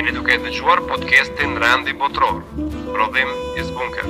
jeni 0.00 0.14
duke 0.16 0.36
të 0.40 0.50
gjuar 0.56 0.80
podcastin 0.88 1.58
Randi 1.60 1.92
Botror, 2.02 2.38
Prodhim 2.94 3.32
i 3.60 3.64
Zbunker, 3.68 4.08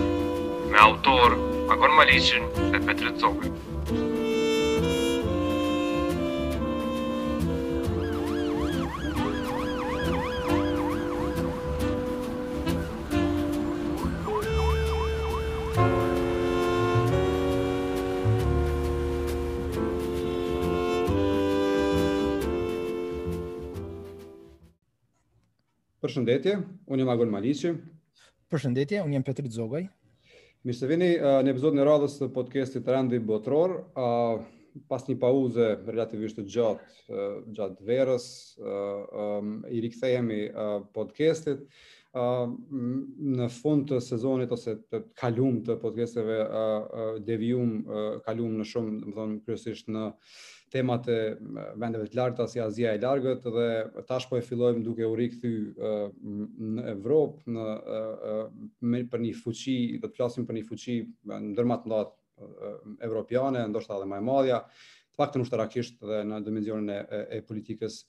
me 0.70 0.78
autor 0.84 1.34
Agon 1.76 1.96
Malicin 1.98 2.46
dhe 2.70 2.84
Petrit 2.86 3.18
Zogën. 3.24 3.66
Përshëndetje, 26.10 26.52
unë 26.90 27.04
jam 27.04 27.10
Agon 27.12 27.28
Maliqi. 27.30 27.70
Përshëndetje, 28.50 28.98
unë 29.06 29.14
jam 29.14 29.24
Petrit 29.28 29.52
Zogaj. 29.54 29.84
Mirë 30.66 30.74
se 30.74 30.88
vini 30.90 31.06
uh, 31.14 31.36
në 31.46 31.52
epizodin 31.52 31.78
e 31.84 31.84
radhës 31.86 32.16
të 32.18 32.26
podcastit 32.34 32.88
Randi 32.90 33.20
Botror, 33.28 33.76
uh, 33.78 34.80
pas 34.90 35.06
një 35.06 35.14
pauze 35.22 35.68
relativisht 35.86 36.40
të 36.40 36.46
gjatë 36.56 36.88
uh, 36.96 37.38
gjatë 37.54 37.86
verës, 37.92 38.26
uh, 38.58 38.66
um, 39.38 39.56
i 39.70 39.84
rikthehemi 39.86 40.40
uh, 40.50 40.76
podcastit 40.98 41.62
uh, 41.68 42.42
në 42.50 43.46
fund 43.60 43.86
të 43.92 44.02
sezonit 44.10 44.56
ose 44.58 44.74
të 44.90 45.04
kalum 45.22 45.62
të 45.68 45.78
podcasteve 45.86 46.40
uh, 46.40 46.48
uh, 46.50 47.10
devium 47.30 47.84
uh, 47.86 48.06
kalum 48.26 48.58
në 48.58 48.66
shumë, 48.74 48.98
më 49.06 49.16
thonë, 49.20 49.40
kryesisht 49.46 49.94
në 49.94 50.10
uh, 50.10 50.40
temat 50.70 51.06
e 51.10 51.18
vendeve 51.78 52.06
të 52.10 52.16
larta 52.18 52.44
si 52.48 52.60
Azia 52.62 52.92
e 52.94 53.00
largët 53.02 53.42
dhe 53.46 53.64
tash 54.08 54.28
po 54.30 54.38
e 54.38 54.44
fillojmë 54.46 54.82
duke 54.86 55.06
u 55.08 55.16
rikthy 55.18 55.50
në 55.76 56.86
Evropë 56.92 57.56
në 57.56 59.00
për 59.10 59.24
një 59.26 59.32
fuqi 59.42 59.76
do 60.02 60.08
të 60.12 60.16
flasim 60.20 60.46
për 60.48 60.60
një 60.60 60.64
fuqi 60.70 60.96
ndër 61.50 61.68
më 61.72 61.80
të 61.84 61.90
ndat 61.90 62.14
evropiane 63.08 63.64
ndoshta 63.72 63.98
edhe 63.98 64.06
më 64.12 64.20
e 64.22 64.26
madhja 64.30 64.62
të 64.70 65.18
paktën 65.20 65.44
ushtarakisht 65.44 66.04
dhe 66.06 66.20
në 66.28 66.38
dimensionin 66.46 66.94
e, 66.94 67.00
e 67.36 67.38
politikës 67.46 68.04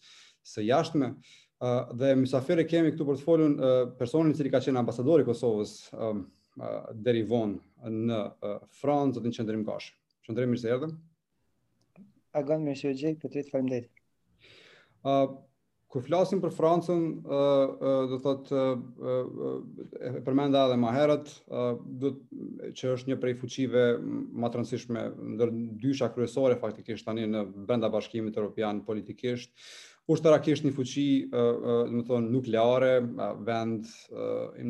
së 0.48 0.68
jashtme 0.70 1.12
dhe 1.98 2.14
mysafirë 2.22 2.68
kemi 2.70 2.94
këtu 2.94 3.10
për 3.10 3.20
të 3.20 3.26
folur 3.26 3.58
personin 3.98 4.34
i 4.34 4.38
cili 4.38 4.54
ka 4.54 4.62
qenë 4.64 4.80
ambasador 4.82 5.24
i 5.24 5.28
Kosovës 5.28 5.74
deri 7.06 7.26
vonë 7.26 7.90
në 8.02 8.26
Francë 8.82 9.18
zotin 9.18 9.34
Qendrim 9.38 9.66
Gash. 9.66 9.92
Çendrim 10.22 10.52
mirë 10.54 10.62
se 10.62 10.70
erdhëm. 10.70 10.92
A 12.36 12.42
gënë 12.48 12.64
mirë 12.66 12.80
që 12.82 12.90
e 12.94 12.98
gjejë, 13.00 13.18
Petrit, 13.22 13.50
falim 13.54 13.72
dhejtë. 13.72 14.06
Uh, 15.12 15.40
Kër 15.92 16.06
flasim 16.06 16.40
për 16.40 16.54
Francën, 16.56 17.02
uh, 17.28 17.32
uh, 17.88 18.04
do 18.08 18.20
thot, 18.24 18.48
uh, 18.56 18.78
uh, 19.04 19.58
e 20.12 20.22
përmenda 20.24 20.62
edhe 20.70 20.78
herët, 20.96 21.32
uh, 21.52 21.74
që 22.80 22.94
është 22.94 23.12
një 23.12 23.18
prej 23.26 23.34
fuqive 23.42 23.82
ma 24.00 24.48
të 24.54 24.62
rëndësishme, 24.62 25.04
ndër 25.36 25.52
dysha 25.84 26.08
kryesore 26.16 26.56
faktikisht 26.64 27.10
tani 27.10 27.28
në 27.28 27.44
brenda 27.68 27.90
bashkimit 27.92 28.40
e 28.40 28.44
Europian 28.44 28.80
politikisht, 28.88 29.52
është 30.08 30.30
të 30.30 30.34
rakisht 30.38 30.64
një 30.70 30.74
fuqi 30.80 31.06
uh, 31.28 31.52
uh, 31.76 32.02
thonë, 32.08 32.32
nukleare, 32.40 32.94
vend 33.52 33.92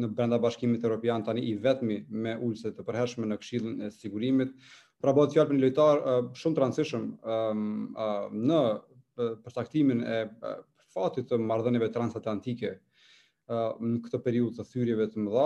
në 0.01 0.13
brenda 0.17 0.41
bashkimit 0.43 0.81
e 0.85 0.89
Europian 0.89 1.23
tani 1.27 1.45
i 1.45 1.53
vetmi 1.67 2.01
me 2.09 2.33
ullëse 2.45 2.73
të 2.73 2.87
përhershme 2.89 3.29
në 3.29 3.39
këshilën 3.45 3.77
e 3.87 3.93
sigurimit, 3.95 4.57
Pra 5.01 5.15
bëhet 5.17 5.33
fjalë 5.33 5.49
për 5.49 5.57
një 5.57 5.63
lojtar 5.65 6.01
uh, 6.01 6.17
shumë 6.37 6.57
transition 6.59 7.07
um, 7.35 7.61
uh, 7.95 8.29
në 8.37 8.59
përcaktimin 9.45 10.03
e 10.07 10.17
uh, 10.29 10.59
fatit 10.93 11.27
të 11.29 11.39
marrëdhënieve 11.49 11.89
transatlantike 11.93 12.75
në 13.51 13.97
këtë 14.05 14.19
periudhë 14.23 14.55
të 14.57 14.63
thyrjeve 14.67 15.05
të 15.11 15.19
mëdha, 15.25 15.43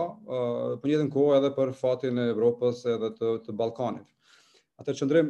për 0.83 0.89
njëtën 0.91 1.07
kohë 1.13 1.35
edhe 1.39 1.49
për 1.55 1.71
fatin 1.77 2.21
e 2.21 2.25
Evropës 2.29 2.83
edhe 2.91 3.09
të, 3.17 3.29
të 3.47 3.55
Balkanit. 3.61 4.09
Atë 4.81 4.91
të 4.91 4.95
qëndrim, 4.99 5.29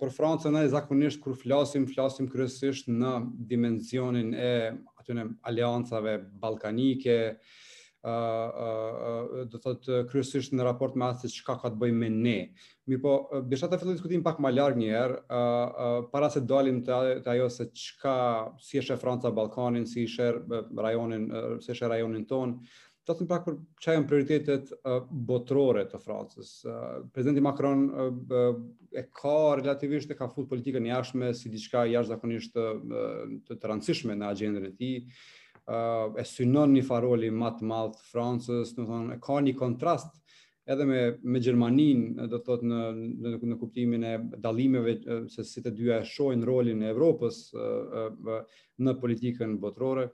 për 0.00 0.12
Francën, 0.16 0.54
ne 0.56 0.62
zakonisht 0.72 1.20
kur 1.22 1.36
flasim, 1.38 1.84
flasim 1.90 2.26
kryesisht 2.32 2.90
në 2.90 3.12
dimensionin 3.52 4.34
e 4.34 4.50
atyne 5.04 5.28
aliancave 5.52 6.16
balkanike, 6.42 7.18
do 8.02 9.50
të 9.58 9.58
thot 9.62 9.86
kryesisht 10.10 10.54
në 10.56 10.64
raport 10.66 10.96
me 10.98 11.06
atë 11.12 11.28
çka 11.30 11.54
ka 11.62 11.70
të 11.70 11.78
bëjë 11.78 11.94
me 11.98 12.08
ne. 12.10 12.36
Mirpo 12.90 13.12
po 13.30 13.40
besha 13.46 13.68
ta 13.70 13.78
diskutimin 13.78 14.24
pak 14.26 14.40
më 14.42 14.50
larg 14.56 14.78
një 14.80 14.86
herë, 14.90 15.18
ë 15.30 15.90
para 16.10 16.30
se 16.34 16.40
dalim 16.42 16.80
të 16.82 16.98
të 17.22 17.36
ajo 17.36 17.48
se 17.50 17.68
çka 17.72 18.16
si 18.60 18.80
është 18.82 18.98
Franca 18.98 19.30
Ballkanin, 19.30 19.86
si 19.86 20.08
është 20.08 20.72
rajonin 20.82 21.28
si 21.62 21.70
është 21.76 21.90
rajoni 21.94 22.24
ton. 22.26 22.58
Do 23.06 23.14
të 23.14 23.18
them 23.22 23.28
pak 23.32 23.44
për 23.46 23.56
çfarë 23.82 23.96
janë 24.00 24.08
prioritetet 24.10 24.68
botërore 25.26 25.82
të 25.90 25.98
Francës. 26.02 26.50
Prezidenti 27.14 27.42
Macron 27.42 27.84
e 28.94 29.04
ka 29.14 29.54
relativisht 29.58 30.10
e 30.10 30.18
ka 30.18 30.28
futur 30.30 30.50
politikën 30.54 30.86
jashtëme 30.90 31.30
si 31.34 31.50
diçka 31.50 31.82
jashtëzakonisht 31.90 32.58
të 33.46 33.58
transhishme 33.62 34.18
në 34.22 34.32
agjendën 34.34 34.68
e 34.70 34.72
tij 34.78 35.00
uh, 35.66 36.14
e 36.20 36.24
synon 36.26 36.72
një 36.76 36.82
faroli 36.86 37.28
matë 37.34 37.66
madh 37.68 37.98
Francës, 38.10 38.74
në 38.76 38.86
thonë, 38.88 39.14
e 39.16 39.20
ka 39.22 39.36
një 39.46 39.54
kontrast 39.58 40.16
edhe 40.72 40.84
me, 40.86 41.00
me 41.22 41.40
Gjermanin, 41.42 42.02
do 42.20 42.38
të 42.38 42.42
thotë 42.46 42.68
në, 42.70 42.80
në, 43.22 43.32
në 43.50 43.58
kuptimin 43.60 44.04
e 44.06 44.14
dalimeve 44.44 44.94
se 45.32 45.44
si 45.46 45.62
të 45.64 45.72
dyja 45.74 45.98
shojnë 46.06 46.46
rolin 46.46 46.84
e 46.86 46.92
Evropës 46.92 47.38
në 48.78 48.94
politikën 49.02 49.56
botërore. 49.64 50.04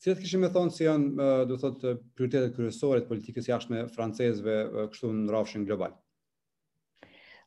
Cilat 0.00 0.22
kishim 0.24 0.40
me 0.46 0.50
thonë 0.54 0.72
si 0.74 0.86
janë, 0.86 1.26
do 1.44 1.58
të 1.58 1.60
thotë, 1.66 1.92
prioritetet 2.16 2.56
kryesore 2.56 3.02
të 3.04 3.12
politikës 3.12 3.50
jashtme 3.52 3.82
francezve 3.92 4.56
kështu 4.94 5.12
në 5.20 5.36
rafshën 5.36 5.68
global? 5.68 5.92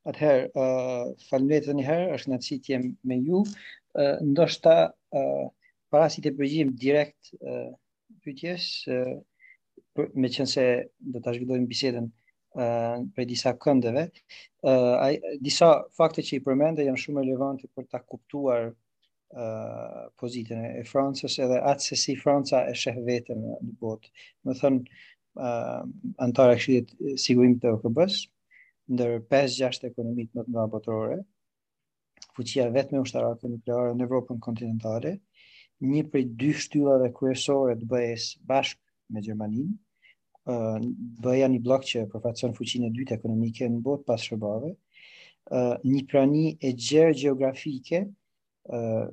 Atëherë, 0.06 0.46
uh, 0.54 1.28
falimet 1.32 1.66
dhe 1.66 1.80
njëherë, 1.82 2.14
është 2.20 2.32
në 2.36 2.40
citje 2.46 2.82
me 3.10 3.18
ju. 3.26 3.42
Uh, 3.98 4.22
ndoshta, 4.22 4.78
para 5.96 6.12
si 6.12 6.20
të 6.20 6.34
përgjim 6.36 6.74
direkt 6.76 7.30
uh, 7.40 7.72
pytjes, 8.26 8.66
uh, 8.92 9.14
për, 9.96 10.10
me 10.20 10.28
qënë 10.34 10.52
se 10.52 10.66
do 11.16 11.22
të 11.24 11.38
zhvidojmë 11.38 11.70
bisedën 11.72 12.10
uh, 12.10 12.98
për 13.16 13.28
disa 13.30 13.54
këndeve, 13.64 14.04
uh, 14.68 14.96
a, 15.00 15.08
disa 15.40 15.70
fakte 15.96 16.26
që 16.28 16.36
i 16.36 16.42
përmende 16.44 16.84
janë 16.84 17.00
shumë 17.00 17.24
relevante 17.24 17.70
për 17.72 17.88
ta 17.94 18.02
kuptuar 18.12 18.68
uh, 18.74 20.02
pozitën 20.20 20.66
e 20.76 20.84
Francës 20.90 21.40
edhe 21.46 21.62
atë 21.72 21.88
se 21.94 22.02
si 22.04 22.16
Franca 22.20 22.66
e 22.68 22.74
shëhë 22.76 23.04
vetën 23.08 23.40
në 23.54 23.76
botë. 23.86 24.12
Më 24.50 24.56
thënë, 24.60 24.84
uh, 25.40 25.86
antarë 26.28 26.58
e 26.60 26.82
sigurim 27.24 27.56
të 27.64 27.72
OKB-s, 27.78 28.26
ndër 28.92 29.22
5-6 29.32 29.88
ekonomit 29.94 30.36
më 30.36 30.44
të 30.44 30.58
nga 30.58 30.68
botërore, 30.76 31.22
fuqia 32.36 32.68
vetë 32.76 32.92
me 32.98 33.06
ushtarakë 33.08 33.54
nukleare 33.56 33.96
në 33.96 34.10
Evropën 34.10 34.44
kontinentale, 34.44 35.16
uh, 35.22 35.32
një 35.84 36.04
prej 36.12 36.26
dy 36.40 36.52
shtyllave 36.56 37.10
kryesore 37.16 37.76
të 37.80 37.88
BE-s 37.90 38.36
me 39.14 39.22
Gjermaninë. 39.22 39.74
Uh, 40.46 40.76
bëja 41.26 41.48
një 41.50 41.60
blok 41.66 41.84
që 41.90 42.04
përfatëson 42.12 42.52
fuqin 42.54 42.84
e 42.86 42.92
dytë 42.94 43.16
ekonomike 43.18 43.66
në 43.70 43.80
botë 43.82 44.06
pas 44.06 44.22
shërbave, 44.28 44.76
një 45.86 46.02
prani 46.10 46.52
e 46.66 46.72
gjerë 46.80 47.14
geografike 47.20 48.00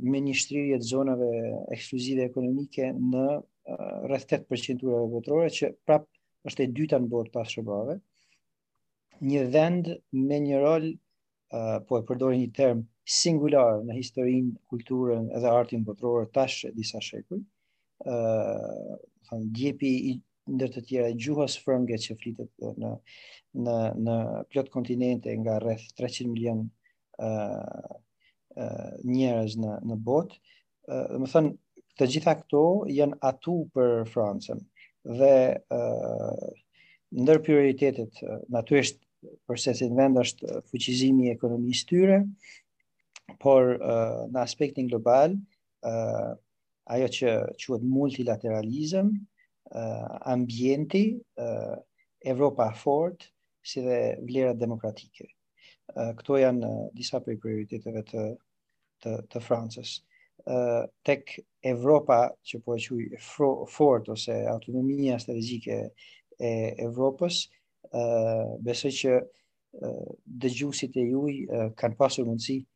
me 0.07 0.21
një 0.25 0.33
shtrirje 0.41 0.79
të 0.81 0.87
zonave 0.89 1.27
ekskluzive 1.75 2.25
ekonomike 2.25 2.87
në 2.97 3.25
uh, 3.37 3.73
rrëth 4.09 4.33
8% 4.41 4.47
përqenturave 4.49 5.11
botërore, 5.13 5.51
që 5.53 5.67
prap 5.85 6.07
është 6.49 6.65
e 6.65 6.71
dyta 6.73 7.01
në 7.05 7.11
botë 7.13 7.33
pas 7.35 7.53
shërbave, 7.53 7.99
një 9.29 9.43
vend 9.53 9.91
me 10.31 10.39
një 10.47 10.63
rol, 10.65 10.89
po 11.85 12.01
e 12.01 12.05
përdori 12.09 12.41
një 12.41 12.49
term, 12.57 12.81
singular 13.05 13.81
në 13.87 13.97
historinë, 13.99 14.53
kulturën 14.71 15.29
edhe 15.37 15.51
artin 15.51 15.83
botërorë 15.87 16.29
tashë 16.35 16.71
disa 16.77 17.01
shekuj, 17.03 17.41
uh, 18.07 18.93
thonë, 19.29 19.49
djepi 19.59 19.91
i 20.13 20.15
ndër 20.53 20.73
të 20.75 20.83
tjera 20.89 21.11
gjuhës 21.23 21.57
frënge 21.63 21.99
që 22.05 22.17
flitet 22.21 22.53
në, 22.83 22.93
në, 23.67 23.75
në 24.07 24.17
plot 24.51 24.71
kontinente 24.75 25.35
nga 25.43 25.59
rreth 25.63 25.85
300 26.01 26.31
milion 26.33 26.65
uh, 27.19 27.99
uh, 28.55 28.91
njërez 29.07 29.59
në, 29.63 29.77
në 29.87 29.99
botë, 30.09 30.41
uh, 30.91 31.19
më 31.23 31.45
të 31.99 32.09
gjitha 32.15 32.37
këto 32.43 32.63
janë 32.91 33.19
atu 33.29 33.59
për 33.77 33.97
Francën 34.11 34.63
dhe 35.19 35.35
uh, 35.75 36.45
ndër 37.23 37.43
prioritetet, 37.47 38.23
uh, 38.25 38.77
përse 39.47 39.77
si 39.79 39.87
në 39.87 39.95
vend 40.01 40.19
është 40.25 40.63
fuqizimi 40.73 41.29
e 41.29 41.37
ekonomisë 41.37 41.87
tyre, 41.93 42.17
por 43.41 43.77
uh, 43.81 44.25
në 44.33 44.41
aspektin 44.43 44.89
global, 44.91 45.37
uh, 45.87 46.33
ajo 46.93 47.09
që 47.17 47.35
quhet 47.63 47.85
multilateralizëm, 47.87 49.11
uh, 49.71 50.15
ambienti, 50.33 51.05
uh, 51.41 51.77
Evropa 52.25 52.71
fort, 52.79 53.25
si 53.67 53.83
dhe 53.83 54.17
vlerat 54.27 54.59
demokratike. 54.61 55.29
Uh, 55.95 56.13
këto 56.19 56.41
janë 56.41 56.67
uh, 56.69 56.87
disa 56.95 57.21
prej 57.23 57.39
prioriteteve 57.43 58.03
të, 58.11 58.27
të, 59.05 59.17
të 59.31 59.43
Francës. 59.45 60.01
Uh, 60.43 60.83
tek 61.07 61.37
Evropa, 61.63 62.31
që 62.49 62.59
po 62.65 62.75
e 62.75 62.83
quaj 62.83 63.53
fort 63.71 64.09
ose 64.11 64.41
autonomia 64.51 65.19
strategjike 65.23 65.77
e 66.43 66.53
Evropës, 66.83 67.45
uh, 67.93 68.57
besoj 68.67 68.91
që 68.99 69.13
uh, 69.23 70.09
dëgjusit 70.43 70.99
e 70.99 71.07
juj 71.13 71.37
uh, 71.45 71.69
kanë 71.79 71.99
pasur 72.01 72.27
mundësi 72.27 72.57
uh, 72.65 72.72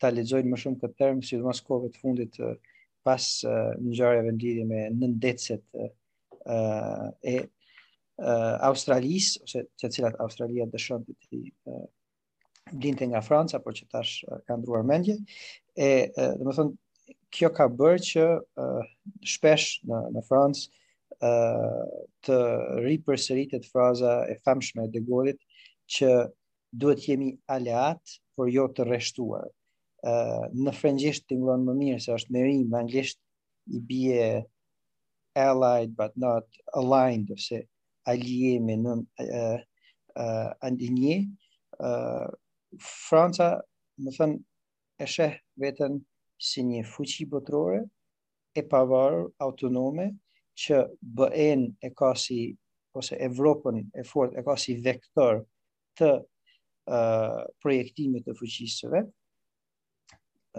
ta 0.00 0.08
lexojnë 0.12 0.50
më 0.52 0.58
shumë 0.60 0.78
këtë 0.82 0.96
term 1.00 1.22
sidomos 1.24 1.62
kohëve 1.64 1.92
të 1.94 2.00
fundit 2.02 2.38
uh, 2.44 2.54
pas 3.04 3.24
uh, 3.48 3.72
ngjarjeve 3.80 4.32
ndihje 4.36 4.64
me 4.68 4.82
nëndecet 4.92 5.62
uh, 5.80 7.08
e 7.22 7.36
uh, 7.40 8.56
Australis 8.70 9.30
ose 9.46 9.64
të 9.80 9.90
cilat 9.96 10.18
Australia 10.24 10.66
dëshon 10.72 11.06
të 11.08 11.40
uh, 11.72 11.82
nga 12.74 13.22
Franca 13.22 13.60
por 13.60 13.76
që 13.76 13.88
tash 13.92 14.24
uh, 14.28 14.40
kanë 14.48 14.60
ndruar 14.62 14.84
mendje 14.88 15.16
e 15.76 16.10
uh, 16.12 16.34
domethënë 16.40 17.16
kjo 17.34 17.48
ka 17.56 17.68
bërë 17.68 18.04
që 18.12 18.26
uh, 18.36 18.82
shpesh 19.28 19.80
në 19.88 20.02
në 20.18 20.24
Francë 20.28 20.68
uh, 21.24 21.82
të 22.28 22.38
ripërsëritet 22.88 23.70
fraza 23.72 24.20
e 24.32 24.36
famshme 24.44 24.84
e 24.88 24.92
De 24.96 25.00
Gaulle-it 25.08 25.40
që 25.96 26.12
duhet 26.78 26.98
jemi 27.08 27.34
aleat, 27.48 28.02
por 28.34 28.50
jo 28.50 28.66
të 28.76 28.84
rreshtuar. 28.88 29.46
Uh, 30.04 30.46
në 30.52 30.72
frëngjisht 30.76 31.24
të 31.30 31.36
ngonë 31.40 31.64
më 31.68 31.74
mirë, 31.80 32.00
se 32.04 32.12
është 32.14 32.34
merim, 32.34 32.64
në 32.68 32.76
anglisht 32.82 33.18
i 33.72 33.80
bie 33.88 34.26
allied 35.40 35.94
but 35.96 36.16
not 36.20 36.44
aligned, 36.76 37.30
ose 37.38 37.62
alie 38.10 38.58
me 38.60 38.76
në 38.80 38.96
uh, 39.24 39.60
uh, 40.18 40.74
një. 40.76 41.16
Uh, 41.78 42.28
Franca, 42.82 43.52
më 44.02 44.12
thënë, 44.18 44.42
e 44.98 45.06
sheh 45.10 45.38
vetën 45.62 45.96
si 46.42 46.62
një 46.66 46.82
fuqi 46.86 47.24
botërore 47.30 47.80
e 48.54 48.62
pavarur 48.70 49.30
autonome 49.42 50.08
që 50.58 50.84
BE-n 51.18 51.64
e 51.82 51.90
ka 51.98 52.12
si 52.18 52.42
ose 52.94 53.16
Evropën 53.18 53.80
e 53.98 54.04
fortë 54.06 54.38
e 54.38 54.44
ka 54.46 54.54
si 54.58 54.76
vektor 54.84 55.40
të 55.98 56.12
projektimit 57.62 58.26
të 58.26 58.34
fuqisëve, 58.38 59.00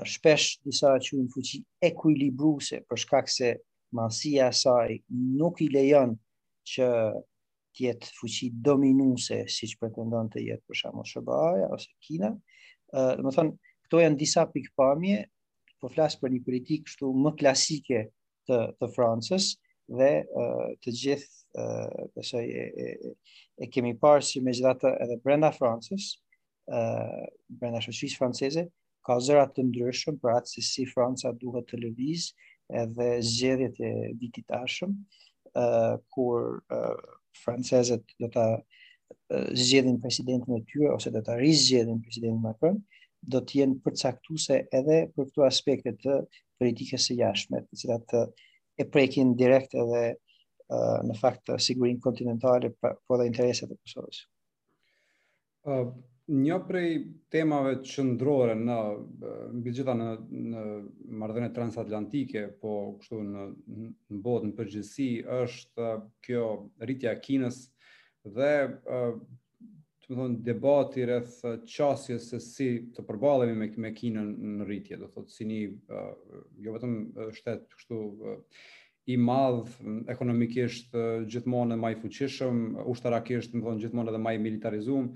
shpesh 0.04 0.58
disa 0.66 0.96
që 1.00 1.20
në 1.22 1.28
fuqi 1.32 1.60
ekwilibruse, 1.90 2.82
për 2.90 3.02
shkak 3.06 3.30
se 3.32 3.52
masia 3.96 4.50
saj 4.52 4.98
nuk 5.40 5.62
i 5.64 5.70
lejon 5.72 6.16
që 6.68 6.88
tjetë 7.76 8.10
fuqi 8.18 8.50
dominuse, 8.66 9.44
si 9.52 9.68
që 9.70 9.78
pretendon 9.80 10.30
të 10.32 10.44
jetë 10.48 10.66
për 10.68 10.80
shamo 10.82 11.04
Shëbaja 11.08 11.70
ose 11.76 11.92
Kina, 12.06 12.32
dhe 12.96 13.24
më 13.24 13.32
thonë, 13.36 13.56
këto 13.88 14.02
janë 14.02 14.20
disa 14.20 14.46
pikpamje, 14.52 15.24
po 15.80 15.90
flasë 15.92 16.22
për 16.22 16.34
një 16.34 16.44
politikë 16.48 16.92
shtu 16.92 17.12
më 17.22 17.36
klasike 17.40 18.06
të, 18.50 18.60
të 18.80 18.92
Francës, 18.96 19.52
dhe 19.90 20.12
uh, 20.34 20.72
të 20.84 20.92
gjithë 21.02 21.44
uh, 21.62 22.06
të 22.16 22.24
shoj, 22.26 22.46
e, 22.46 22.64
e, 22.66 23.16
e, 23.62 23.68
kemi 23.70 23.94
parë 24.02 24.24
si 24.26 24.42
me 24.44 24.54
gjithatë 24.56 24.92
edhe 25.06 25.20
brenda 25.24 25.52
Francis, 25.54 26.16
uh, 26.72 27.26
brenda 27.60 27.82
shëqishë 27.84 28.18
franceze, 28.22 28.66
ka 29.06 29.18
zërat 29.22 29.52
të 29.56 29.68
ndryshëm 29.68 30.18
për 30.24 30.38
atë 30.40 30.56
se 30.56 30.64
si 30.66 30.88
Franca 30.90 31.30
duhet 31.40 31.68
të 31.70 31.78
lëviz 31.84 32.32
edhe 32.82 33.12
zgjedhjet 33.22 33.78
e 33.86 33.92
ditit 34.18 34.50
ashëm, 34.58 34.96
uh, 35.54 35.94
kur 36.16 36.64
uh, 36.74 36.96
francezët 37.46 38.16
do 38.24 38.32
të 38.34 38.46
zgjedhin 39.56 40.00
presidentin 40.02 40.58
e 40.58 40.64
tyre 40.70 40.90
ose 40.96 41.12
do 41.14 41.22
të 41.28 41.38
rizgjedhin 41.40 42.00
presidentin 42.04 42.42
Macron, 42.42 42.82
do 43.22 43.40
të 43.42 43.62
jenë 43.62 43.80
përcaktuese 43.86 44.58
edhe 44.76 44.98
për 45.16 45.28
këtu 45.30 45.46
aspektet 45.46 46.02
të 46.02 46.18
politikës 46.62 47.06
së 47.10 47.20
jashtme, 47.22 47.62
të 47.70 47.80
cilat 47.84 48.14
e 48.78 48.84
prekin 48.92 49.36
direkt 49.38 49.74
edhe 49.78 50.02
uh, 50.16 51.00
në 51.08 51.16
fakt 51.20 51.52
sigurinë 51.68 52.02
kontinentale 52.04 52.74
për, 52.82 52.98
po 53.08 53.18
dhe 53.20 53.30
intereset 53.30 53.72
e 53.72 53.78
Kosovës. 53.80 54.20
Uh, 55.66 55.88
një 56.28 56.58
prej 56.68 56.92
temave 57.32 57.76
qëndrore 57.86 58.56
në 58.58 58.78
mbi 59.60 59.74
gjitha 59.78 59.94
në, 59.98 60.10
në 60.52 60.64
marrëdhënie 61.22 61.54
transatlantike, 61.56 62.48
po 62.62 62.74
kështu 63.00 63.20
në 63.32 63.46
në 63.84 64.22
botë 64.26 64.50
në 64.52 64.58
përgjithësi 64.60 65.08
është 65.40 65.90
kjo 66.28 66.46
rritja 66.84 67.14
e 67.16 67.22
Kinës 67.28 67.64
dhe 68.36 68.52
të 70.06 70.14
më 70.14 70.22
thonë, 70.22 70.38
debati 70.46 71.04
rreth 71.08 71.36
uh, 71.46 71.60
qasjes 71.66 72.28
se 72.30 72.40
si 72.44 72.68
të 72.94 73.04
përbalemi 73.08 73.56
me, 73.58 73.68
me 73.86 73.92
kinën 73.96 74.32
në 74.60 74.68
rritje, 74.68 74.98
do 75.02 75.08
thotë, 75.10 75.34
si 75.34 75.46
një, 75.50 75.60
uh, 75.90 76.14
jo 76.62 76.74
vetëm 76.76 76.94
uh, 77.24 77.32
shtetë 77.34 77.70
kështu 77.76 77.98
uh, 77.98 78.40
i 79.08 79.18
madh 79.22 79.70
ekonomikisht 80.10 80.94
uh, 80.96 81.24
gjithmonë 81.30 81.74
edhe 81.74 81.82
më 81.82 81.94
i 81.96 82.00
fuqishëm, 82.04 82.62
ushtarakisht 82.92 83.56
më 83.58 83.64
thon 83.66 83.80
gjithmonë 83.82 84.12
edhe 84.14 84.22
më 84.28 84.36
i 84.38 84.44
militarizuar, 84.46 85.10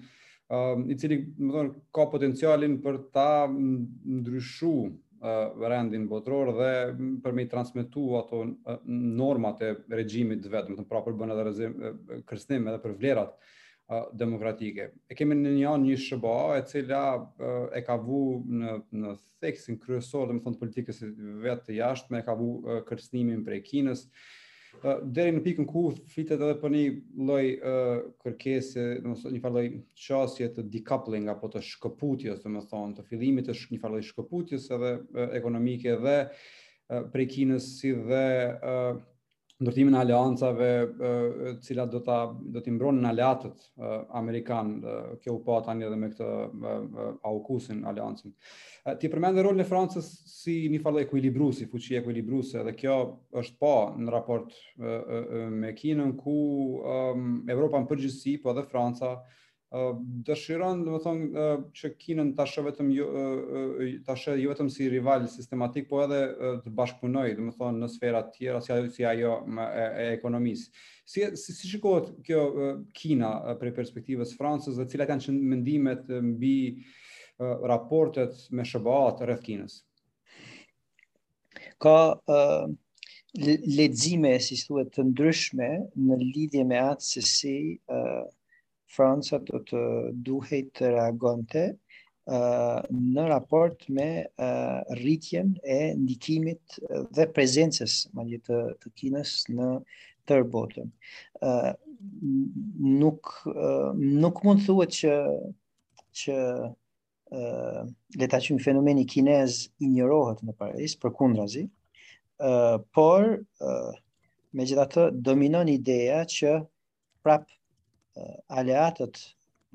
um, 0.49 0.87
i 0.89 0.97
cili 0.97 1.21
më 1.37 1.51
thon 1.57 1.69
ka 1.99 2.07
potencialin 2.13 2.79
për 2.85 3.01
ta 3.13 3.29
ndryshuar 3.47 4.97
rendin 5.59 6.05
botëror 6.07 6.53
dhe 6.55 6.69
për 7.25 7.33
me 7.35 7.43
i 7.43 7.47
transmitu 7.51 8.05
ato 8.15 8.37
normat 9.19 9.59
e 9.67 9.73
regjimit 9.91 10.39
të 10.45 10.53
vetë, 10.53 10.71
më 10.71 10.79
të 10.79 10.85
prapër 10.87 11.17
bënë 11.19 11.35
edhe 11.35 11.43
rëzim, 11.49 11.73
kërsnim 12.29 12.69
edhe 12.71 12.79
për 12.85 12.93
vlerat 13.01 13.33
demokratike. 14.13 14.89
E 15.09 15.15
kemi 15.17 15.35
në 15.39 15.53
një 15.55 15.69
anë 15.73 15.87
një 15.89 15.95
shëba 16.03 16.33
e 16.59 16.65
cila 16.69 17.03
e 17.75 17.81
ka 17.85 17.95
vu 18.01 18.19
në, 18.45 18.73
në 18.93 19.15
theksin 19.41 19.79
kryesor 19.81 20.29
dhe 20.29 20.35
më 20.37 20.43
thonë 20.45 20.59
të 20.59 20.63
politikës 20.63 20.99
vetë 21.45 21.65
të 21.69 21.77
jashtë 21.79 22.13
me 22.13 22.21
e 22.21 22.27
ka 22.27 22.35
vu 22.37 22.49
kërsnimin 22.89 23.41
prej 23.47 23.63
kinës. 23.71 24.05
Deri 24.83 25.33
në 25.33 25.41
pikën 25.47 25.65
ku 25.67 25.87
fitet 26.13 26.37
edhe 26.37 26.55
për 26.61 26.73
një 26.75 26.83
loj 27.25 27.43
kërkesi, 28.21 28.83
një 29.33 29.41
farloj 29.43 29.65
qasje 29.97 30.51
të 30.53 30.67
decoupling 30.75 31.31
apo 31.33 31.49
të 31.51 31.63
shkëputjes, 31.71 32.43
dhe 32.45 32.53
më 32.53 32.61
thonë, 32.69 32.99
të 32.99 33.07
fillimit 33.09 33.49
të 33.49 33.57
një 33.73 33.81
farloj 33.81 34.05
shkëputjes 34.11 34.69
edhe 34.77 34.93
ekonomike 35.41 35.97
dhe 36.05 36.19
prej 37.13 37.29
kinës 37.33 37.73
si 37.79 37.95
dhe 38.05 38.23
ndërtimin 39.59 39.95
e 39.97 39.99
aleancave 39.99 40.67
të 40.95 41.09
cilat 41.65 41.91
do 41.91 41.99
ta 42.03 42.17
do 42.55 42.61
të 42.63 42.71
mbronin 42.71 43.05
aleatët 43.09 43.65
amerikan 44.19 44.69
kjo 45.19 45.33
u 45.35 45.41
pa 45.47 45.57
tani 45.65 45.83
edhe 45.87 45.97
me 45.99 46.09
këtë 46.13 47.09
AUKUS-in 47.27 47.81
aleancën. 47.91 48.31
Ti 49.01 49.11
përmend 49.11 49.41
rolin 49.43 49.59
e 49.59 49.67
Francës 49.67 50.07
si 50.37 50.55
një 50.71 50.79
farë 50.85 51.03
ekuilibruesi, 51.03 51.67
fuqi 51.71 51.99
ekuilibruese 51.99 52.63
dhe 52.69 52.73
kjo 52.79 52.95
është 53.43 53.59
pa 53.59 53.73
në 53.99 54.15
raport 54.15 54.55
me 55.59 55.73
Kinën 55.81 56.15
ku 56.23 56.39
Evropa 57.51 57.83
në 57.83 57.91
përgjithësi, 57.91 58.37
po 58.43 58.53
edhe 58.55 58.63
Franca 58.71 59.17
dëshiron 60.27 60.79
do 60.81 60.95
të 60.97 61.01
thonë 61.03 61.43
që 61.77 61.89
Kinën 62.01 62.29
tash 62.37 62.55
vetëm 62.65 62.87
ta 62.95 64.05
tash 64.13 64.29
jo 64.41 64.49
vetëm 64.49 64.69
si 64.73 64.87
rival 64.89 65.27
sistematik, 65.29 65.85
por 65.91 66.07
edhe 66.07 66.57
të 66.65 66.71
bashkëpunoj, 66.73 67.35
do 67.37 67.45
të 67.51 67.53
thonë 67.59 67.77
në 67.83 67.89
sfera 67.93 68.23
të 68.25 68.33
tjera 68.39 68.61
si 68.65 68.73
ajo 68.73 68.89
si 68.95 69.05
ajo 69.05 69.35
e, 69.69 69.85
e 70.05 70.07
ekonomisë. 70.15 70.71
Si 71.05 71.27
si, 71.37 71.53
si 71.59 71.69
shikohet 71.69 72.09
kjo 72.25 72.45
Kina 72.97 73.29
për 73.61 73.75
perspektivën 73.77 74.25
e 74.25 74.31
Francës, 74.39 74.73
dhe 74.81 74.89
cilat 74.89 75.13
janë 75.13 75.37
mendimet 75.53 76.09
mbi 76.31 76.55
raportet 77.37 78.47
me 78.49 78.65
sba 78.65 78.97
rreth 79.21 79.45
Kinës? 79.45 79.81
Ka 81.77 81.97
uh 82.17 82.69
lexime 83.77 84.31
si 84.41 84.55
thuhet 84.65 84.87
të 84.95 85.03
ndryshme 85.11 85.67
në 86.01 86.15
lidhje 86.23 86.63
me 86.65 86.79
atë 86.81 87.05
se 87.05 87.21
si 87.21 87.55
Franca 88.95 89.37
do 89.45 89.59
të 89.69 89.79
duhej 90.25 90.63
të 90.77 90.89
reagonte 90.95 91.61
uh, 91.73 92.79
në 92.89 93.27
raport 93.29 93.85
me 93.93 94.05
uh, 94.25 94.97
rritjen 95.01 95.51
e 95.63 95.93
ndikimit 95.99 96.79
dhe 97.15 97.27
prezencës 97.37 97.99
madje 98.17 98.39
të, 98.49 98.61
të 98.81 98.91
Kinës 99.01 99.35
në 99.53 99.69
tërë 100.29 100.47
botën. 100.55 100.89
Uh, 101.41 101.69
nuk 102.97 103.35
uh, 103.53 103.91
nuk 104.23 104.41
mund 104.47 104.65
thuhet 104.65 104.95
që 105.03 105.15
që 106.19 106.35
le 108.19 108.25
ta 108.29 108.37
fenomeni 108.41 109.03
kinez 109.05 109.57
i 109.85 109.87
në 109.91 110.53
Paris 110.57 110.95
përkundrazi. 111.03 111.67
Uh, 112.41 112.79
por 112.97 113.25
uh, 113.61 113.91
megjithatë 114.57 115.03
dominon 115.27 115.69
ideja 115.69 116.23
që 116.25 116.55
prapë 117.23 117.58
Eh, 118.19 118.37
aleatët 118.59 119.19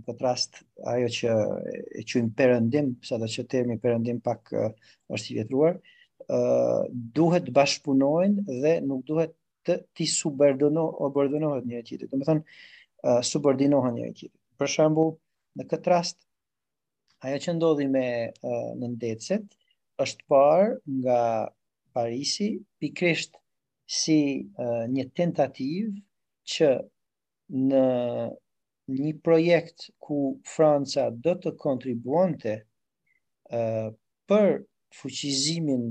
në 0.00 0.04
këtë 0.08 0.24
rast 0.24 0.56
ajo 0.92 1.08
që 1.16 1.34
e 2.00 2.04
qujmë 2.10 2.32
perëndim, 2.40 2.90
sa 3.08 3.18
të 3.22 3.44
termi 3.54 3.76
perëndim 3.84 4.18
pak 4.26 4.52
eh, 4.62 4.70
është 5.16 5.32
i 5.34 5.38
vjetruar, 5.38 5.78
ë 6.24 6.38
eh, 6.38 6.88
duhet 7.18 7.48
bashpunojnë 7.58 8.46
dhe 8.64 8.74
nuk 8.88 9.04
duhet 9.10 9.34
të 9.64 9.78
ti 9.96 10.06
subordono 10.12 10.84
obordonohet 11.06 11.66
një 11.70 11.82
qytet. 11.88 12.10
Do 12.12 12.20
të 12.20 12.28
thonë 12.30 13.20
subordinohen 13.30 13.94
një 14.00 14.08
qytet. 14.16 14.34
Për 14.60 14.70
shembull, 14.74 15.14
në 15.58 15.66
këtë 15.72 15.92
rast 15.92 16.18
ajo 17.28 17.38
që 17.44 17.52
ndodhi 17.56 17.86
me 17.94 18.04
në 18.80 18.88
Ndecet 18.96 19.46
është 20.04 20.26
parë 20.32 20.68
nga 20.98 21.16
Parisi 21.96 22.50
pikrisht 22.82 23.38
si 24.00 24.16
një 24.96 25.06
tentativë 25.16 25.94
që 26.54 26.68
në 27.50 27.80
një 28.88 29.12
projekt 29.24 29.86
ku 30.04 30.18
Franca 30.44 31.06
do 31.10 31.32
të 31.40 31.52
kontribuante 31.60 32.54
uh, 33.50 33.88
për 34.28 34.54
fuqizimin 35.00 35.86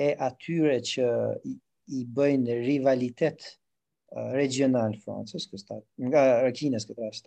e 0.00 0.08
atyre 0.28 0.76
që 0.86 1.06
i, 1.50 1.56
i 1.98 2.04
bëjnë 2.16 2.56
rivalitet 2.62 3.42
uh, 3.50 4.30
regional 4.36 4.94
Francës, 5.04 5.46
kështë 5.52 5.78
nga 6.12 6.22
Rakines 6.46 6.86
këtë 6.88 7.02
rast 7.06 7.26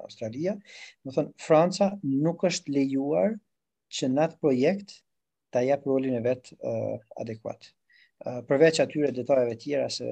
Australia, 0.00 0.54
më 1.04 1.14
thonë, 1.18 1.32
Franca 1.46 1.90
nuk 2.10 2.44
është 2.48 2.72
lejuar 2.78 3.34
që 3.92 4.08
në 4.08 4.24
atë 4.26 4.40
projekt 4.40 4.96
të 5.52 5.64
japë 5.68 5.84
rolin 5.90 6.16
e 6.16 6.22
vetë 6.24 6.56
uh, 6.60 6.96
adekuat. 7.20 7.68
Uh, 8.24 8.40
përveç 8.48 8.80
atyre 8.84 9.12
detajeve 9.16 9.56
tjera 9.62 9.88
se 9.92 10.08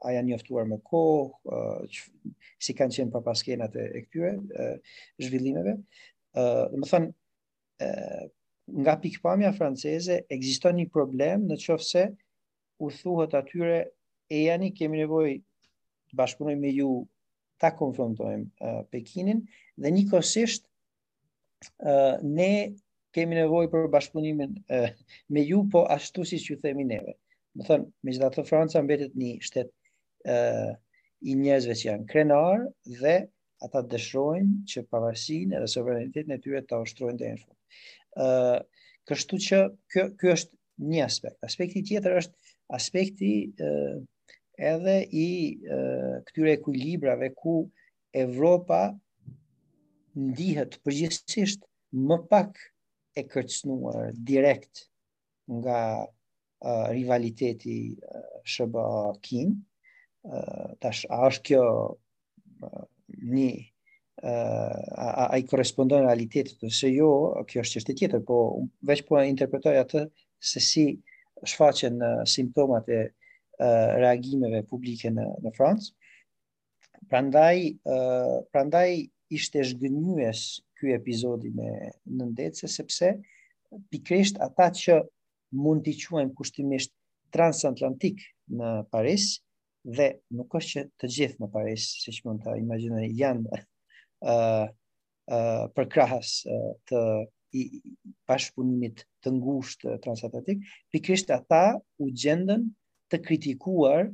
a 0.00 0.14
janë 0.14 0.30
njoftuar 0.30 0.66
me 0.68 0.78
kohë, 0.86 1.52
uh, 1.52 2.34
si 2.64 2.72
kanë 2.76 2.96
qenë 2.96 3.12
papaskenat 3.14 3.74
e, 3.76 3.84
e 3.98 4.02
këtyre 4.06 4.30
uh, 4.38 4.74
zhvillimeve. 5.20 5.74
Uh, 6.32 6.70
më 6.80 6.88
thënë, 6.90 7.10
uh, 7.86 8.24
nga 8.80 8.94
pikpamja 9.02 9.50
franceze, 9.56 10.20
egziston 10.32 10.78
një 10.80 10.86
problem 10.94 11.44
në 11.50 11.58
qofë 11.60 11.88
se 11.90 12.06
u 12.80 12.90
thuhët 12.94 13.34
atyre, 13.40 13.80
e 14.32 14.44
janë 14.46 14.68
i 14.70 14.74
kemi 14.78 15.00
nevoj 15.02 15.34
të 15.40 16.18
bashkëpunoj 16.20 16.54
me 16.62 16.70
ju 16.72 16.90
ta 17.60 17.72
konfrontojmë 17.76 18.46
uh, 18.62 18.80
Pekinin, 18.94 19.42
dhe 19.76 19.90
një 19.96 20.06
kosisht, 20.12 20.62
uh, 21.84 22.14
ne 22.24 22.50
kemi 23.16 23.36
nevoj 23.42 23.66
për 23.72 23.88
bashkëpunimin 23.92 24.54
uh, 24.62 24.86
me 25.34 25.42
ju, 25.44 25.64
po 25.72 25.82
ashtu 25.96 26.24
si 26.32 26.38
që 26.46 26.60
themi 26.64 26.86
neve. 26.94 27.18
Më 27.58 27.66
thënë, 27.68 27.90
me 28.06 28.14
gjitha 28.14 28.30
të 28.32 28.46
Franca 28.46 28.80
mbetet 28.86 29.18
një 29.18 29.32
shtetë 29.42 29.76
uh, 30.24 30.70
i 31.22 31.34
njerëzve 31.36 31.74
që 31.76 31.86
janë 31.90 32.06
krenar 32.10 32.62
dhe 33.00 33.14
ata 33.66 33.82
dëshrojnë 33.92 34.62
që 34.72 34.84
pavarësinë 34.92 35.60
dhe 35.60 35.68
sovranitetin 35.72 36.32
e 36.36 36.40
tyre 36.44 36.62
ta 36.68 36.78
ushtrojnë 36.84 37.20
deri 37.20 37.36
në 37.36 37.42
fund. 37.42 38.66
kështu 39.08 39.36
që 39.46 39.58
kjo 39.92 40.04
ky 40.20 40.26
është 40.32 40.56
një 40.90 41.02
aspekt. 41.04 41.36
Aspekti 41.44 41.82
tjetër 41.88 42.16
është 42.20 42.38
aspekti 42.76 43.30
ë 43.46 43.68
uh, 43.68 44.00
edhe 44.70 44.96
i 45.16 45.28
uh, 45.64 46.20
këtyre 46.26 46.54
ekuilibrave 46.58 47.30
ku 47.36 47.54
Evropa 48.12 48.82
ndihet 50.16 50.80
përgjithsisht 50.84 51.60
më 52.08 52.16
pak 52.32 52.50
e 53.16 53.22
kërcënuar 53.26 54.10
direkt 54.14 54.84
nga 55.50 55.80
uh, 56.06 56.86
rivaliteti 56.92 57.78
uh, 57.92 58.40
SBA-Kin 58.44 59.58
tash 60.80 61.04
a 61.08 61.26
është 61.30 61.44
kjo 61.46 61.60
një 63.30 63.50
a 64.30 65.28
ai 65.32 65.44
korrespondon 65.48 66.02
realitetit 66.04 66.58
të 66.60 66.68
se 66.76 66.90
jo, 66.92 67.08
kjo 67.48 67.62
është 67.64 67.78
çështë 67.78 67.94
tjetër, 68.00 68.24
po 68.28 68.40
vetëm 68.90 69.06
po 69.08 69.22
interpretoj 69.24 69.78
atë 69.80 70.02
se 70.44 70.60
si 70.60 70.84
shfaqen 71.48 72.02
simptomat 72.28 72.90
e 72.92 73.00
reagimeve 74.00 74.60
publike 74.68 75.08
në 75.12 75.24
në 75.46 75.54
Francë. 75.56 75.88
Prandaj 77.10 77.62
prandaj 78.52 78.88
ishte 79.36 79.64
zgjënjues 79.70 80.44
ky 80.80 80.92
epizodi 80.96 81.52
me 81.54 81.70
nëndetse 82.18 82.68
sepse 82.72 83.14
pikërisht 83.92 84.40
ata 84.44 84.68
që 84.76 84.96
mund 85.62 85.84
t'i 85.86 85.94
quajmë 86.02 86.34
kushtimisht 86.38 86.92
transatlantik 87.32 88.20
në 88.58 88.70
Paris, 88.92 89.26
ë 89.36 89.38
uh, 89.38 89.49
dhe 89.84 90.10
nuk 90.36 90.52
është 90.54 90.70
që 90.72 90.82
të 91.00 91.08
gjithë 91.16 91.40
në 91.42 91.48
Paris, 91.52 91.86
siç 92.04 92.20
mund 92.26 92.42
të 92.44 92.54
imagjinoj, 92.60 93.06
janë 93.16 93.44
ë 93.50 93.60
uh, 94.28 94.66
uh, 95.32 95.64
për 95.76 95.88
krahas 95.92 96.32
uh, 96.52 96.72
të 96.90 97.02
i 97.58 97.64
bashkëpunimit 98.30 99.00
të 99.24 99.30
ngushtë 99.34 99.96
transatlantik, 100.04 100.60
pikrisht 100.94 101.32
ata 101.34 101.62
u 101.98 102.06
gjendën 102.12 102.68
të 103.10 103.18
kritikuar 103.24 104.06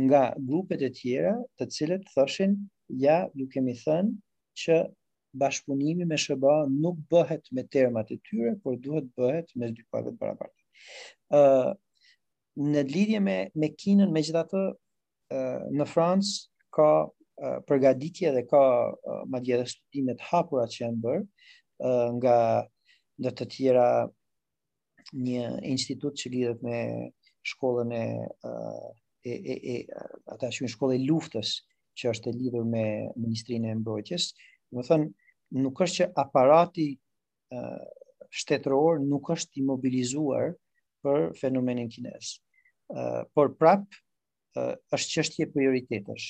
nga 0.00 0.22
grupet 0.42 0.82
e 0.82 0.88
tjera, 0.90 1.36
të 1.60 1.68
cilët 1.70 2.08
thoshin 2.10 2.56
ja, 3.04 3.20
ju 3.38 3.46
kemi 3.52 3.76
thënë 3.78 4.16
që 4.64 4.80
bashkëpunimi 5.38 6.06
me 6.10 6.18
SBA 6.18 6.56
nuk 6.80 6.98
bëhet 7.12 7.46
me 7.54 7.62
termat 7.70 8.10
e 8.14 8.18
tyre, 8.26 8.56
por 8.64 8.74
duhet 8.80 9.06
bëhet 9.18 9.54
me 9.58 9.70
dy 9.74 9.84
palët 9.92 10.18
barabartë. 10.18 10.82
Ë 11.30 11.42
uh, 11.44 11.72
në 12.70 12.82
lidhje 12.90 13.18
me 13.22 13.36
me 13.58 13.68
Kinën, 13.74 14.10
megjithatë 14.14 14.60
në 15.74 15.84
Francë 15.88 16.40
ka 16.74 16.86
përgatitje 17.68 18.30
dhe 18.36 18.42
ka 18.48 18.60
madje 19.32 19.56
edhe 19.58 19.66
studime 19.72 20.14
të 20.18 20.28
hapura 20.30 20.66
që 20.70 20.82
janë 20.84 21.00
bërë 21.06 21.96
nga 22.18 22.36
nga 23.22 23.30
të 23.38 23.44
tjera 23.54 23.86
një 25.24 25.48
institut 25.70 26.16
që 26.18 26.30
lidhet 26.32 26.62
me 26.66 26.78
shkollën 27.46 27.92
e 27.94 28.04
e 28.22 29.34
e, 29.34 29.56
e 29.74 29.74
ata 30.34 30.50
janë 30.56 30.70
shkolla 30.76 30.96
e 30.98 31.02
luftës 31.08 31.52
që 31.98 32.10
është 32.14 32.30
e 32.32 32.36
lidhur 32.40 32.64
me 32.66 32.82
Ministrinë 33.14 33.70
e 33.70 33.74
Mbrojtjes. 33.78 34.24
Do 34.74 34.82
të 34.86 34.98
nuk 35.62 35.82
është 35.86 36.00
që 36.00 36.08
aparati 36.22 36.88
shtetëror 38.40 38.98
nuk 39.06 39.30
është 39.36 39.60
i 39.60 39.64
mobilizuar 39.68 40.56
për 41.04 41.28
fenomenin 41.38 41.86
kinez. 41.94 42.32
Ëh, 42.90 43.22
por 43.34 43.52
prap 43.60 43.84
është 44.54 45.20
qështje 45.20 45.46
prioritetësh. 45.54 46.26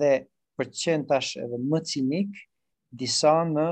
Dhe 0.00 0.10
për 0.58 0.70
qenë 0.82 1.08
tash 1.10 1.32
edhe 1.42 1.58
më 1.70 1.80
cinik, 1.90 2.32
disa 2.96 3.40
në, 3.50 3.66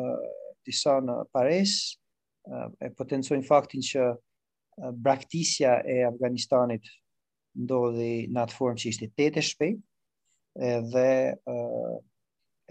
uh, 0.00 0.26
disa 0.66 0.98
në 1.04 1.16
pares, 1.34 1.74
uh, 2.48 2.68
e 2.84 2.90
potencojnë 2.98 3.46
faktin 3.48 3.82
që 3.84 4.04
uh, 4.12 4.92
braktisja 4.94 5.78
e 5.82 5.98
Afganistanit 6.08 6.86
ndodhi 7.58 8.28
në 8.30 8.44
atë 8.46 8.56
formë 8.56 8.80
që 8.84 8.92
ishte 8.92 9.08
tete 9.18 9.42
e 9.42 9.46
shpejt, 9.48 9.80
edhe, 10.70 11.08
uh, 11.50 11.96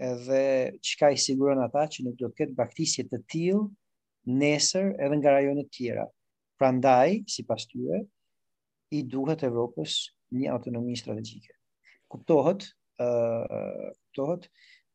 edhe 0.00 0.40
që 0.80 0.96
ka 1.00 1.12
i 1.12 1.20
sigurën 1.20 1.60
ata 1.64 1.84
që 1.92 2.06
nuk 2.06 2.16
do 2.20 2.28
të 2.30 2.38
ketë 2.42 2.56
braktisje 2.56 3.04
të 3.08 3.20
tilë 3.32 3.60
nesër 4.40 4.94
edhe 5.00 5.20
nga 5.20 5.36
rajonet 5.36 5.68
tjera. 5.74 6.06
Prandaj, 6.60 7.20
si 7.32 7.44
pas 7.48 7.62
tyre, 7.68 8.02
i 8.92 9.04
duhet 9.06 9.44
Evropës 9.48 9.94
një 10.36 10.50
autonomi 10.54 10.96
strategjike. 10.98 11.54
Kuptohet, 12.10 12.68
ë 13.00 13.06
uh, 13.08 13.90
kuptohet, 14.02 14.46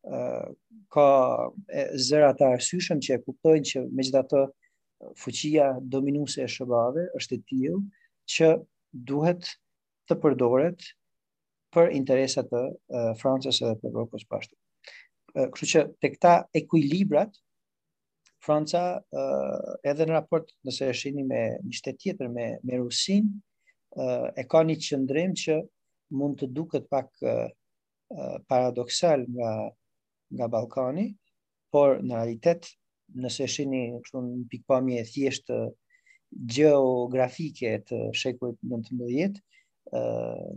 ë 0.05 0.15
uh, 0.15 0.53
ka 0.93 1.05
zëra 2.07 2.33
të 2.37 2.47
arsyeshëm 2.57 2.99
që 3.03 3.15
e 3.17 3.21
kuptojnë 3.23 3.69
që 3.71 3.85
me 3.91 4.23
fuqia 5.21 5.73
dominuse 5.91 6.39
e 6.41 6.47
shëbave 6.49 7.07
është 7.19 7.35
e 7.35 7.41
tiju 7.49 7.79
që 8.31 8.47
duhet 9.09 9.43
të 10.07 10.15
përdoret 10.23 10.85
për 11.75 11.91
interesat 11.97 12.47
të 12.53 12.61
uh, 12.71 13.11
Francës 13.19 13.59
edhe 13.63 13.75
të 13.81 13.91
Evropës 13.91 14.23
bashkë. 14.31 14.55
kështu 15.51 15.67
që 15.71 15.81
të 16.01 16.11
këta 16.13 16.35
ekuilibrat, 16.55 17.35
Franca 18.45 18.83
uh, 19.01 19.73
edhe 19.83 20.05
në 20.05 20.13
raport 20.19 20.47
nëse 20.69 20.87
e 20.87 20.93
shihni 20.95 21.25
me 21.27 21.43
një 21.65 21.75
shtetë 21.79 21.99
tjetër 22.05 22.29
me 22.31 22.47
me 22.63 22.77
Rusin, 22.77 23.27
e 24.35 24.43
ka 24.51 24.59
një 24.67 24.75
qëndrim 24.85 25.33
që 25.39 25.55
mund 26.19 26.35
të 26.41 26.49
duket 26.55 26.87
pak 26.91 27.09
paradoksal 28.49 29.23
nga 29.35 29.51
nga 30.35 30.47
Ballkani, 30.51 31.05
por 31.71 31.99
në 32.03 32.15
realitet 32.17 32.65
nëse 33.23 33.45
e 33.45 33.49
shihni 33.55 33.81
kështu 34.03 34.21
një 34.25 34.45
pikpamje 34.51 35.03
thjesht 35.11 35.51
gjeografike 36.55 37.69
të 37.89 37.99
shekullit 38.21 38.57
19, 38.71 39.37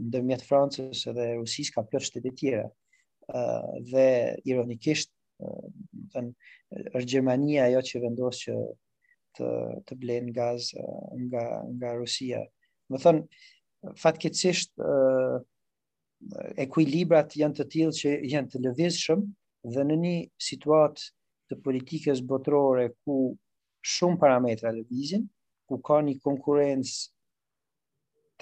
ndërmjet 0.09 0.45
Francës 0.49 1.03
dhe 1.19 1.27
Rusisë 1.37 1.77
ka 1.77 1.85
plot 1.91 2.07
shtete 2.09 2.33
të 2.33 2.35
tjera. 2.41 2.65
ë 3.29 3.45
dhe 3.93 4.07
ironikisht, 4.49 5.13
do 5.39 6.09
të 6.15 6.25
është 6.97 7.09
Gjermania 7.13 7.69
ajo 7.69 7.85
që 7.91 8.03
vendos 8.07 8.41
që 8.45 8.57
të 9.37 9.51
të 9.87 10.01
blen 10.01 10.33
gaz 10.33 10.73
nga 11.29 11.45
nga 11.77 11.93
Rusia. 12.03 12.41
Do 12.91 12.99
thënë, 13.05 13.91
fatkeqësisht 14.01 14.73
ekuilibrat 16.65 17.35
janë 17.41 17.59
të 17.59 17.67
tillë 17.75 17.97
që 17.99 18.13
janë 18.35 18.53
të 18.55 18.61
lëvizshëm 18.67 19.25
dhe 19.75 19.85
në 19.89 19.99
një 20.05 20.13
situatë 20.49 21.05
të 21.53 21.59
politikës 21.67 22.23
botërore 22.31 22.87
ku 23.03 23.19
shumë 23.97 24.21
parametra 24.25 24.73
lëvizin, 24.79 25.27
ku 25.69 25.79
ka 25.89 25.99
një 26.09 26.15
konkurencë 26.25 26.97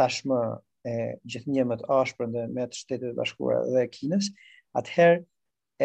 tashmë 0.03 0.39
e 0.87 0.97
gjithnjë 1.33 1.67
më 1.73 1.81
të 1.83 1.91
ashpër 1.99 2.31
me 2.33 2.45
me 2.57 2.65
të 2.71 2.81
shtetet 2.81 3.11
e 3.11 3.17
bashkuara 3.19 3.65
dhe 3.75 3.85
Kinës, 3.97 4.29
atëherë 4.81 5.21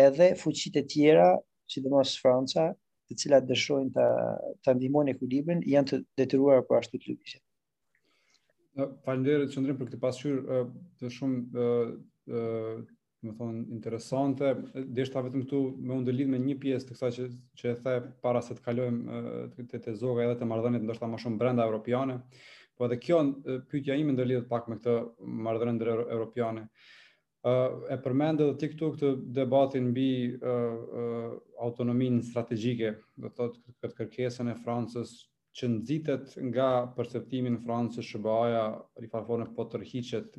edhe 0.06 0.27
fuqitë 0.41 0.84
e 0.84 0.88
tjera, 0.94 1.27
sidomos 1.74 2.13
Franca, 2.22 2.68
të 3.08 3.18
cilat 3.24 3.48
dëshojnë 3.50 3.96
të 3.98 4.10
ta 4.65 4.75
ndihmojnë 4.77 5.15
ekuilibrin, 5.15 5.63
janë 5.75 5.91
të 5.94 6.03
detyruara 6.24 6.68
për 6.70 6.84
ashtu 6.84 7.00
të 7.01 7.10
lëvizjes. 7.12 7.41
Falenderit 9.04 9.51
që 9.51 9.63
për 9.75 9.80
këtë 9.90 9.98
pasqyrë 10.00 10.60
të 11.00 11.10
shumë 11.12 11.40
të 12.28 12.40
më 13.28 13.34
thonë 13.40 13.60
interesante. 13.78 14.48
Deshta 15.00 15.22
vetëm 15.25 15.44
këtu 15.44 15.58
me 15.90 15.98
unë 16.00 16.25
me 16.34 16.40
një 16.44 16.56
pjesë 16.63 16.88
të 16.90 16.96
kësa 16.96 17.10
që, 17.18 17.25
që 17.60 17.66
e 17.72 17.74
the 17.84 17.94
para 18.24 18.42
se 18.46 18.56
të 18.58 18.63
kalojmë 18.70 19.24
të, 19.70 19.78
të 19.84 19.92
zoga 20.04 20.24
edhe 20.25 20.38
të 20.42 20.46
mardhënit 20.54 20.82
ndoshta 20.88 21.06
ma 21.12 21.20
shumë 21.22 21.38
brenda 21.44 21.68
europiane. 21.70 22.16
Po 22.78 22.88
edhe 22.88 22.98
kjo 23.04 23.20
pytja 23.74 23.94
ime 24.01 24.16
ndërlidhë 24.16 24.48
pak 24.54 24.68
me 24.72 24.80
këtë 24.80 24.96
mardhërën 25.50 25.78
dërë 25.84 26.08
europiane. 26.16 26.63
E 27.51 27.96
përmendë 28.06 28.48
dhe 28.48 28.58
ti 28.63 28.72
këtu 28.72 28.92
këtë 28.96 29.12
debatin 29.40 29.92
bi 29.96 30.10
autonomin 31.68 32.22
strategjike, 32.25 32.96
dhe 33.22 33.34
të 33.38 33.51
këtë 33.84 34.00
kërkesën 34.01 34.50
e 34.50 34.58
Francës 34.63 35.13
që 35.55 35.67
nëzitet 35.67 36.36
nga 36.48 36.67
përseptimin 36.96 37.58
Fransës 37.65 38.08
Shëbaja, 38.08 38.62
i 39.03 39.10
farëfone 39.12 39.50
po 39.55 39.65
tërhiqet 39.74 40.38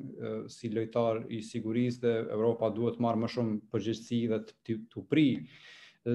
si 0.54 0.70
lojtar 0.72 1.18
i 1.38 1.42
siguris 1.44 1.98
dhe 2.04 2.12
Europa 2.36 2.70
duhet 2.76 2.96
marë 3.04 3.20
më 3.24 3.30
shumë 3.34 3.58
përgjithsi 3.74 4.22
dhe 4.30 4.38
të, 4.46 4.54
të, 4.68 4.76
të 4.94 5.04
pri 5.12 5.26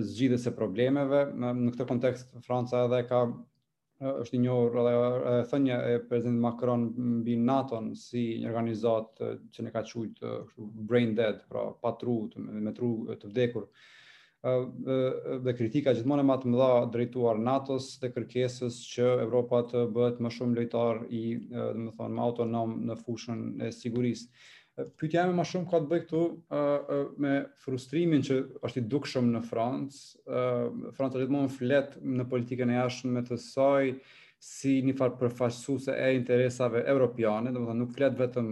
zgjidhës 0.10 0.48
e 0.50 0.56
problemeve. 0.58 1.20
Në 1.44 1.76
këtë 1.76 1.88
kontekst, 1.92 2.34
Fransa 2.48 2.82
edhe 2.88 3.04
ka 3.12 3.22
është 4.08 4.36
i 4.38 4.42
njohur 4.48 4.82
edhe 4.82 5.60
e 5.60 5.94
e 5.94 6.02
prezidentit 6.10 6.44
Macron 6.48 6.88
mbi 7.22 7.38
NATO-n 7.46 7.94
si 7.98 8.26
një 8.42 8.50
organizatë 8.50 9.30
që 9.54 9.66
ne 9.68 9.72
ka 9.78 9.82
thujt 9.90 10.22
kështu 10.26 10.68
brain 10.90 11.14
dead, 11.18 11.46
pra 11.54 11.70
patru 11.86 12.18
me 12.40 12.74
tru 12.78 12.92
të 13.14 13.30
vdekur 13.32 13.70
dhe 15.44 15.54
kritika 15.58 15.92
gjithmonë 15.96 16.24
më 16.28 16.36
të 16.44 16.50
mëdha 16.52 16.68
drejtuar 16.94 17.40
NATO-s 17.44 17.98
dhe 18.02 18.10
kërkesës 18.16 18.78
që 18.94 19.08
Evropa 19.24 19.64
të 19.72 19.82
bëhet 19.96 20.22
më 20.24 20.32
shumë 20.36 20.58
lojtar 20.60 21.02
i, 21.14 21.22
do 21.52 21.90
të 21.90 21.98
them, 22.00 22.22
autonom 22.28 22.76
në 22.90 22.96
fushën 23.04 23.42
e 23.68 23.72
sigurisë. 23.76 24.46
Pyetja 25.02 25.24
më 25.34 25.46
shumë 25.50 25.70
ka 25.72 25.80
të 25.82 25.90
bëjë 25.92 26.06
këtu 26.06 26.24
me 27.26 27.34
frustrimin 27.64 28.22
që 28.28 28.38
është 28.68 28.84
i 28.84 28.86
dukshëm 28.96 29.32
në 29.34 29.42
Francë. 29.48 30.02
Franca 31.00 31.18
gjithmonë 31.24 31.54
flet 31.58 31.98
në 32.04 32.28
politikën 32.32 32.76
e 32.76 32.78
jashtme 32.80 33.26
të 33.30 33.40
saj, 33.42 33.96
si 34.42 34.76
një 34.86 34.94
farë 34.98 35.18
përfaqësuse 35.18 35.94
e 35.98 36.10
interesave 36.18 36.84
europiane, 36.92 37.50
dhe 37.52 37.58
më 37.62 37.70
thënë 37.72 37.80
nuk 37.82 37.94
fletë 37.96 38.20
vetëm 38.20 38.50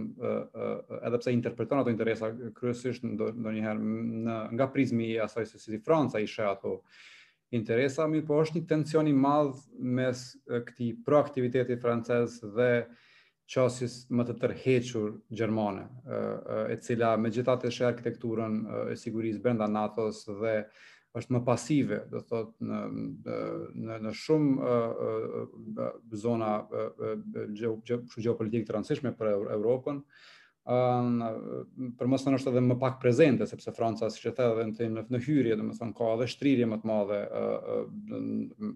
edhe 1.06 1.20
pse 1.22 1.34
interpretonë 1.36 1.84
ato 1.84 1.92
interesa 1.94 2.30
kryesisht 2.58 3.04
në 3.06 3.52
njëherë 3.52 4.06
në, 4.26 4.38
nga 4.56 4.66
prizmi 4.74 5.12
i 5.12 5.20
asaj 5.22 5.46
se 5.52 5.60
si 5.62 5.78
Franca 5.78 6.18
ishe 6.18 6.42
ato 6.42 6.80
interesa, 7.54 8.08
mi 8.10 8.24
po 8.26 8.40
është 8.42 8.58
një 8.58 8.68
tensioni 8.72 9.14
madhë 9.14 9.86
mes 10.00 10.24
këti 10.70 10.90
proaktiviteti 11.06 11.78
francez 11.82 12.40
dhe 12.56 12.70
qasjes 13.54 14.08
më 14.10 14.26
të 14.26 14.34
tërhequr 14.42 15.12
Gjermane, 15.38 15.86
e 16.66 16.80
cila 16.82 17.12
me 17.16 17.30
gjithate 17.30 17.70
shë 17.70 17.86
arkitekturën 17.92 18.60
e 18.90 18.98
sigurisë 18.98 19.38
bërnda 19.44 19.70
NATO-së 19.78 20.34
dhe 20.42 20.56
është 21.20 21.36
më 21.36 21.40
pasive, 21.46 21.98
do 22.12 22.20
thot 22.28 22.52
në 22.60 22.80
në 23.86 23.96
në 24.06 24.12
shumë 24.20 24.70
zona 26.20 26.50
gjeo 26.68 27.78
gjeopolitik 27.84 28.66
të 28.68 28.76
rëndësishme 28.76 29.14
për 29.16 29.32
Evropën. 29.56 30.02
Ëm 30.76 31.22
për 31.96 32.08
mos 32.10 32.24
është 32.26 32.50
edhe 32.52 32.62
më 32.66 32.76
pak 32.82 32.96
prezente 33.02 33.46
sepse 33.46 33.70
Franca 33.76 34.08
siç 34.10 34.26
e 34.28 34.34
the 34.34 34.48
edhe 34.50 34.90
në 34.96 35.06
në 35.14 35.20
hyrje, 35.24 35.56
domethënë 35.60 35.94
ka 35.96 36.12
edhe 36.16 36.26
shtrirje 36.32 36.66
më 36.72 36.80
të 36.82 36.88
madhe 36.90 37.20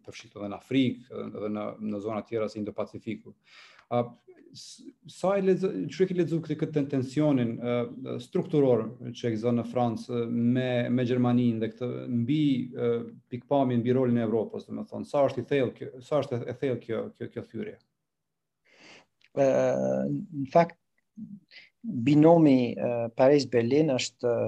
përfshirë 0.06 0.38
edhe 0.40 0.48
në 0.54 0.60
Afrikë, 0.60 1.24
edhe 1.34 1.50
në 1.58 1.66
në 1.90 2.04
zona 2.04 2.22
të 2.22 2.28
tjera 2.32 2.48
si 2.52 2.60
Indo-Pacifiku 2.62 3.34
sa 5.08 5.34
i 5.38 5.42
lexoi 5.44 5.84
çrëkë 5.94 6.14
këtë 6.26 6.38
këtë 6.60 6.82
tensionin 6.90 7.50
uh, 7.58 8.16
strukturor 8.22 8.82
që 9.16 9.28
ekziston 9.30 9.58
në 9.60 9.64
Francë 9.70 10.14
uh, 10.14 10.24
me 10.32 10.64
me 10.90 11.04
Gjermaninë 11.08 11.60
dhe 11.62 11.68
këtë 11.72 11.90
mbi 12.22 12.38
uh, 12.86 12.96
pikpamje 13.30 13.78
mbi 13.80 13.94
rolin 13.96 14.18
e 14.18 14.24
Evropës 14.26 14.66
domethënë 14.68 15.08
sa 15.10 15.22
është 15.28 15.42
i 15.44 15.48
thellë 15.52 15.74
kjo 15.78 15.90
sa 16.08 16.18
është 16.24 16.40
e 16.50 16.56
thellë 16.62 16.80
kjo 16.84 17.02
kjo 17.18 17.28
kjo 17.36 17.44
thyrje 17.54 17.76
ë 19.34 19.48
uh, 19.48 20.04
në 20.10 20.46
fakt 20.56 20.76
binomi 22.08 22.58
uh, 22.74 23.06
Paris 23.20 23.46
Berlin 23.54 23.94
është 23.98 24.34
ë 24.36 24.40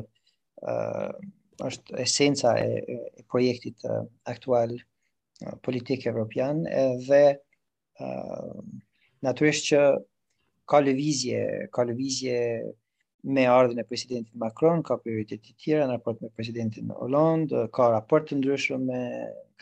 uh, 0.66 1.30
është 1.68 1.98
esenca 2.02 2.56
e, 2.58 2.80
e 3.20 3.24
projektit 3.30 3.84
uh, 3.86 4.00
aktual 4.34 4.72
uh, 4.80 5.54
politik 5.62 6.06
evropian 6.10 6.64
edhe 6.82 7.24
ë 8.02 8.08
uh, 8.08 8.64
Natyrisht 9.22 9.66
që 9.70 9.80
ka 10.72 10.80
lëvizje, 10.82 11.42
ka 11.74 11.84
lëvizje 11.86 12.38
me 13.34 13.42
ardhmën 13.46 13.78
e 13.78 13.84
presidentit 13.86 14.34
Macron, 14.44 14.80
ka 14.82 14.96
prioritet 15.04 15.44
të 15.44 15.52
tjera 15.62 15.82
në 15.86 15.94
raport 15.98 16.22
me 16.24 16.30
presidentin 16.38 16.88
Hollande, 17.00 17.60
ka 17.76 17.86
raport 17.92 18.26
të 18.30 18.38
ndryshëm 18.40 18.86
me 18.88 19.02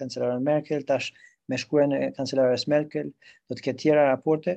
kancelarën 0.01 0.41
Merkel, 0.47 0.87
tash 0.93 1.11
me 1.51 1.59
shkuen 1.61 1.93
e 1.97 2.09
kancelares 2.17 2.65
Merkel, 2.73 3.11
do 3.51 3.57
të 3.59 3.67
ketë 3.67 3.83
tjera 3.85 4.07
raporte. 4.09 4.55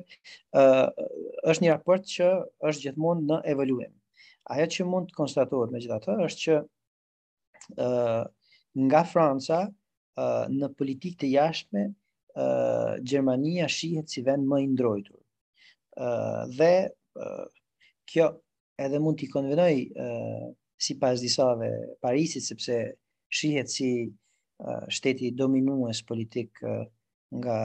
Ë 0.56 0.64
uh, 0.64 0.86
është 1.52 1.64
një 1.66 1.74
raport 1.74 2.06
që 2.14 2.30
është 2.70 2.86
gjithmonë 2.88 3.26
në 3.28 3.40
evoluim. 3.52 3.92
Ajo 4.56 4.70
që 4.76 4.86
mund 4.92 5.10
të 5.12 5.18
konstatohet 5.18 5.72
me 5.74 5.82
është 5.82 6.42
që 6.46 6.56
uh, 7.76 8.22
nga 8.88 9.04
Franca 9.12 9.60
uh, 9.68 10.44
në 10.48 10.72
politikë 10.80 11.20
të 11.24 11.30
jashme 11.36 11.90
Gjermania 13.02 13.68
shihet 13.70 14.08
si 14.10 14.22
vend 14.26 14.46
më 14.48 14.58
i 14.64 14.66
ndrojtur. 14.72 15.20
Ë 15.96 16.50
dhe 16.58 16.70
kjo 18.10 18.26
edhe 18.86 18.98
mund 18.98 19.18
t'i 19.20 19.28
konvenoj 19.30 19.74
uh, 20.04 20.48
si 20.82 20.96
pas 20.98 21.14
disave 21.22 21.68
Parisit, 22.02 22.42
sepse 22.42 22.78
shihet 23.28 23.70
si 23.70 23.90
shteti 24.94 25.28
dominues 25.34 26.00
politik 26.06 26.58
nga 27.38 27.56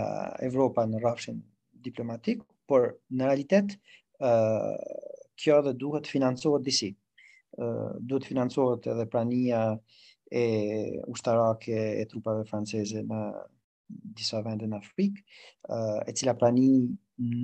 Evropa 0.43 0.85
në 0.89 1.01
rafshin 1.03 1.37
diplomatik, 1.85 2.39
por 2.67 2.85
në 3.13 3.27
realitet 3.29 3.75
ë 4.29 4.31
kjo 5.39 5.59
edhe 5.61 5.73
duhet 5.83 6.09
financohet 6.09 6.65
disi. 6.65 6.89
Ë 7.59 7.67
duhet 8.09 8.25
financohet 8.25 8.87
edhe 8.93 9.05
prania 9.13 9.61
e 10.29 10.43
ushtarake 11.13 11.77
e 12.01 12.05
trupave 12.13 12.45
franceze 12.49 13.05
në 13.11 13.21
disa 13.89 14.41
vende 14.45 14.67
në 14.69 14.77
Afrikë, 14.83 15.23
e 16.09 16.13
cila 16.17 16.33
prani 16.37 16.67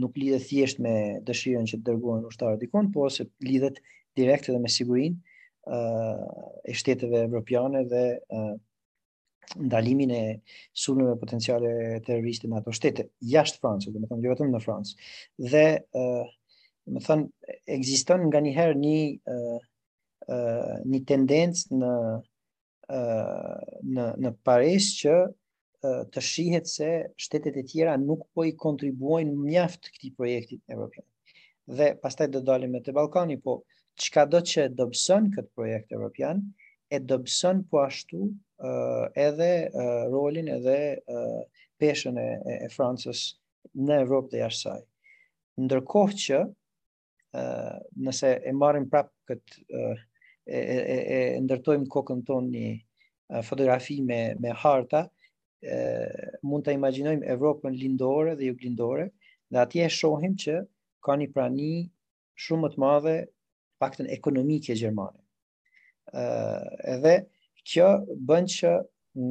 nuk 0.01 0.17
lidhet 0.19 0.45
thjesht 0.47 0.79
me 0.83 0.91
dëshirën 1.25 1.65
që 1.69 1.79
të 1.79 1.87
dërgohen 1.89 2.27
ushtarë 2.29 2.59
dikon, 2.61 2.91
por 2.95 3.11
se 3.13 3.25
lidhet 3.45 3.81
direkt 4.17 4.49
edhe 4.51 4.61
me 4.63 4.69
sigurinë 4.71 5.33
e 6.69 6.75
shteteve 6.77 7.23
evropiane 7.25 7.81
dhe 7.89 8.03
ndalimin 9.61 10.11
e 10.11 10.23
sulmeve 10.73 11.17
potenciale 11.21 11.69
terroriste 12.05 12.47
në 12.49 12.59
ato 12.59 12.73
shtete 12.73 13.07
jashtë 13.33 13.59
Francës, 13.63 13.91
do 13.93 14.01
të 14.03 14.09
thonë 14.11 14.25
jo 14.25 14.33
vetëm 14.35 14.53
në 14.55 14.61
Francë. 14.63 14.95
Dhe 15.51 15.65
ë 15.81 16.05
do 16.89 16.99
të 16.99 17.05
thonë 17.07 17.57
ekziston 17.77 18.25
nganjëherë 18.29 18.77
një 18.81 19.39
ë 20.25 20.37
një 20.93 21.01
tendencë 21.09 21.81
në 21.81 21.91
ë 22.89 23.03
në 23.95 24.07
në 24.23 24.33
Paris 24.45 24.91
që 25.01 25.17
të 26.13 26.21
shihet 26.23 26.69
se 26.69 26.87
shtetet 27.21 27.57
e 27.59 27.63
tjera 27.67 27.95
nuk 28.01 28.23
po 28.35 28.45
i 28.47 28.53
kontribuojnë 28.57 29.33
mjaft 29.37 29.89
këtij 29.95 30.13
projektit 30.17 30.61
evropian. 30.73 31.05
Dhe 31.65 31.91
pastaj 32.01 32.29
do 32.33 32.41
dalim 32.45 32.73
me 32.75 32.81
të 32.85 32.93
Ballkani, 32.95 33.37
po 33.41 33.59
çka 34.01 34.25
do 34.29 34.41
që 34.53 34.67
dobson 34.75 35.29
këtë 35.33 35.51
projekt 35.55 35.93
evropian 35.95 36.41
e 36.93 36.99
dobson 36.99 37.63
po 37.69 37.81
ashtu 37.85 38.23
uh, 38.25 39.05
edhe 39.15 39.51
uh, 39.67 40.03
rolin 40.13 40.49
edhe 40.57 40.77
uh, 40.95 41.39
peshën 41.81 42.17
e, 42.21 42.27
e 42.67 42.69
Francës 42.73 43.27
në 43.75 44.01
Evropë 44.05 44.35
dhe 44.35 44.43
jashtë 44.43 44.69
saj. 44.69 44.83
Ndërkohë 45.65 46.19
që 46.23 46.41
uh, 46.45 47.73
nëse 48.07 48.33
e 48.51 48.53
marrim 48.55 48.87
prapë 48.91 49.13
këtë 49.31 49.57
uh, 49.65 50.05
e, 50.47 50.59
e, 50.59 50.97
e 51.19 51.21
ndërtojmë 51.47 51.89
kokën 51.93 52.23
tonë 52.27 52.53
një 52.53 52.69
uh, 52.77 53.41
fotografi 53.47 54.01
me, 54.05 54.21
me 54.39 54.53
harta, 54.59 55.07
uh, 55.09 55.14
e, 55.63 55.77
mund 56.45 56.65
të 56.65 56.73
imaginojmë 56.77 57.27
Evropën 57.35 57.75
lindore 57.79 58.33
dhe 58.39 58.47
juglindore, 58.51 59.07
dhe 59.53 59.61
atje 59.61 59.85
e 59.85 59.91
shohim 59.97 60.33
që 60.43 60.57
ka 61.05 61.15
një 61.21 61.27
prani 61.35 61.69
shumë 62.45 62.65
më 62.67 62.71
të 62.73 62.81
madhe 62.83 63.13
paktën 63.81 64.09
ekonomike 64.17 64.75
gjermane. 64.79 65.21
Ë 66.11 66.23
edhe 66.95 67.15
kjo 67.65 67.89
bën 68.29 68.49
që 68.57 68.75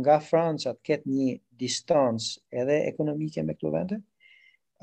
nga 0.01 0.19
Franca 0.25 0.73
të 0.75 0.83
ketë 0.89 1.13
një 1.15 1.29
distancë 1.61 2.45
edhe 2.63 2.79
ekonomike 2.89 3.45
me 3.47 3.55
këto 3.59 3.71
vende, 3.75 4.01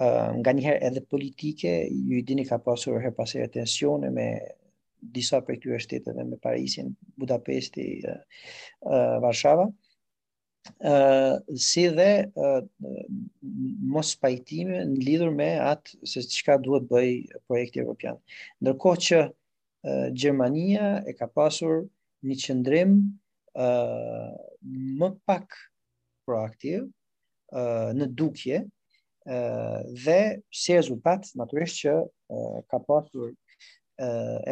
ë 0.01 0.07
nga 0.39 0.53
njëherë 0.57 0.83
edhe 0.89 1.01
politike, 1.11 1.71
ju 1.89 2.19
i 2.19 2.23
dini 2.25 2.45
ka 2.47 2.57
pasur 2.63 2.99
her 3.01 3.13
pas 3.17 3.33
tensione 3.53 4.11
me 4.13 4.27
disa 5.01 5.39
prej 5.41 5.57
këtyre 5.57 5.79
shteteve 5.81 6.23
me 6.25 6.37
Parisin, 6.41 6.93
Budapesti, 7.17 7.87
ë 8.05 9.01
Varshava 9.23 9.67
si 11.55 11.83
dhe 11.97 12.09
mos 13.93 14.09
pajtimi 14.21 14.81
në 14.91 15.01
lidhur 15.07 15.33
me 15.35 15.47
atë 15.71 16.09
se 16.11 16.21
çka 16.37 16.55
duhet 16.65 16.85
bëj 16.91 17.09
projekti 17.47 17.81
evropian. 17.83 18.19
Ndërkohë 18.61 19.01
që 19.07 19.19
Gjermania 20.19 20.89
e 21.09 21.15
ka 21.17 21.27
pasur 21.35 21.81
një 22.27 22.35
qëndrim 22.43 22.91
më 25.01 25.09
pak 25.25 25.47
proaktiv 26.27 26.85
në 27.97 28.05
dukje 28.17 28.57
uh, 28.63 29.79
dhe 30.05 30.19
si 30.59 30.77
rezultat 30.77 31.25
natyrisht 31.37 31.81
që 31.83 31.93
ka 32.71 32.77
pasur 32.87 33.33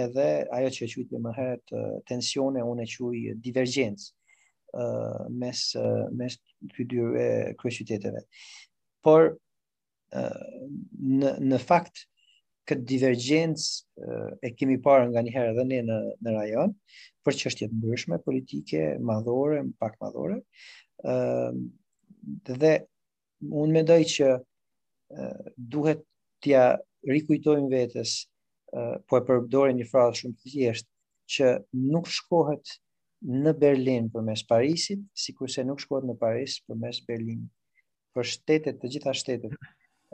edhe 0.03 0.27
ajo 0.57 0.69
që 0.75 0.83
e 0.85 0.89
quajtë 0.93 1.21
më 1.23 1.33
herët 1.37 1.73
tensione 2.11 2.65
unë 2.73 2.85
e 2.85 2.89
quaj 2.91 3.21
divergjencë 3.45 4.09
mes 5.29 5.61
mes 6.19 6.35
të 6.73 6.85
dy 6.87 7.01
kryeqyteteve. 7.59 8.23
Por 9.05 9.29
në 10.11 11.37
në 11.45 11.59
fakt 11.63 12.03
këtë 12.69 12.85
divergjencë 12.89 14.05
e 14.45 14.51
kemi 14.53 14.77
parë 14.85 15.07
nga 15.09 15.23
një 15.25 15.33
herë 15.33 15.53
edhe 15.53 15.63
ne 15.71 15.79
në 15.85 15.97
në 16.25 16.33
rajon 16.35 16.75
për 17.25 17.37
çështje 17.41 17.69
të 17.71 17.79
ndryshme 17.79 18.19
politike, 18.25 18.83
madhore, 19.01 19.63
pak 19.81 19.95
madhore. 20.01 20.41
ë 22.49 22.55
dhe 22.59 22.73
unë 23.55 23.71
mendoj 23.73 23.99
që 24.13 24.29
duhet 25.75 26.01
t'ja 26.43 26.65
rikujtojmë 27.07 27.69
vetes, 27.71 28.11
po 29.07 29.17
e 29.21 29.25
përdorim 29.29 29.79
një 29.79 29.87
frazë 29.89 30.19
shumë 30.19 30.35
të 30.41 30.51
thjeshtë 30.53 30.89
që 31.39 31.47
nuk 31.93 32.09
shkohet 32.11 32.75
në 33.25 33.51
Berlin 33.59 34.05
për 34.13 34.23
mes 34.27 34.43
Parisit, 34.47 35.01
si 35.11 35.33
kurse 35.35 35.63
nuk 35.67 35.81
shkohet 35.83 36.05
në 36.07 36.15
Paris 36.21 36.59
për 36.67 36.79
mes 36.79 37.01
Berlin. 37.07 37.43
Për 38.15 38.25
shtetet, 38.33 38.79
të 38.81 38.91
gjitha 38.95 39.13
shtetet 39.13 39.55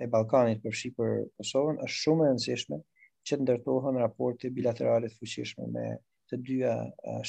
e 0.01 0.07
Balkanit 0.11 0.63
për 0.65 0.73
Shqipër 0.79 1.13
për 1.21 1.29
Kosovën, 1.43 1.77
është 1.85 1.99
shumë 2.01 2.25
e 2.25 2.31
rëndësishme 2.31 2.79
që 3.25 3.37
të 3.37 3.43
ndërtohën 3.45 3.99
raporti 4.01 4.51
bilateralit 4.57 5.13
fuqishme 5.19 5.69
me 5.75 5.85
të 6.29 6.39
dyja 6.49 6.73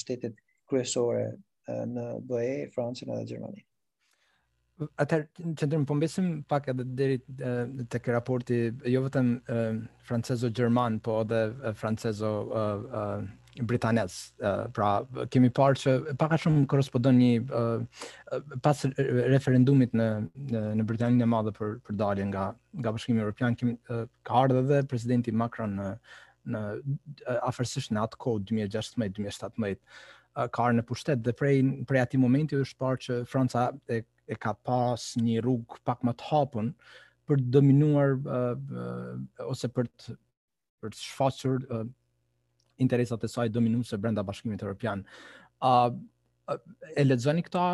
shtetet 0.01 0.41
kryesore 0.69 1.27
në 1.69 2.11
BE, 2.31 2.49
Francën 2.75 3.13
edhe 3.15 3.27
Gjermani. 3.31 3.63
Atër, 5.01 5.23
që 5.41 5.67
ndërëm, 5.71 5.85
pëmbesim 5.89 6.27
po 6.43 6.51
pak 6.55 6.67
edhe 6.73 6.85
dherit 6.99 7.23
të 7.37 8.03
kërë 8.05 8.17
raporti, 8.17 8.59
jo 8.93 9.05
vëtëm 9.07 9.31
francezo-gjerman, 10.09 10.99
po 11.07 11.23
edhe 11.25 11.73
francezo-gjerman, 11.79 13.29
britanes. 13.65 14.33
Pra 14.75 15.07
kemi 15.31 15.49
parë 15.55 15.77
që 15.81 15.95
pak 16.19 16.33
a 16.35 16.37
shumë 16.41 16.67
korrespondon 16.71 17.17
një 17.17 17.33
pas 18.63 18.83
referendumit 19.33 19.93
në 19.97 20.09
në, 20.51 20.63
në 20.81 20.85
Britaninë 20.91 21.23
e 21.23 21.27
Madhe 21.31 21.53
për 21.57 21.71
për 21.87 21.95
daljen 22.03 22.29
nga 22.33 22.45
nga 22.81 22.89
Bashkimi 22.93 23.23
Evropian 23.23 23.57
kemi 23.57 23.73
ka 23.89 24.33
ardhur 24.43 24.61
edhe 24.65 24.79
presidenti 24.89 25.31
Macron 25.33 25.73
në 25.81 25.89
në 26.53 26.61
afërsisht 27.49 27.91
në 27.91 27.99
atë 28.07 28.17
kohë 28.23 28.45
2016-2017 28.53 30.49
ka 30.55 30.63
në 30.77 30.83
pushtet 30.87 31.21
dhe 31.25 31.33
prej 31.35 31.63
prej 31.89 32.01
atij 32.05 32.19
momenti 32.23 32.55
është 32.61 32.79
parë 32.83 33.03
që 33.07 33.15
Franca 33.31 33.63
e, 33.89 33.97
e 34.29 34.35
ka 34.37 34.53
pas 34.55 35.03
një 35.19 35.41
rrugë 35.47 35.79
pak 35.89 36.01
më 36.07 36.13
të 36.21 36.25
hapur 36.31 36.67
për 37.27 37.37
të 37.43 37.51
dominuar 37.57 38.11
uh, 38.23 38.55
uh, 38.55 39.13
ose 39.51 39.67
për 39.75 39.85
të 39.99 40.07
për 40.85 40.89
të 40.93 40.99
shfaqur 41.01 41.59
uh, 41.75 41.87
interesat 42.77 43.23
e 43.25 43.29
saj 43.29 43.49
dominuese 43.51 43.97
brenda 43.99 44.23
Bashkimit 44.23 44.63
Evropian. 44.63 45.05
ë 45.63 45.75
uh, 45.89 46.61
e 46.97 47.05
lexoni 47.05 47.43
këta 47.47 47.65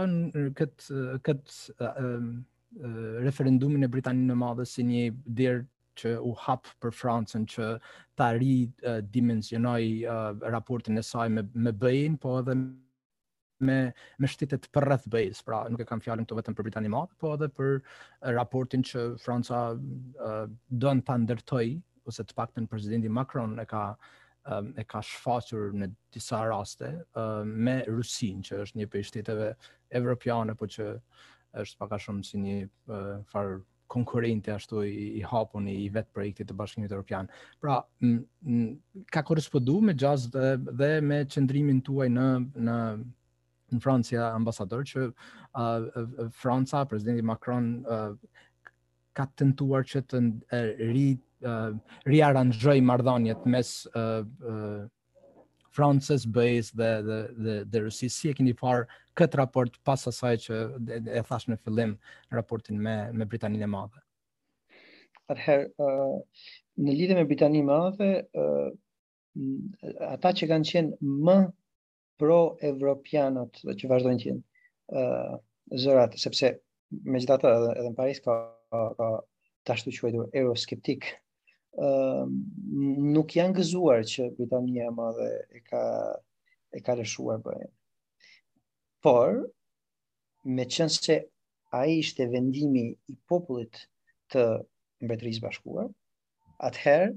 kët 0.59 0.87
kët 1.27 1.57
uh, 1.81 1.89
uh, 1.89 3.19
referendumin 3.27 3.85
e 3.85 3.91
Britanisë 3.91 4.33
së 4.33 4.39
Madhe 4.45 4.67
si 4.67 4.85
një 4.87 5.03
der 5.41 5.65
që 6.01 6.15
u 6.25 6.31
hap 6.47 6.71
për 6.81 6.95
Francën 6.97 7.43
që 7.55 7.73
ta 8.17 8.31
ri 8.39 8.55
uh, 8.89 9.03
dimensionoi 9.17 10.07
uh, 10.09 10.31
raportin 10.55 10.97
e 10.99 11.05
saj 11.05 11.29
me 11.29 11.43
me 11.53 11.73
BE-n, 11.85 12.17
po 12.17 12.39
edhe 12.41 12.55
me 13.63 13.77
me 14.19 14.27
shtetet 14.31 14.71
përreth 14.75 15.05
BE-s, 15.13 15.43
pra 15.47 15.67
nuk 15.69 15.83
e 15.83 15.87
kam 15.87 16.01
fjalën 16.01 16.25
këtu 16.25 16.39
vetëm 16.39 16.57
për 16.59 16.69
Britaninë 16.71 16.91
e 16.91 16.95
Madhe, 16.97 17.19
po 17.21 17.35
edhe 17.37 17.51
për 17.53 17.77
raportin 18.39 18.83
që 18.83 19.05
Franca 19.25 19.61
uh, 19.75 20.47
don 20.87 21.03
ta 21.05 21.19
ndërtoi 21.23 21.71
ose 22.09 22.25
të 22.25 22.35
paktën 22.39 22.67
presidenti 22.73 23.11
Macron 23.21 23.53
e 23.63 23.69
ka 23.71 23.85
um, 24.51 24.73
e 24.77 24.85
ka 24.85 25.01
shfaqur 25.03 25.73
në 25.77 25.89
disa 26.15 26.41
raste 26.51 26.89
uh, 27.15 27.45
me 27.45 27.81
Rusin, 27.89 28.43
që 28.43 28.61
është 28.67 28.81
një 28.81 28.89
për 28.93 29.05
shteteve 29.11 29.51
evropiane, 29.99 30.55
po 30.57 30.67
që 30.67 30.87
është 31.63 31.81
paka 31.83 31.99
shumë 32.01 32.25
si 32.25 32.39
një 32.41 32.57
uh, 32.63 32.69
ehm, 32.99 33.25
farë 33.31 33.59
konkurente 33.93 34.55
ashtu 34.55 34.81
i, 34.89 34.95
i 35.21 35.25
hapun 35.29 35.67
i 35.69 35.91
vet 35.93 36.07
projektit 36.17 36.49
të 36.49 36.55
Bashkimit 36.57 36.93
Evropian. 36.97 37.27
Pra, 37.61 37.83
ka 39.13 39.23
korrespondu 39.29 39.75
me 39.85 39.93
gjazë 39.93 40.31
dhe, 40.33 40.53
dhe 40.81 40.89
me 41.05 41.19
qendrimin 41.35 41.83
tuaj 41.85 42.09
në 42.13 42.29
në 42.69 42.79
në 43.73 43.81
Francia 43.81 44.25
ambasador 44.37 44.83
që 44.89 45.03
uh, 45.11 46.25
Franca, 46.37 46.83
presidenti 46.89 47.23
Macron 47.25 47.69
uh, 47.89 48.11
ka 49.17 49.25
tentuar 49.41 49.87
që 49.89 50.03
të 50.11 50.21
rritë 50.93 51.32
riaranxhoj 52.07 52.81
marrëdhëniet 52.83 53.45
mes 53.51 53.71
Frances, 55.73 56.27
Bays 56.27 56.71
dhe 56.73 56.91
dhe 57.05 57.19
dhe 57.45 57.55
dhe 57.73 57.79
Rusi 57.87 58.09
si 58.11 58.29
e 58.31 58.35
keni 58.37 58.53
parë 58.61 58.85
këtë 59.17 59.39
raport 59.41 59.73
pas 59.89 60.05
asaj 60.09 60.35
që 60.45 60.59
e 61.17 61.23
thash 61.25 61.47
në 61.49 61.57
fillim 61.65 61.95
raportin 62.31 62.77
me 62.85 62.95
me 63.13 63.25
Britaninë 63.25 63.63
e 63.63 63.67
Madhe. 63.73 64.01
Atëherë 65.33 65.65
uh, 65.79 66.21
në 66.77 66.95
lidhje 66.99 67.17
me 67.17 67.25
Britaninë 67.31 67.63
e 67.63 67.65
Madhe, 67.71 68.11
uh, 68.37 68.69
ata 70.13 70.33
që 70.37 70.51
kanë 70.51 70.69
qenë 70.71 70.91
më 71.29 71.37
pro 72.21 72.43
evropianët 72.69 73.63
dhe 73.65 73.73
që 73.81 73.89
vazhdojnë 73.91 74.21
të 74.23 74.29
jenë 74.29 74.43
uh, 74.99 75.41
zërat 75.87 76.19
sepse 76.21 76.53
megjithatë 77.09 77.49
edhe, 77.49 77.73
edhe 77.81 77.91
në 77.91 77.97
Paris 77.97 78.21
ka 78.27 78.35
ka, 78.73 78.85
ka 79.01 79.09
tashtu 79.69 79.93
quajtur 79.97 80.29
euroskeptik. 80.37 81.09
Ëh 81.15 81.22
nuk 81.81 83.31
janë 83.37 83.55
gëzuar 83.57 84.03
që 84.13 84.27
Britania 84.37 84.87
e 84.87 84.91
Madhe 84.97 85.31
e 85.57 85.61
ka 85.69 85.83
e 86.73 86.79
ka 86.85 86.93
lëshuar 86.99 87.39
bëjën. 87.45 87.71
Por, 89.05 89.33
me 90.55 90.65
qënë 90.65 90.93
se 90.95 91.17
a 91.73 91.85
ishte 91.89 92.27
vendimi 92.31 92.85
i 93.13 93.17
popullit 93.29 93.77
të 94.33 94.45
mbretërisë 95.05 95.45
bashkuar, 95.47 95.89
atëherë, 96.69 97.09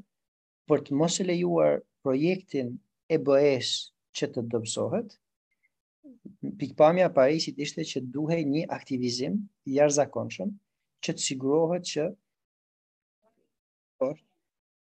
për 0.70 0.84
të 0.88 0.98
mos 1.00 1.20
e 1.22 1.28
lejuar 1.28 1.76
projektin 2.04 2.72
e 3.13 3.18
bëhes 3.28 3.72
që 4.15 4.26
të 4.34 4.44
dëbësohet, 4.52 5.15
pikpamja 6.60 7.10
Parisit 7.13 7.60
ishte 7.62 7.84
që 7.86 8.02
duhej 8.13 8.41
një 8.52 8.65
aktivizim 8.76 9.36
i 9.68 9.78
jashtëzakonshëm 9.80 10.52
që 11.06 11.13
të 11.15 11.24
sigurohet 11.32 11.91
që 11.94 12.06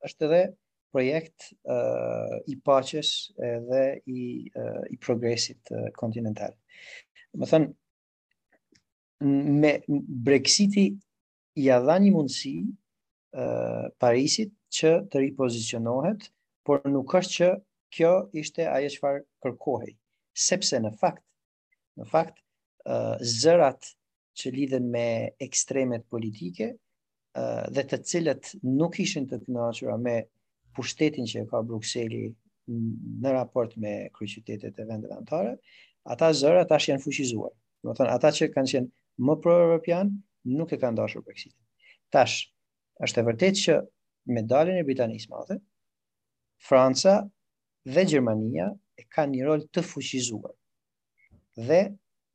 është 0.07 0.25
edhe 0.27 0.39
projekt 0.93 1.45
uh, 1.75 2.35
i 2.51 2.57
paches 2.67 3.09
edhe 3.49 3.83
i 4.13 4.21
uh, 4.63 4.83
i 4.93 4.97
progresit 5.05 5.71
kontinental. 5.99 6.53
më 7.39 7.45
thënë, 7.51 7.69
me 9.61 9.71
Brexiti 10.25 10.85
ja 11.67 11.77
dha 11.85 11.95
një 12.03 12.11
mundësi 12.13 12.55
uh, 12.61 13.83
Parisit 13.99 14.51
që 14.77 14.91
të 15.09 15.21
ripozicionohet, 15.23 16.27
por 16.65 16.83
nuk 16.93 17.13
është 17.19 17.33
që 17.39 17.49
kjo 17.93 18.13
ishte 18.41 18.63
ajo 18.75 18.89
çfarë 18.95 19.21
kërkohej, 19.45 19.91
sepse 20.47 20.75
në 20.81 20.91
fakt 21.01 21.25
në 21.97 22.05
fakt 22.13 22.37
uh, 22.89 23.15
zërat 23.41 23.81
që 24.37 24.47
lidhen 24.55 24.85
me 24.95 25.07
ekstremet 25.45 26.05
politike 26.09 26.71
dhe 27.75 27.83
të 27.89 27.97
cilët 28.09 28.49
nuk 28.61 28.99
ishin 28.99 29.25
të 29.29 29.39
kënaqura 29.45 29.95
me 30.01 30.17
pushtetin 30.75 31.25
që 31.31 31.41
e 31.43 31.47
ka 31.49 31.61
Brukseli 31.65 32.23
në 33.23 33.31
raport 33.33 33.73
me 33.77 33.93
kryqytetet 34.15 34.77
e 34.79 34.85
vendeve 34.89 35.13
anëtare, 35.17 35.55
ata 36.13 36.29
zëra 36.33 36.65
tash 36.69 36.91
janë 36.91 37.01
fuqizuar. 37.03 37.51
Do 37.83 37.89
të 37.91 37.97
thonë 38.03 38.13
ata 38.15 38.31
që 38.37 38.49
kanë 38.53 38.71
qenë 38.73 38.91
më 39.27 39.35
pro-europian 39.43 40.13
nuk 40.57 40.71
e 40.73 40.79
kanë 40.81 40.97
dashur 41.01 41.23
Brexit. 41.25 41.53
Tash 42.13 42.35
është 43.03 43.21
e 43.21 43.27
vërtetë 43.29 43.61
që 43.63 43.79
me 44.33 44.45
daljen 44.47 44.77
e 44.79 44.85
Britanisë 44.87 45.25
së 45.27 45.33
Madhe, 45.33 45.57
Franca 46.67 47.15
dhe 47.93 48.05
Gjermania 48.07 48.69
e 48.97 49.03
kanë 49.13 49.33
një 49.35 49.47
rol 49.49 49.65
të 49.73 49.83
fuqizuar. 49.89 50.53
Dhe 51.67 51.81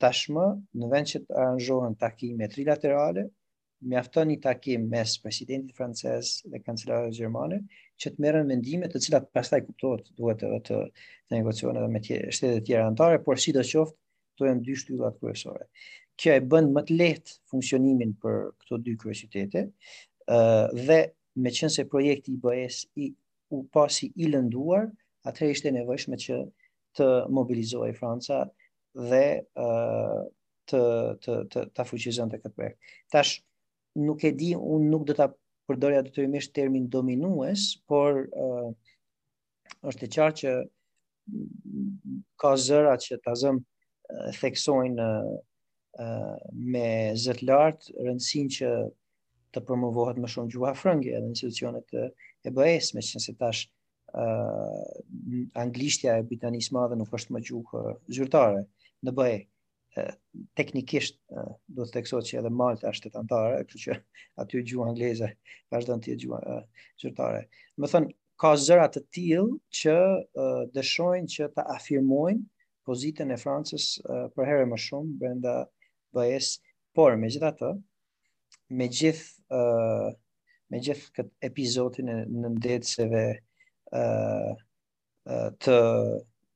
tashmë 0.02 0.48
në 0.78 0.90
vend 0.92 1.12
që 1.14 1.20
të 1.24 1.38
aranzhohen 1.38 1.94
takime 1.98 2.48
trilaterale, 2.52 3.28
mjafton 3.84 4.28
një 4.32 4.40
takim 4.42 4.88
mes 4.90 5.14
presidentit 5.22 5.76
francez 5.76 6.38
dhe 6.50 6.58
kancelarit 6.64 7.14
gjermanit 7.14 7.62
që 8.02 8.10
të 8.14 8.22
merren 8.24 8.48
vendime 8.50 8.88
të 8.90 9.00
cilat 9.04 9.28
pastaj 9.34 9.60
kuptohet 9.66 10.10
duhet 10.18 10.42
edhe 10.48 10.58
të 10.66 10.78
të 11.28 11.38
negocionohen 11.38 11.80
edhe 11.84 11.92
me 11.92 12.00
tjere, 12.00 12.30
shtetet 12.32 12.66
tjera 12.66 12.88
antare, 12.90 13.18
por 13.22 13.38
sidoqoftë 13.38 13.98
këto 14.32 14.46
janë 14.48 14.62
dy 14.66 14.76
shtyllat 14.82 15.18
kryesore. 15.20 15.66
Kjo 16.18 16.34
e 16.38 16.42
bën 16.50 16.70
më 16.74 16.82
të 16.88 16.96
lehtë 16.98 17.34
funksionimin 17.52 18.12
për 18.22 18.38
këto 18.62 18.78
dy 18.86 18.94
kryeqytete, 19.02 19.62
ë 20.30 20.38
dhe 20.88 20.98
me 21.38 21.52
qënë 21.58 21.72
se 21.76 21.84
projekti 21.90 22.32
i 22.34 22.40
BE-s 22.42 22.80
i 23.04 23.12
u 23.54 23.60
pasi 23.74 24.08
i 24.16 24.30
lënduar, 24.32 24.88
atëherë 25.28 25.54
ishte 25.54 25.72
nevojshme 25.74 26.18
që 26.24 26.40
të 26.98 27.10
mobilizojë 27.34 27.94
Franca 27.98 28.42
dhe 29.10 29.24
ë 29.44 29.68
të 30.68 30.80
të 31.24 31.36
të 31.52 31.66
ta 31.76 31.84
fuqizonte 31.88 32.40
këtë 32.42 32.56
projekt. 32.58 32.96
Tash 33.14 33.36
nuk 34.06 34.22
e 34.24 34.30
di, 34.34 34.52
unë 34.54 34.88
nuk 34.92 35.04
do 35.08 35.14
ta 35.16 35.26
përdorja 35.68 36.02
detyrimisht 36.06 36.54
termin 36.56 36.86
dominues, 36.90 37.74
por 37.88 38.22
uh, 38.30 38.70
është 39.88 40.06
e 40.06 40.12
qartë 40.14 40.38
që 40.42 40.52
ka 42.40 42.54
zëra 42.66 42.94
që 43.04 43.18
ta 43.26 43.34
zëm 43.42 43.58
uh, 43.58 44.28
theksojnë 44.38 45.08
uh, 45.08 45.34
uh, 46.04 46.36
me 46.74 46.86
zëtë 47.24 47.48
lartë 47.50 47.98
rëndësin 48.06 48.48
që 48.58 48.70
të 49.54 49.62
promovohet 49.64 50.18
më 50.20 50.30
shumë 50.32 50.52
gjuha 50.54 50.72
frëngje 50.76 51.16
edhe 51.18 51.30
institucionet 51.34 51.86
të 51.92 52.08
e 52.48 52.54
bëhes 52.56 52.94
me 52.96 53.04
qënë 53.04 53.36
tash 53.40 53.66
uh, 54.14 54.82
anglishtja 55.64 56.16
e 56.20 56.24
britanisë 56.30 56.76
madhe 56.76 56.96
nuk 57.00 57.12
është 57.18 57.34
më 57.36 57.44
gjuhë 57.50 57.84
zyrtare 58.18 58.64
në 59.06 59.16
bëhe 59.20 59.38
teknikisht 60.58 61.18
duhet 61.28 61.90
të 61.90 61.96
theksohet 61.96 62.28
që 62.28 62.38
edhe 62.40 62.50
Malta 62.58 62.90
është 62.90 62.98
shtetëntare, 63.08 63.62
kështu 63.64 63.80
që 63.84 63.96
aty 64.42 64.60
gjuha 64.70 64.88
angleze 64.92 65.30
vazhdon 65.72 66.02
të 66.02 66.12
jetë 66.12 66.22
gjuha 66.24 66.58
zyrtare. 67.02 67.40
Do 67.78 67.90
thon 67.90 68.06
ka 68.42 68.52
zëra 68.64 68.86
të 68.92 69.02
tillë 69.14 69.58
që 69.80 69.96
dëshojnë 70.76 71.32
që 71.34 71.48
ta 71.56 71.64
afirmojnë 71.74 72.46
pozitën 72.88 73.32
e 73.34 73.38
Francës 73.42 73.88
për 74.36 74.48
herë 74.50 74.68
më 74.70 74.78
shumë 74.84 75.18
brenda 75.22 75.56
BE-s, 76.16 76.52
por 76.96 77.16
megjithatë, 77.20 77.72
me 78.78 78.86
gjithë 78.88 79.54
uh, 79.58 80.08
me 80.72 80.78
gjithë 80.84 81.10
këtë 81.18 81.46
episodin 81.48 82.08
e 82.12 82.22
në 82.28 82.80
ë 83.88 84.06
të 85.60 85.74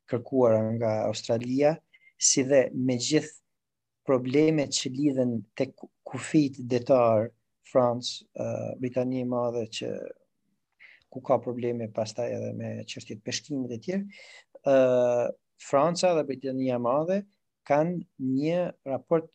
kërkuara 0.08 0.60
nga 0.78 0.90
Australia, 1.10 1.74
si 2.22 2.42
dhe 2.50 2.62
me 2.86 2.94
gjithë 3.00 4.06
problemet 4.06 4.70
që 4.78 4.90
lidhen 4.94 5.32
të 5.58 5.64
kufit 6.10 6.58
detar, 6.70 7.24
France, 7.72 8.18
uh, 8.44 8.68
Britani 8.80 9.22
e 9.24 9.28
madhe 9.32 9.62
që 9.78 9.88
ku 11.12 11.22
ka 11.26 11.38
probleme 11.44 11.88
pastaj 11.96 12.28
edhe 12.36 12.50
me 12.58 12.70
qështjet 12.90 13.22
peshkimit 13.26 13.72
e 13.72 13.78
tjerë, 13.86 14.04
uh, 14.72 15.26
Franca 15.68 16.12
dhe 16.16 16.24
Britania 16.30 16.78
e 16.78 16.84
madhe 16.84 17.18
kanë 17.68 17.98
një 18.36 18.60
raport 18.90 19.28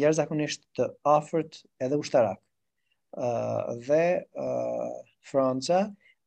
jashtëzakonisht 0.00 0.66
të 0.78 0.88
afërt 1.18 1.62
edhe 1.86 1.98
ushtarak. 2.04 2.40
uh, 3.24 3.66
dhe 3.86 4.04
uh, 4.44 4.94
Franca 5.30 5.80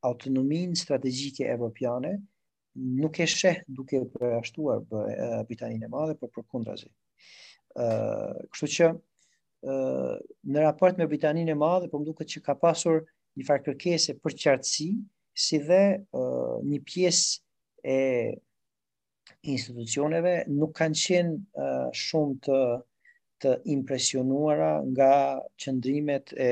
autonominë 0.06 0.78
strategjike 0.78 1.48
evropiane 1.56 2.12
nuk 2.76 3.20
e 3.20 3.26
sheh 3.28 3.62
duke 3.76 4.02
për 4.12 4.22
përjashtuar 4.22 4.82
Britaninë 5.48 5.88
e 5.88 5.92
Madhe, 5.92 6.16
por 6.20 6.32
përkundrazi. 6.36 6.90
ë 7.80 7.86
Kështu 8.52 8.70
që 8.76 8.90
ë 8.92 10.56
në 10.56 10.66
raport 10.66 10.98
me 11.00 11.08
Britaninë 11.08 11.56
e 11.56 11.60
Madhe, 11.60 11.90
po 11.90 12.00
më 12.02 12.10
duket 12.12 12.34
që 12.36 12.42
ka 12.48 12.56
pasur 12.60 13.04
një 13.40 13.48
farë 13.48 13.66
kërkese 13.70 14.18
për 14.20 14.36
qartësi, 14.44 14.90
si 15.36 15.60
dhe 15.64 15.82
ë 16.00 16.28
një 16.68 16.82
pjesë 16.92 17.42
e 17.96 18.02
institucioneve 19.56 20.36
nuk 20.52 20.76
kanë 20.78 21.02
qenë 21.04 21.90
shumë 22.04 22.40
të 22.50 22.60
të 23.44 23.52
impresionuara 23.68 24.76
nga 24.90 25.14
qëndrimet 25.60 26.32
e 26.40 26.48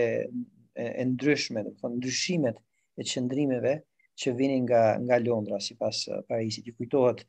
e, 0.75 0.83
e 0.99 1.03
ndryshme, 1.07 1.61
do 1.63 1.69
po 1.69 1.75
të 1.75 1.81
thonë 1.81 1.95
ndryshimet 1.99 2.57
e 2.99 3.05
qëndrimeve 3.11 3.73
që 4.19 4.33
vinin 4.37 4.65
nga 4.67 4.81
nga 5.01 5.17
Londra 5.23 5.59
sipas 5.61 6.03
uh, 6.11 6.21
Parisit. 6.27 6.67
Ju 6.69 6.75
kujtohet 6.77 7.23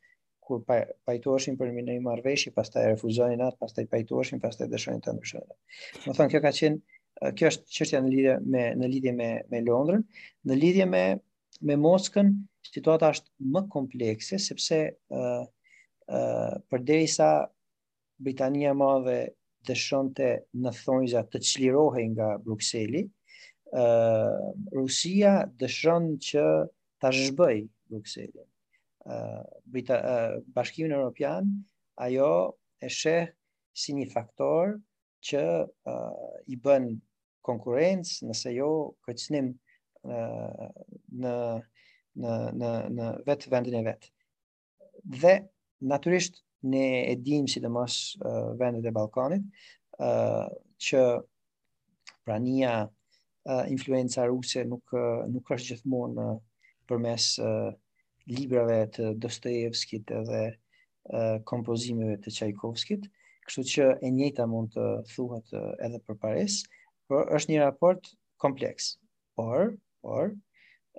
kur 0.45 0.61
pa, 0.67 0.81
pajtoheshin 1.09 1.55
për 1.57 1.71
një 1.73 1.97
marrëveshje, 2.05 2.51
pastaj 2.53 2.85
refuzonin 2.91 3.41
atë, 3.41 3.57
pastaj 3.63 3.87
pajtoheshin, 3.91 4.41
pastaj 4.43 4.67
dëshonin 4.69 4.99
të 5.07 5.15
ndryshojnë. 5.15 5.55
Do 6.03 6.13
thonë 6.17 6.33
kjo 6.35 6.43
ka 6.43 6.51
qenë 6.59 6.79
uh, 7.21 7.31
kjo 7.37 7.51
është 7.53 7.77
çështja 7.79 8.03
në 8.05 8.11
lidhje 8.15 8.35
me 8.55 8.67
në 8.83 8.91
lidhje 8.95 9.15
me 9.21 9.31
me 9.55 9.63
Londrën, 9.69 10.05
në 10.51 10.59
lidhje 10.61 10.89
me 10.93 11.05
me 11.65 11.77
Moskën, 11.81 12.33
situata 12.67 13.13
është 13.15 13.47
më 13.55 13.61
komplekse 13.73 14.39
sepse 14.47 14.79
ë 14.85 15.19
uh, 15.19 15.43
ë 16.11 16.17
uh, 16.17 16.55
përderisa 16.69 17.31
Britania 18.21 18.75
e 18.75 18.77
Madhe 18.77 19.17
dëshonte 19.65 20.27
në 20.61 20.73
thonjza 20.83 21.23
të 21.31 21.39
çlirohej 21.49 22.05
nga 22.11 22.27
Brukseli, 22.45 23.01
Rusia 24.75 25.45
dëshron 25.59 26.05
që 26.23 26.43
ta 27.01 27.09
zhbëj 27.11 27.65
Bruxelles. 27.91 28.47
Uh, 29.05 29.43
uh, 29.43 30.37
Bashkimin 30.55 30.91
Europian, 30.95 31.45
ajo 32.01 32.29
e 32.81 32.89
sheh 32.89 33.27
si 33.77 33.93
një 33.93 34.07
faktor 34.09 34.77
që 35.21 35.41
uh, 35.65 36.41
i 36.47 36.55
bën 36.57 36.87
konkurrencë, 37.45 38.25
nëse 38.25 38.53
jo 38.55 38.71
kërcënim 39.05 39.51
uh, 40.07 40.71
në 41.21 41.35
në 42.15 42.29
në 42.55 42.69
në 42.95 43.05
vetë 43.27 43.49
vendin 43.51 43.75
e 43.75 43.83
vet. 43.83 44.05
Dhe 45.03 45.31
natyrisht 45.91 46.37
ne 46.71 46.85
e 47.11 47.15
dimë 47.19 47.51
sidomos 47.51 47.97
uh, 48.23 48.53
vendet 48.61 48.87
e 48.87 48.93
Ballkanit, 48.95 49.43
ë 49.99 50.07
uh, 50.07 50.53
që 50.79 51.01
prania 52.25 52.85
Eh, 53.45 53.65
influenca 53.69 54.23
ruse 54.25 54.63
nuk 54.65 54.89
eh, 54.97 55.25
nuk 55.29 55.49
është 55.53 55.75
gjithmonë 55.75 56.23
eh, 56.31 56.37
përmes 56.89 57.25
librave 58.37 58.77
të 58.93 59.11
Dostojevskit 59.21 60.11
edhe 60.19 60.39
kompozimeve 61.49 62.15
të 62.23 62.31
Tchaikovskit, 62.33 63.03
kështu 63.45 63.63
që 63.71 63.87
e 64.05 64.09
njëjta 64.13 64.45
mund 64.49 64.71
të 64.73 64.85
thuhet 65.11 65.51
edhe 65.85 65.99
për 66.07 66.17
Paris, 66.23 66.55
por 67.09 67.29
është 67.37 67.51
një 67.53 67.59
raport 67.67 68.11
kompleks. 68.41 68.89
Por, 69.37 69.75
por 70.01 70.33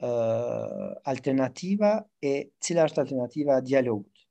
Uh, 0.06 0.90
alternativa 1.08 1.88
e 2.20 2.50
cila 2.60 2.82
është 2.84 3.00
alternativa 3.00 3.54
e 3.56 3.62
dialogut. 3.64 4.26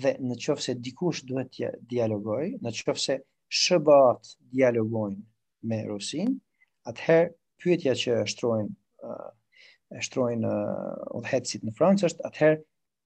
Dhe 0.00 0.14
në 0.16 0.38
qëfë 0.40 0.64
se 0.64 0.74
dikush 0.86 1.20
duhet 1.28 1.50
të 1.58 1.68
dialogoj, 1.92 2.46
në 2.64 2.72
qëfë 2.78 3.02
se 3.02 3.16
shëbat 3.60 4.30
dialogojnë 4.56 5.68
me 5.68 5.82
Rusin, 5.90 6.32
atëherë 6.88 7.28
pyetja 7.64 7.94
që 7.96 8.14
shtrojnë 8.34 8.76
e 9.98 10.02
shtrojnë 10.04 10.50
udhëhecit 11.16 11.64
në 11.64 11.72
Francë 11.78 12.08
është 12.10 12.26
atëherë 12.28 12.58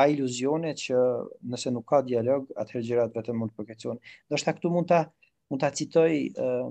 pa 0.00 0.06
iluzione 0.08 0.70
që 0.80 0.96
nëse 1.52 1.68
nuk 1.74 1.84
ka 1.92 1.98
dialog, 2.00 2.46
atëherë 2.56 2.86
gjërat 2.88 3.16
vetëm 3.18 3.36
mund 3.36 3.50
të 3.52 3.56
përkeqësohen. 3.58 3.98
Do 4.32 4.36
të 4.40 4.54
këtu 4.56 4.70
mund 4.72 4.88
ta 4.88 5.00
mund 5.52 5.60
ta 5.60 5.68
citoj 5.76 6.14
uh, 6.40 6.68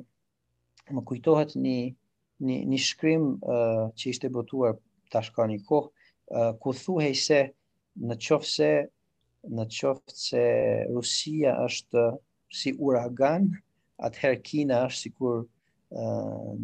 më 0.98 1.04
kujtohet 1.06 1.54
një 1.62 1.76
një 2.50 2.56
një 2.72 2.80
shkrim 2.88 3.28
uh, 3.46 3.92
që 4.00 4.06
ishte 4.14 4.32
botuar 4.34 4.80
tash 5.14 5.30
kanë 5.36 5.60
një 5.60 5.68
kohë 5.70 5.90
uh, 5.90 6.52
ku 6.62 6.74
thuhej 6.80 7.14
se 7.22 7.40
në 8.10 8.18
qoftë 8.24 8.54
se 8.56 8.72
në 9.54 9.68
qoftë 9.78 10.48
Rusia 10.96 11.54
është 11.70 12.08
si 12.62 12.74
uragan, 12.90 13.46
atëherë 14.08 14.42
Kina 14.48 14.82
është 14.90 15.04
sikur 15.06 15.46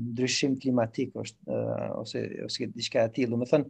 ndryshim 0.10 0.54
klimatik 0.62 1.16
është 1.22 1.50
uh, 1.50 1.94
ose 2.02 2.22
ose 2.48 2.68
diçka 2.76 3.06
e 3.08 3.12
tillë. 3.18 3.40
Do 3.42 3.48
thënë, 3.54 3.70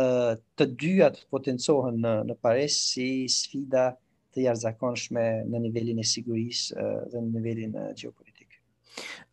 uh, 0.00 0.34
të 0.60 0.66
dyja 0.82 1.08
të 1.16 1.24
potencohen 1.34 2.00
në 2.04 2.14
në 2.30 2.36
Paris 2.46 2.76
si 2.90 3.08
sfida 3.36 3.86
të 4.30 4.44
jashtëzakonshme 4.46 5.24
në 5.52 5.62
nivelin 5.68 6.02
e 6.04 6.08
sigurisë 6.14 6.76
uh, 6.76 7.08
dhe 7.14 7.24
në 7.26 7.32
nivelin 7.38 7.80
uh, 7.80 7.88
e 7.90 8.29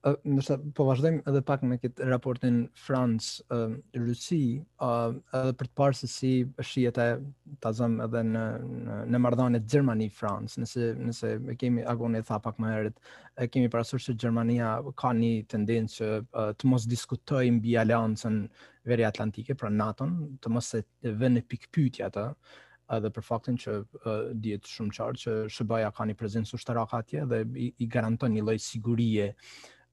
Nështë, 0.08 0.56
po 0.78 0.86
vazhdojmë 0.88 1.24
edhe 1.32 1.42
pak 1.46 1.64
me 1.68 1.76
këtë 1.84 2.06
raportin 2.10 2.58
Francë, 2.82 3.60
Rusi, 4.04 4.40
edhe 4.88 5.42
për 5.62 5.70
të 5.70 5.74
parë 5.82 5.98
se 6.00 6.10
si 6.12 6.32
shijet 6.70 7.00
e 7.04 7.08
të 7.64 7.72
zëm 7.80 7.96
edhe 8.06 8.22
në, 8.30 8.44
në, 8.86 8.98
në 9.14 9.22
mardhane 9.24 9.62
Gjermani-Francë, 9.74 10.62
nëse, 10.64 10.90
nëse 11.10 11.34
e 11.52 11.58
kemi, 11.64 11.84
agon 11.96 12.16
e 12.20 12.24
tha 12.30 12.40
pak 12.48 12.62
më 12.64 12.72
herët, 12.76 13.02
e 13.46 13.50
kemi 13.54 13.72
parasur 13.74 14.04
që 14.06 14.16
Gjermania 14.24 14.76
ka 15.02 15.12
një 15.18 15.34
tendencë 15.56 15.98
që 15.98 16.54
të 16.62 16.72
mos 16.74 16.88
diskutojmë 16.94 17.60
bi 17.66 17.76
aliancën 17.84 18.40
veri 18.88 19.10
Atlantike, 19.10 19.58
pra 19.60 19.74
NATO-në, 19.82 20.30
të 20.46 20.54
mos 20.56 20.72
se 20.76 20.86
vënë 21.10 21.42
në 21.42 21.46
pikpytja 21.56 22.12
të, 22.16 22.30
edhe 22.96 23.10
për 23.14 23.26
faktin 23.26 23.58
që 23.60 23.74
uh, 23.78 24.12
dihet 24.36 24.68
shumë 24.70 24.94
qartë 24.98 25.24
që 25.26 25.36
SBA 25.54 25.90
ka 25.96 26.06
një 26.08 26.16
prezencë 26.20 26.56
ushtarake 26.60 27.00
atje 27.00 27.26
dhe 27.32 27.42
i, 27.60 27.72
i 27.84 27.88
garanton 27.92 28.32
një 28.36 28.46
lloj 28.48 28.58
sigurie. 28.64 29.32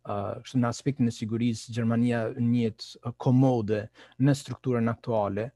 Uh, 0.04 0.36
në 0.60 0.68
aspektin 0.68 1.08
e 1.08 1.14
sigurisë, 1.16 1.72
Gjermania 1.72 2.26
njët 2.36 2.84
uh, 3.08 3.14
komode 3.24 3.86
në 4.20 4.34
strukturën 4.36 4.90
aktuale, 4.92 5.46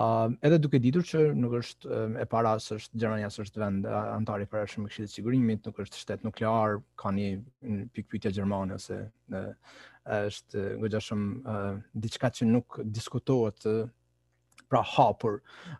uh, 0.00 0.30
edhe 0.40 0.58
duke 0.64 0.80
ditur 0.80 1.04
që 1.04 1.26
nuk 1.36 1.58
është 1.60 1.90
uh, 1.92 2.16
e 2.22 2.24
para 2.32 2.54
se 2.64 2.78
është 2.80 3.02
Gjermania 3.02 3.28
është 3.28 3.60
vend 3.60 3.84
uh, 3.90 3.98
antari 4.14 4.48
për 4.48 4.62
është 4.64 4.86
më 4.86 5.08
sigurimit, 5.12 5.68
nuk 5.68 5.84
është 5.84 6.00
shtetë 6.00 6.24
nuklear, 6.30 6.78
ka 7.04 7.12
një 7.12 7.28
pikpytja 7.92 8.32
Gjermani 8.40 8.78
ose 8.80 9.02
uh, 9.04 9.76
është 10.24 10.64
uh, 10.64 10.88
gëgja 10.88 11.04
uh, 11.20 11.76
diçka 12.06 12.32
që 12.40 12.48
nuk 12.48 12.80
diskutohet 12.88 13.68
uh, 13.68 13.82
pra 14.68 14.82
hapur 14.84 15.38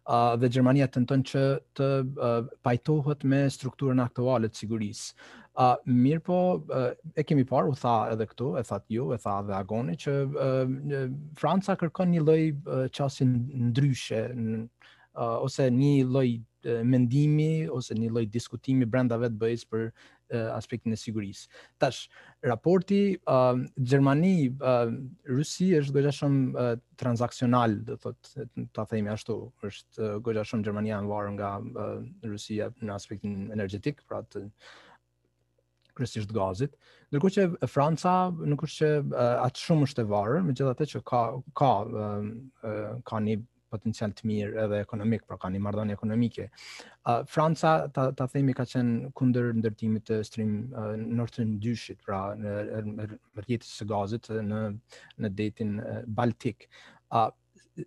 uh, 0.09 0.35
dhe 0.40 0.48
Gjermania 0.53 0.87
të 0.88 1.03
që 1.31 1.44
të 1.77 1.88
uh, 2.16 2.40
pajtohet 2.64 3.24
me 3.33 3.42
strukturën 3.53 4.01
aktuale 4.05 4.48
të 4.48 4.62
sigurisë. 4.62 5.14
Uh, 5.59 5.74
mirë 5.85 6.22
po, 6.22 6.38
uh, 6.70 6.92
e 7.18 7.22
kemi 7.27 7.44
parë, 7.51 7.68
u 7.68 7.74
tha 7.79 7.96
edhe 8.12 8.27
këtu, 8.31 8.53
e 8.59 8.62
tha 8.68 8.79
ju, 8.92 9.11
e 9.12 9.18
tha 9.18 9.40
dhe 9.48 9.55
Agoni, 9.59 9.96
që 9.98 10.12
uh, 10.31 11.09
Franca 11.40 11.74
kërkon 11.81 12.12
një 12.14 12.22
loj 12.24 12.42
uh, 12.51 12.85
qasin 12.94 13.33
ndryshe, 13.68 14.22
në, 14.38 14.61
uh, 15.18 15.40
ose 15.42 15.66
një 15.74 15.96
loj 16.14 16.29
uh, 16.37 16.85
mendimi, 16.87 17.53
ose 17.66 17.98
një 17.98 18.12
loj 18.14 18.29
diskutimi 18.31 18.87
brenda 18.87 19.18
vetë 19.18 19.40
bëjës 19.42 19.66
për 19.74 19.90
aspektin 20.53 20.93
e 20.93 20.99
sigurisë. 20.99 21.49
Tash 21.81 22.03
raporti 22.45 23.17
uh, 23.25 23.59
Gjermani 23.81 24.51
uh, 24.51 24.91
Rusi 25.31 25.71
është 25.79 25.95
goxha 25.97 26.12
shumë 26.21 26.43
uh, 26.62 26.75
transaksional, 27.01 27.79
do 27.87 27.97
thot 28.03 28.33
ta 28.77 28.85
themi 28.91 29.11
ashtu, 29.14 29.38
është 29.64 30.11
uh, 30.21 30.45
shumë 30.47 30.64
Gjermania 30.67 31.01
e 31.03 31.09
varur 31.09 31.33
nga 31.38 31.55
uh, 31.59 31.97
Rusia 32.29 32.71
në 32.83 32.95
aspektin 32.95 33.49
energjetik, 33.55 34.05
pra 34.09 34.21
të 34.25 34.45
kryesisht 35.99 36.31
gazit. 36.31 36.77
Ndërkohë 37.11 37.37
që 37.38 37.47
Franca 37.67 38.17
nuk 38.37 38.62
është 38.69 38.79
që 38.85 38.93
uh, 39.09 39.47
atë 39.49 39.64
shumë 39.64 39.88
është 39.88 40.05
e 40.05 40.11
varur, 40.12 40.43
megjithatë 40.47 40.93
që 40.95 41.05
ka 41.09 41.23
ka 41.59 41.73
uh, 41.88 42.27
uh, 42.62 42.99
ka 43.11 43.25
një 43.25 43.41
potencial 43.71 44.13
të 44.17 44.29
mirë 44.29 44.61
edhe 44.65 44.79
ekonomik, 44.83 45.25
pra 45.29 45.37
kanë 45.41 45.57
një 45.57 45.63
marrëdhënie 45.67 45.97
ekonomike. 45.99 46.49
Uh, 46.49 47.23
Franca 47.31 47.73
ta 47.95 48.09
ta 48.19 48.27
themi 48.31 48.55
ka 48.57 48.67
qenë 48.69 49.13
kundër 49.19 49.51
ndërtimit 49.61 50.05
të 50.11 50.19
stream 50.29 50.55
uh, 50.73 50.95
Nord 50.97 51.33
Stream 51.35 51.57
2-shit, 51.65 52.01
pra 52.09 52.21
në 52.39 53.09
rrjetës 53.43 53.73
së 53.81 53.89
gazit 53.91 54.31
në 54.53 54.63
në 55.25 55.33
detin 55.41 55.77
uh, 55.83 56.01
Baltik. 56.21 56.69
Uh, 57.11 57.29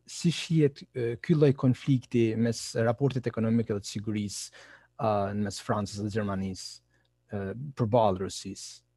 si 0.07 0.31
shihet 0.33 0.83
uh, 0.95 1.15
ky 1.23 1.35
lloj 1.37 1.51
konflikti 1.59 2.27
mes 2.39 2.61
raportit 2.87 3.27
ekonomik 3.31 3.73
dhe 3.73 3.79
të 3.81 3.93
sigurisë 3.95 4.63
uh, 5.01 5.31
në 5.35 5.47
mes 5.47 5.61
Francës 5.65 5.99
dhe 6.05 6.13
Gjermanisë 6.15 6.69
uh, 6.77 7.51
për 7.77 7.91
balë 7.97 8.25
Rusisë? 8.25 8.87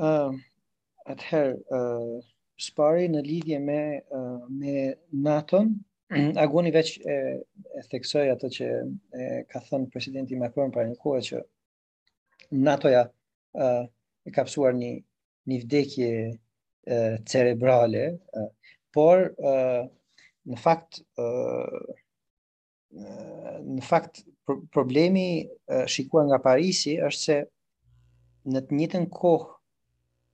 Uh, 0.00 0.30
atëherë 1.10 1.58
uh, 1.74 2.20
spari 2.60 3.06
në 3.08 3.22
lidhje 3.24 3.58
me 3.64 3.76
uh, 4.12 4.42
me 4.60 4.74
Naton 5.24 5.70
mhm. 6.12 6.32
agoni 6.42 6.72
veç 6.74 6.92
e, 7.00 7.16
e 7.80 7.84
theksoi 7.92 8.26
ato 8.34 8.50
që 8.52 8.68
e 9.24 9.28
ka 9.50 9.62
thënë 9.68 9.88
presidenti 9.94 10.38
Macron 10.40 10.72
para 10.74 10.88
një 10.90 10.98
kohe 11.00 11.22
që 11.28 11.40
NATO-ja 12.66 13.04
uh, 13.06 13.84
e 14.26 14.32
ka 14.34 14.42
kapsuar 14.42 14.74
një 14.76 14.92
një 15.48 15.58
vdekje 15.64 16.08
uh, 16.30 17.14
cerebrale 17.28 18.02
uh, 18.12 18.50
por 18.94 19.30
uh, 19.38 19.86
në 20.50 20.58
fakt 20.60 21.00
uh, 21.20 21.96
në 23.00 23.82
fakt 23.86 24.24
pr 24.48 24.58
problemi 24.74 25.28
uh, 25.46 25.86
shikuar 25.88 26.26
nga 26.28 26.40
Parisi 26.44 26.98
është 27.06 27.22
se 27.26 27.38
në 28.50 28.62
të 28.66 28.78
njëjtën 28.80 29.08
kohë 29.16 29.48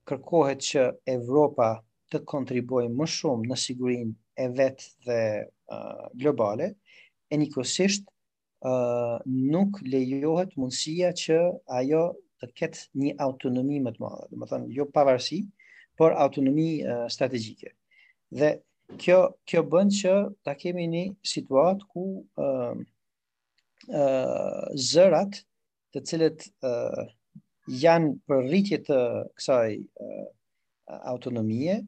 kërkohet 0.09 0.63
që 0.65 0.85
Evropa 1.17 1.71
të 2.13 2.21
kontribuojmë 2.31 2.95
më 3.01 3.07
shumë 3.15 3.49
në 3.51 3.57
sigurinë 3.63 4.13
e 4.45 4.49
vetë 4.59 4.91
dhe 5.07 5.21
uh, 5.45 6.05
globale, 6.21 6.71
e 7.33 7.39
nikosisht 7.41 8.05
ë 8.67 8.71
uh, 8.71 9.17
nuk 9.55 9.81
lejohet 9.91 10.55
mundësia 10.61 11.11
që 11.23 11.39
ajo 11.81 12.05
të 12.41 12.51
ketë 12.61 13.03
një 13.03 13.17
autonomi 13.27 13.81
më 13.83 13.95
të 13.97 14.05
madhe, 14.05 14.27
dhe 14.31 14.41
më 14.43 14.49
thënë, 14.53 14.71
jo 14.79 14.87
pavarësi, 14.95 15.41
por 15.99 16.15
autonomi 16.15 16.85
uh, 16.85 17.07
strategike. 17.11 17.73
Dhe 18.31 18.53
kjo, 19.01 19.21
kjo 19.49 19.65
bënd 19.75 19.95
që 19.97 20.15
ta 20.47 20.55
kemi 20.59 20.87
një 20.93 21.05
situatë 21.27 21.89
ku 21.93 22.07
uh, 22.21 22.79
uh, 23.89 24.65
zërat 24.93 25.41
të 25.97 26.05
cilët 26.11 26.47
uh, 26.69 27.07
janë 27.83 28.15
për 28.29 28.45
rritje 28.47 28.83
të 28.91 29.01
kësaj 29.41 29.71
uh, 29.81 30.25
autonomie, 31.11 31.81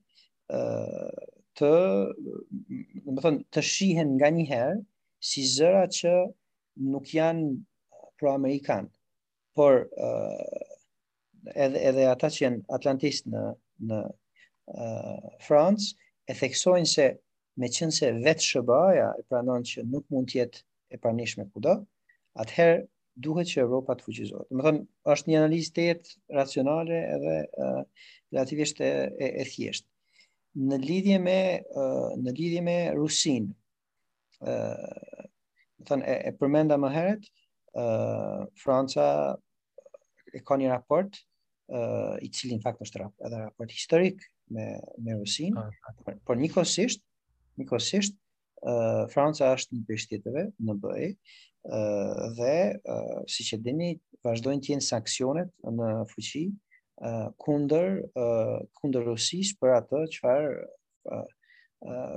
të, 0.50 1.70
do 3.04 3.14
të 3.14 3.24
thonë, 3.24 3.42
të 3.52 3.62
shihen 3.68 4.14
nga 4.16 4.30
njëherë 4.32 4.76
si 5.30 5.42
zëra 5.48 5.82
që 5.98 6.14
nuk 6.88 7.10
janë 7.14 7.50
pro-amerikan, 8.18 8.88
por 9.58 9.82
uh, 9.84 10.66
edhe, 11.54 11.82
edhe 11.90 12.04
ata 12.10 12.30
që 12.30 12.44
janë 12.46 12.62
atlantist 12.78 13.26
në, 13.30 13.44
në 13.90 13.98
uh, 14.74 15.80
e 16.28 16.34
theksojnë 16.38 16.90
se 16.94 17.10
me 17.58 17.68
qënë 17.74 17.94
se 17.98 18.12
vetë 18.22 18.44
shëbaja 18.52 19.08
e 19.20 19.24
pranon 19.28 19.64
që 19.66 19.82
nuk 19.90 20.06
mund 20.14 20.30
tjetë 20.32 20.62
e 20.94 20.98
pranishme 21.02 21.44
kuda, 21.52 21.74
atëherë 22.42 22.84
duhet 23.18 23.48
që 23.50 23.60
Europa 23.64 23.96
të 23.98 24.04
fuqizohet. 24.06 24.46
Më 24.54 24.62
thonë, 24.62 24.84
është 25.14 25.30
një 25.32 25.38
analizitet 25.40 26.12
racionale 26.38 27.00
edhe 27.16 27.38
uh, 27.58 27.82
relativisht 28.30 28.78
e, 28.84 28.92
e, 29.18 29.32
e 29.42 29.46
thjeshtë 29.48 29.88
në 30.58 30.78
lidhje 30.82 31.18
me 31.22 31.34
në 32.24 32.34
lidhje 32.34 32.62
me 32.66 32.76
Rusin. 32.98 33.50
ë 34.42 34.64
Do 35.78 35.84
thënë 35.88 36.14
e 36.26 36.30
përmenda 36.40 36.74
më 36.78 36.88
herët, 36.90 37.26
ë 37.78 37.84
Franca 38.58 39.04
e 40.34 40.40
ka 40.42 40.56
një 40.58 40.72
raport 40.72 41.20
ë 41.70 42.18
i 42.26 42.30
cili 42.34 42.56
në 42.58 42.64
fakt 42.64 42.82
është 42.84 43.04
raport 43.04 43.26
edhe 43.28 43.40
raport 43.44 43.70
historik 43.74 44.24
me 44.54 44.66
me 45.04 45.16
Rusin. 45.20 45.54
Ah, 45.58 45.68
ah. 45.86 46.18
Por 46.26 46.36
nikosisht, 46.40 47.02
nikosisht 47.60 48.18
ë 48.66 48.74
Franca 49.14 49.52
është 49.54 49.76
një 49.78 49.86
pjesëtere 49.90 50.46
në 50.58 50.78
BE 50.82 51.12
ë 51.68 51.86
dhe 52.38 52.54
ë 52.96 52.98
siç 53.30 53.54
e 53.58 53.62
dini, 53.62 53.92
vazhdojnë 54.26 54.64
të 54.64 54.74
jenë 54.74 54.88
sanksionet 54.92 55.54
në 55.70 55.92
fuqi 56.10 56.46
kundër 57.36 58.00
uh, 58.18 58.58
kundër 58.80 59.04
Rusisë 59.10 59.56
për 59.60 59.74
atë 59.78 60.00
çfarë 60.16 60.54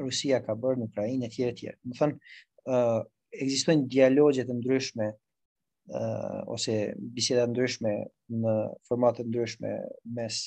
Rusia 0.02 0.40
ka 0.42 0.56
bërë 0.58 0.82
në 0.82 0.88
Ukrainë 0.90 1.28
etj 1.28 1.44
etj. 1.46 1.68
Do 1.86 1.94
thënë 2.00 2.78
ekzistojnë 3.46 3.86
dialogje 3.94 4.48
të 4.48 4.56
ndryshme 4.58 5.12
ose 6.56 6.74
biseda 7.14 7.44
ndryshme 7.52 7.92
në 8.42 8.56
format 8.90 9.20
të 9.20 9.28
ndryshme 9.30 9.76
mes 10.18 10.40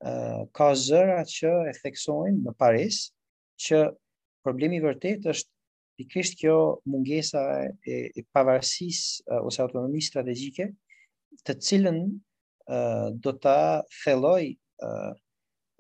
uh, 0.08 0.43
ka 0.58 0.72
zëra 0.74 1.20
që 1.30 1.50
e 1.70 1.74
theksojnë 1.84 2.43
në 2.47 2.54
Paris 2.58 2.97
që 3.62 3.84
problemi 4.43 4.80
i 4.80 4.84
vërtet 4.84 5.28
është 5.30 5.52
pikrisht 6.00 6.39
kjo 6.39 6.56
mungesa 6.89 7.43
e, 7.86 8.00
e 8.18 8.24
pavarësisë 8.34 9.28
uh, 9.30 9.43
ose 9.47 9.62
autonomisë 9.62 10.10
strategjike, 10.14 10.66
të 11.45 11.56
cilën 11.66 12.00
uh, 12.08 13.08
do 13.14 13.36
ta 13.45 13.56
thelloj 14.04 14.41
uh, 14.82 15.14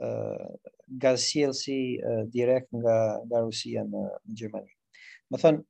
uh, 0.05 0.71
gazjellësi 1.07 1.79
uh, 1.97 2.21
direkt 2.29 2.69
nga 2.75 2.97
nga 3.25 3.45
Rusia 3.47 3.87
në, 3.89 4.05
në 4.29 4.39
Gjermani. 4.43 4.75
Më 5.31 5.41
thënë, 5.47 5.65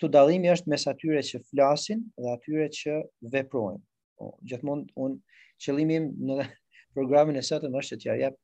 këtu 0.00 0.08
dallimi 0.12 0.48
është 0.48 0.70
mes 0.72 0.84
atyre 0.88 1.20
që 1.28 1.38
flasin 1.50 2.02
dhe 2.16 2.30
atyre 2.32 2.66
që 2.72 2.94
veprojnë. 3.34 3.82
O, 4.20 4.30
po, 4.32 4.32
gjithmonë 4.48 4.86
un 4.96 5.18
qëllimi 5.64 5.98
im 6.00 6.06
në 6.30 6.36
programin 6.96 7.36
e 7.38 7.44
sotëm 7.44 7.76
është 7.78 7.98
që 7.98 8.00
t'ia 8.02 8.14
jap 8.24 8.38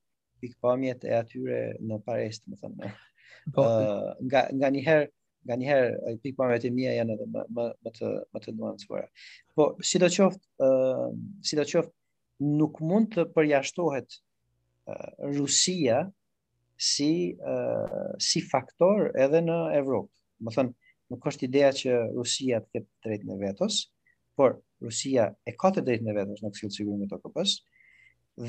pikpamjet 0.44 1.06
e 1.08 1.14
atyre 1.16 1.60
në 1.80 2.00
parest, 2.04 2.44
më 2.50 2.58
thënë. 2.60 2.92
Uh, 3.56 4.12
nga 4.28 4.42
nga 4.52 4.68
një 4.76 4.82
herë 4.90 5.12
nga 5.46 5.54
një 5.56 5.66
herë 5.70 6.12
pikpamjet 6.26 6.64
e 6.66 6.70
mia 6.74 6.90
janë 6.98 7.14
edhe 7.14 7.26
më 7.32 7.42
më 7.56 7.64
më 7.86 7.92
të 7.98 8.10
më 8.34 8.40
të 8.44 8.54
nuancuara. 8.56 9.08
Po 9.56 9.68
sidoqoftë, 9.80 10.42
ë 10.60 10.68
uh, 10.68 11.10
sidoqoftë 11.46 12.48
nuk 12.58 12.80
mund 12.84 13.12
të 13.14 13.28
përjashtohet 13.36 14.18
uh, 14.92 15.12
Rusia 15.36 16.02
si 16.76 17.08
uh, 17.40 18.10
si 18.20 18.42
faktor 18.50 19.08
edhe 19.16 19.40
në 19.46 19.60
Evropë. 19.80 20.10
Më 20.44 20.52
thënë, 20.56 20.74
nuk 21.12 21.26
është 21.30 21.46
ideja 21.46 21.72
që 21.80 21.92
Rusia 22.16 22.58
të 22.62 22.68
ketë 22.76 23.06
drejt 23.06 23.26
në 23.28 23.36
vetës, 23.42 23.76
por 24.36 24.56
Rusia 24.84 25.28
e 25.48 25.54
ka 25.56 25.70
të 25.72 25.84
drejtën 25.86 26.10
e 26.10 26.14
vetës 26.16 26.42
në 26.44 26.50
kësillë 26.56 26.76
sigurin 26.76 27.06
e 27.06 27.10
të 27.12 27.20
këpës, 27.24 27.54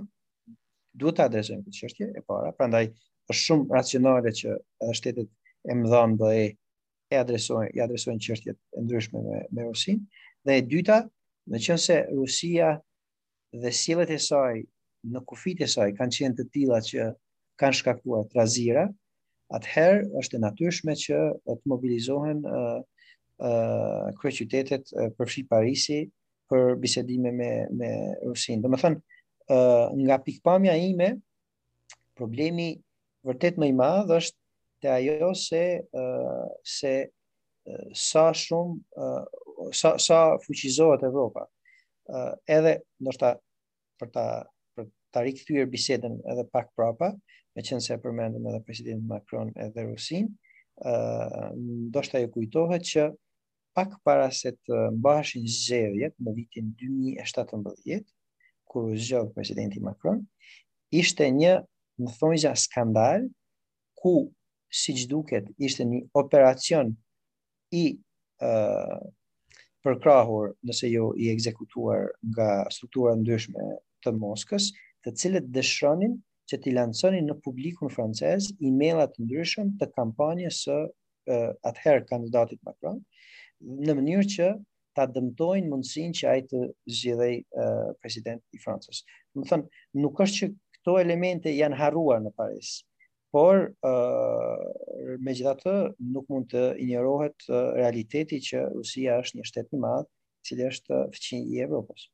duhet 1.03 1.19
të 1.19 1.25
adresojmë 1.27 1.67
këtë 1.67 1.79
qështje 1.81 2.11
e 2.21 2.25
para, 2.31 2.53
prandaj 2.61 2.85
është 3.31 3.41
shumë 3.41 3.77
racionale 3.77 4.33
që 4.39 4.55
edhe 4.55 4.95
shtetet 4.97 5.31
e 5.73 5.77
më 5.81 5.91
dhanë 5.93 6.19
dhe 6.23 6.35
e 7.13 7.19
adresojnë, 7.21 7.73
i 7.75 7.79
adresojnë 7.85 8.23
qështjet 8.23 8.59
e 8.79 8.85
ndryshme 8.87 9.23
me, 9.27 9.43
me 9.51 9.67
Rusin, 9.67 9.99
dhe 10.47 10.57
e 10.61 10.63
dyta, 10.65 11.01
në 11.51 11.59
qënë 11.67 11.83
se 11.85 11.99
Rusia 12.15 12.71
dhe 13.63 13.75
sielet 13.75 14.15
e 14.15 14.19
saj 14.25 14.63
në 15.13 15.25
kufit 15.29 15.61
e 15.61 15.67
saj 15.69 15.91
kanë 15.99 16.17
qenë 16.21 16.39
të 16.39 16.49
tila 16.55 16.79
që 16.89 17.11
kanë 17.63 17.79
shkaktuar 17.79 18.25
trazira, 18.33 18.85
atëherë 19.53 20.09
është 20.21 20.39
e 20.39 20.43
natyrshme 20.43 20.95
që 20.99 21.19
të 21.47 21.71
mobilizohen 21.71 22.41
ë 22.51 22.57
uh, 22.57 22.81
ë 23.43 23.53
uh, 24.13 24.29
uh, 24.29 25.03
përfshi 25.19 25.43
Parisi 25.51 26.01
për 26.51 26.75
bisedime 26.83 27.31
me 27.37 27.51
me 27.81 27.89
Rusin. 28.27 28.61
Domethënë, 28.65 28.99
ë 28.99 29.55
uh, 29.57 29.95
nga 30.03 30.19
pikpamja 30.25 30.75
ime, 30.79 31.13
problemi 32.19 32.67
vërtet 33.27 33.59
më 33.63 33.71
i 33.73 33.77
madh 33.79 34.13
është 34.19 34.39
te 34.83 34.91
ajo 34.97 35.33
se 35.39 35.63
uh, 36.03 36.47
se 36.67 36.93
uh, 37.07 37.87
sa 38.07 38.27
shumë 38.35 39.05
uh, 39.07 39.43
sa 39.79 39.95
sa 40.09 40.21
fuqizohet 40.47 41.07
Evropa. 41.07 41.47
ë 42.09 42.19
uh, 42.19 42.33
edhe 42.57 42.73
ndoshta 42.99 43.29
për 44.01 44.09
ta 44.17 44.25
për 44.75 44.89
ta 45.15 45.21
rikthyer 45.23 45.69
bisedën 45.71 46.17
edhe 46.33 46.43
pak 46.51 46.73
prapa, 46.77 47.13
me 47.57 47.63
qënë 47.67 47.83
se 47.85 47.97
përmendëm 48.03 48.47
edhe 48.51 48.61
presidentin 48.67 49.09
Macron 49.09 49.51
edhe 49.65 49.83
Rusin, 49.89 50.29
do 51.93 52.01
shta 52.05 52.23
e 52.25 52.31
kujtohet 52.33 52.87
që 52.91 53.03
pak 53.77 53.91
para 54.07 54.29
se 54.35 54.55
të 54.69 54.79
mbashin 54.97 55.45
zxedhjet 55.49 56.15
në 56.21 56.35
vitin 56.37 56.71
2017, 56.81 58.05
kur 58.69 58.89
u 58.93 59.25
presidenti 59.37 59.81
Macron, 59.85 60.23
ishte 60.91 61.29
një 61.33 61.55
në 62.01 62.11
thonjë 62.19 62.53
skandal 62.57 63.29
ku 64.01 64.15
si 64.73 64.95
që 64.97 65.09
duket 65.13 65.51
ishte 65.61 65.85
një 65.85 66.03
operacion 66.17 66.95
i 67.77 67.85
uh, 68.41 68.97
përkrahur 69.85 70.55
nëse 70.65 70.89
jo 70.89 71.11
i 71.21 71.29
ekzekutuar 71.35 72.09
nga 72.33 72.51
struktura 72.73 73.13
ndryshme 73.21 73.69
të 74.05 74.13
Moskës, 74.21 74.71
të 75.05 75.15
cilët 75.21 75.49
dëshronin 75.53 76.17
që 76.51 76.59
t'i 76.63 76.73
lansonin 76.75 77.29
në 77.31 77.35
publikun 77.45 77.91
francez 77.93 78.49
emailat 78.67 79.13
të 79.17 79.25
ndryshëm 79.27 79.69
të 79.81 79.89
kampanjës 79.97 80.59
së 80.67 80.77
uh, 80.81 81.51
atëherë 81.71 82.07
kandidatit 82.11 82.63
Macron 82.67 82.99
në 83.87 83.95
mënyrë 83.99 84.27
që 84.37 84.49
ta 84.99 85.07
dëmtojnë 85.09 85.71
mundësinë 85.71 86.17
që 86.21 86.31
ai 86.33 86.41
të 86.49 86.63
zgjidhej 86.97 87.37
uh, 87.63 87.93
president 88.03 88.43
i 88.53 88.59
Francës. 88.61 89.05
Do 89.33 89.45
thonë, 89.49 89.69
nuk 90.03 90.19
është 90.25 90.39
që 90.41 90.49
këto 90.77 90.97
elemente 91.03 91.53
janë 91.57 91.79
harruar 91.79 92.21
në 92.25 92.35
Paris, 92.37 92.73
por 93.33 93.63
uh, 93.71 95.17
me 95.25 95.33
gjitha 95.39 95.55
të 95.63 95.77
nuk 96.17 96.29
mund 96.29 96.51
të 96.53 96.67
injerohet 96.85 97.49
uh, 97.49 97.71
realiteti 97.79 98.43
që 98.51 98.67
Rusia 98.75 99.17
është 99.23 99.41
një 99.41 99.49
shtet 99.49 99.73
në 99.73 99.81
madhë, 99.87 100.09
cilë 100.51 100.69
është 100.75 101.05
fëqin 101.17 101.49
i 101.55 101.65
Evropës. 101.65 102.11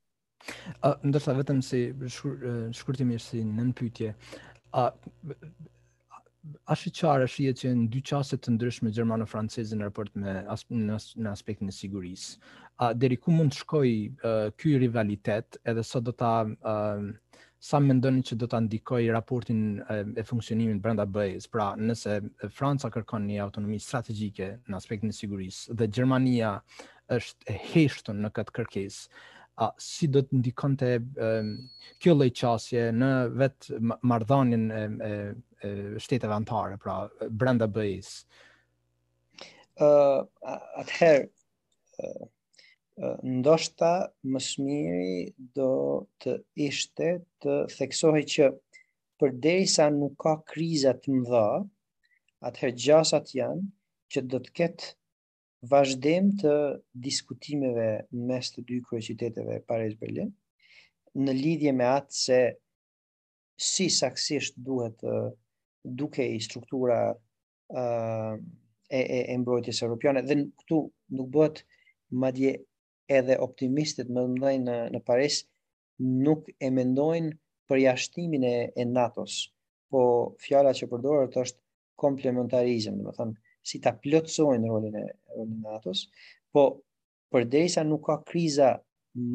A, 0.86 0.90
ndërsa 1.06 1.32
vetëm 1.40 1.62
si 1.68 1.78
shkur, 2.14 2.38
shkurtimi 2.78 3.18
si 3.22 3.40
në 3.46 3.64
nëpytje, 3.70 4.10
a, 4.78 4.84
a 6.74 6.78
shi 6.80 6.92
qarë 7.00 7.26
është 7.28 7.46
jetë 7.48 7.62
që 7.64 7.72
në 7.80 7.88
dy 7.94 8.02
qaset 8.12 8.44
të 8.44 8.54
ndryshme 8.56 8.92
Gjermano-Francezi 8.98 9.78
në 9.80 9.88
raport 9.90 10.14
me 10.22 10.36
as, 10.54 10.64
në, 10.72 10.90
as, 10.98 11.08
në 11.18 11.32
aspekt 11.34 11.64
në 11.66 11.74
siguris, 11.78 12.28
a 12.86 12.92
deri 12.94 13.18
ku 13.20 13.34
mund 13.34 13.52
të 13.56 13.64
shkoj 13.64 13.88
kjoj 14.56 14.80
rivalitet 14.86 15.60
edhe 15.72 15.84
sa 15.92 16.00
do 16.08 16.14
ta... 16.24 16.34
sa 17.66 17.78
më 17.82 17.94
ndonë 17.98 18.20
që 18.22 18.36
do 18.38 18.46
të 18.46 18.58
ndikoj 18.68 19.00
raportin 19.10 19.62
e 19.90 20.22
funksionimin 20.28 20.76
brenda 20.82 21.02
bëjës, 21.14 21.48
pra 21.50 21.72
nëse 21.88 22.20
Franca 22.54 22.86
kërkon 22.94 23.24
një 23.26 23.40
autonomi 23.42 23.80
strategike 23.82 24.46
në 24.70 24.76
aspektin 24.78 25.10
e 25.10 25.16
sigurisë 25.16 25.74
dhe 25.80 25.88
Gjermania 25.96 26.52
është 27.16 27.56
heshtën 27.72 28.22
në 28.22 28.30
këtë 28.36 28.54
kërkes, 28.60 29.00
a 29.58 29.68
si 29.80 30.06
do 30.12 30.20
të 30.22 30.38
ndikon 30.38 30.76
të 30.78 30.88
kjo 31.98 32.14
lejtë 32.14 32.82
në 32.94 33.08
vetë 33.40 33.78
mardhanin 34.06 34.66
e, 34.70 34.80
e, 35.08 35.12
e 35.66 35.70
shtetëve 36.04 36.36
antare, 36.36 36.76
pra 36.82 36.98
brenda 37.30 37.66
bëjës? 37.74 38.10
Uh, 39.82 40.22
Atëherë, 40.78 41.26
uh, 42.06 43.16
ndoshta 43.38 43.90
më 44.34 44.42
smiri 44.42 45.18
do 45.58 45.68
të 46.22 46.36
ishte 46.68 47.10
të 47.42 47.58
theksohi 47.74 48.24
që 48.36 48.50
për 49.18 49.34
deri 49.42 49.66
sa 49.70 49.86
nuk 49.90 50.16
ka 50.22 50.36
krizat 50.50 51.06
më 51.10 51.24
dha, 51.30 51.44
atëherë 52.50 52.78
gjasat 52.86 53.34
janë 53.38 53.66
që 54.14 54.26
do 54.32 54.38
të 54.46 54.54
ketë 54.60 54.94
vazhdim 55.62 56.30
të 56.40 56.50
diskutimeve 57.06 57.86
mes 58.26 58.50
të 58.54 58.62
dy 58.68 58.76
kryeqyteteve 58.88 59.56
Paris 59.66 59.96
Berlin 60.02 60.28
në 61.24 61.34
lidhje 61.34 61.72
me 61.74 61.86
atë 61.88 62.14
se 62.22 62.36
si 63.68 63.88
saksisht 63.90 64.60
duhet 64.68 65.00
të 65.02 65.16
duke 66.02 66.26
i 66.34 66.38
struktura 66.44 66.98
e, 67.10 67.84
e, 68.90 69.20
e 69.32 69.38
mbrojtjes 69.40 69.82
europiane 69.86 70.22
dhe 70.28 70.36
këtu 70.62 70.78
nuk 71.18 71.30
bëhet 71.36 71.62
madje 72.24 72.54
edhe 73.18 73.38
optimistët 73.48 74.10
më 74.14 74.26
ndajnë 74.36 74.64
në, 74.70 74.78
në 74.94 75.00
Paris 75.10 75.40
nuk 76.28 76.50
e 76.60 76.70
mendojnë 76.78 77.32
për 77.68 77.80
jashtimin 77.82 78.44
e, 78.44 78.54
e 78.78 78.84
NATO-s, 78.92 79.40
po 79.90 80.06
fjala 80.46 80.72
që 80.78 80.86
përdorët 80.92 81.38
është 81.42 81.62
komplementarizm, 82.02 83.00
dhe 83.00 83.08
më 83.10 83.14
thënë, 83.18 83.34
si 83.68 83.78
ta 83.84 83.92
plotësojnë 84.00 84.70
rolin 84.70 84.94
e 85.00 85.06
NATO-s, 85.46 86.06
po 86.54 86.62
përderisa 87.34 87.82
nuk 87.86 88.06
ka 88.08 88.16
kriza 88.28 88.70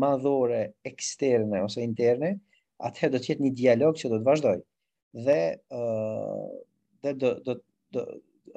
madhore 0.01 0.63
eksterne 0.89 1.61
ose 1.67 1.84
interne, 1.86 2.34
atëherë 2.88 3.13
do 3.13 3.21
të 3.21 3.31
jetë 3.34 3.45
një 3.45 3.53
dialog 3.59 3.97
që 4.01 4.11
do 4.13 4.19
të 4.21 4.29
vazhdoj. 4.29 4.55
Dhe 5.27 5.39
ë 5.53 5.81
uh, 5.81 6.47
dhe 7.03 7.13
do 7.21 7.34
do 7.45 7.57
do 7.93 8.05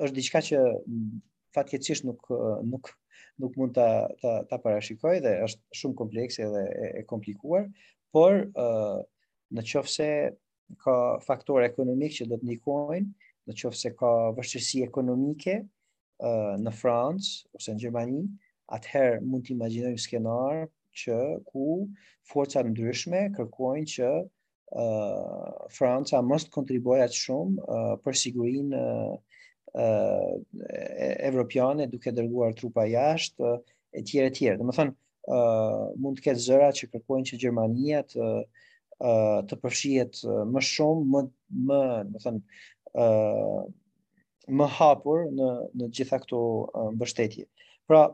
është 0.04 0.16
diçka 0.16 0.40
që 0.48 0.60
fatkeqësisht 1.56 2.06
nuk 2.08 2.28
nuk 2.72 2.90
nuk 3.42 3.56
mund 3.60 3.74
ta 3.76 3.86
ta, 4.22 4.32
ta 4.48 4.58
parashikoj 4.64 5.18
dhe 5.24 5.32
është 5.46 5.78
shumë 5.80 5.98
komplekse 5.98 6.46
dhe 6.54 6.62
e, 6.70 6.88
e 7.00 7.02
komplikuar, 7.12 7.66
por 8.14 8.38
ë 8.38 8.46
uh, 8.48 9.04
në 9.54 9.66
qoftë 9.66 9.92
se 9.98 10.08
ka 10.82 10.94
faktorë 11.26 11.68
ekonomikë 11.68 12.16
që 12.20 12.26
do 12.32 12.38
të 12.40 12.48
ndikojnë, 12.48 13.10
uh, 13.10 13.25
në 13.46 13.54
qofë 13.60 13.78
se 13.78 13.90
ka 13.94 14.10
vështërsi 14.36 14.80
ekonomike 14.86 15.54
uh, 15.62 16.54
në 16.60 16.72
Francë 16.80 17.56
ose 17.58 17.74
në 17.74 17.84
Gjermani, 17.84 18.22
atëherë 18.74 19.20
mund 19.24 19.44
të 19.46 19.54
imaginojmë 19.54 20.02
skenar 20.02 20.64
që 20.96 21.18
ku 21.46 21.66
forca 22.26 22.64
ndryshme 22.66 23.26
kërkojnë 23.36 23.90
që 23.92 24.10
uh, 24.16 25.54
Franca 25.76 26.22
mos 26.26 26.48
të 26.48 26.64
atë 26.64 27.14
shumë 27.22 27.62
uh, 27.62 27.94
për 28.02 28.18
sigurin 28.24 28.74
uh, 28.74 29.14
uh, 29.76 30.32
evropiane 31.30 31.86
duke 31.92 32.10
dërguar 32.16 32.56
trupa 32.58 32.86
jashtë 32.90 33.44
uh, 33.44 33.58
e 33.92 34.02
tjere 34.02 34.32
tjere. 34.34 34.56
Dhe 34.58 34.64
më 34.66 34.74
thënë, 34.76 34.96
uh, 35.30 35.92
mund 36.02 36.18
të 36.18 36.26
ketë 36.30 36.42
zëra 36.48 36.72
që 36.76 36.88
kërkojnë 36.94 37.30
që 37.30 37.38
Gjermania 37.44 38.02
të, 38.10 38.32
uh, 38.96 39.42
të 39.46 39.60
përfshihet 39.62 40.24
më 40.50 40.64
shumë, 40.72 41.06
më, 41.14 41.22
më, 41.70 41.80
më 42.14 42.24
thënë, 42.26 42.42
më 44.58 44.66
hapur 44.78 45.26
në 45.32 45.48
në 45.76 45.88
gjitha 45.96 46.18
këto 46.22 46.40
mbështetje. 46.96 47.44
Pra, 47.88 48.06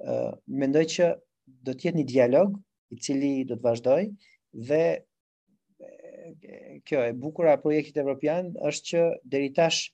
ë 0.00 0.14
mendoj 0.60 0.84
që 0.94 1.10
do 1.66 1.74
të 1.74 1.88
jetë 1.88 1.98
një 2.00 2.06
dialog 2.12 2.54
i 2.94 3.00
cili 3.06 3.32
do 3.46 3.58
të 3.58 3.64
vazhdoj, 3.66 4.04
dhe 4.68 4.80
kjo 6.86 7.02
e 7.06 7.12
bukur 7.14 7.50
e 7.52 7.58
projektit 7.62 8.00
evropian 8.02 8.52
është 8.66 8.86
që 8.90 9.02
deri 9.30 9.52
tash 9.54 9.90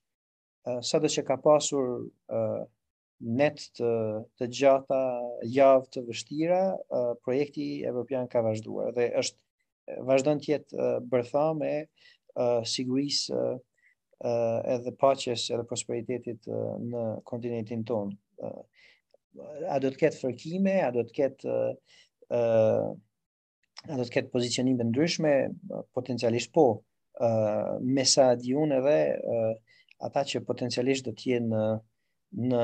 sa 0.87 1.01
do 1.03 1.11
që 1.11 1.25
ka 1.27 1.37
pasur 1.43 2.07
ë 2.33 2.43
net 3.23 3.59
të 3.79 3.91
të 4.39 4.49
gjata 4.59 5.01
javë 5.57 5.91
të 5.95 6.03
vështira 6.09 6.63
projekti 7.25 7.67
evropian 7.87 8.31
ka 8.33 8.41
vazhduar 8.43 8.95
dhe 8.97 9.11
është 9.21 10.01
vazhdon 10.09 10.41
të 10.43 10.53
jetë 10.55 10.89
bërthamë 11.13 11.71
e 11.75 11.77
sigurisë 12.73 13.43
Eh, 14.23 14.75
edhe 14.75 14.93
paqes 14.95 15.49
edhe 15.51 15.65
prosperitetit 15.67 16.45
eh, 16.47 16.75
në 16.93 17.01
kontinentin 17.27 17.81
ton. 17.89 18.13
Eh, 18.47 18.83
a 19.73 19.79
do 19.83 19.91
të 19.91 19.99
ketë 20.05 20.19
fërkime, 20.21 20.75
a 20.87 20.91
do 20.95 21.03
të 21.09 21.15
ketë 21.19 21.57
a 22.33 23.97
do 23.97 24.05
të 24.07 24.13
ketë 24.15 24.31
pozicionime 24.35 24.79
të 24.79 24.87
ndryshme, 24.91 25.33
potencialisht 25.97 26.53
po, 26.55 26.65
me 27.83 28.05
sa 28.09 28.27
di 28.39 28.53
unë 28.57 28.79
edhe 28.79 29.55
ata 30.09 30.25
që 30.33 30.43
potencialisht 30.49 31.09
do 31.09 31.15
të 31.17 31.31
jenë 31.31 31.49
në 31.49 31.65
në 32.53 32.61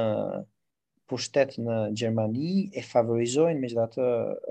pushtet 1.08 1.56
në 1.64 1.78
Gjermani 1.96 2.50
e 2.76 2.84
favorizojnë 2.90 3.62
megjithatë 3.64 4.08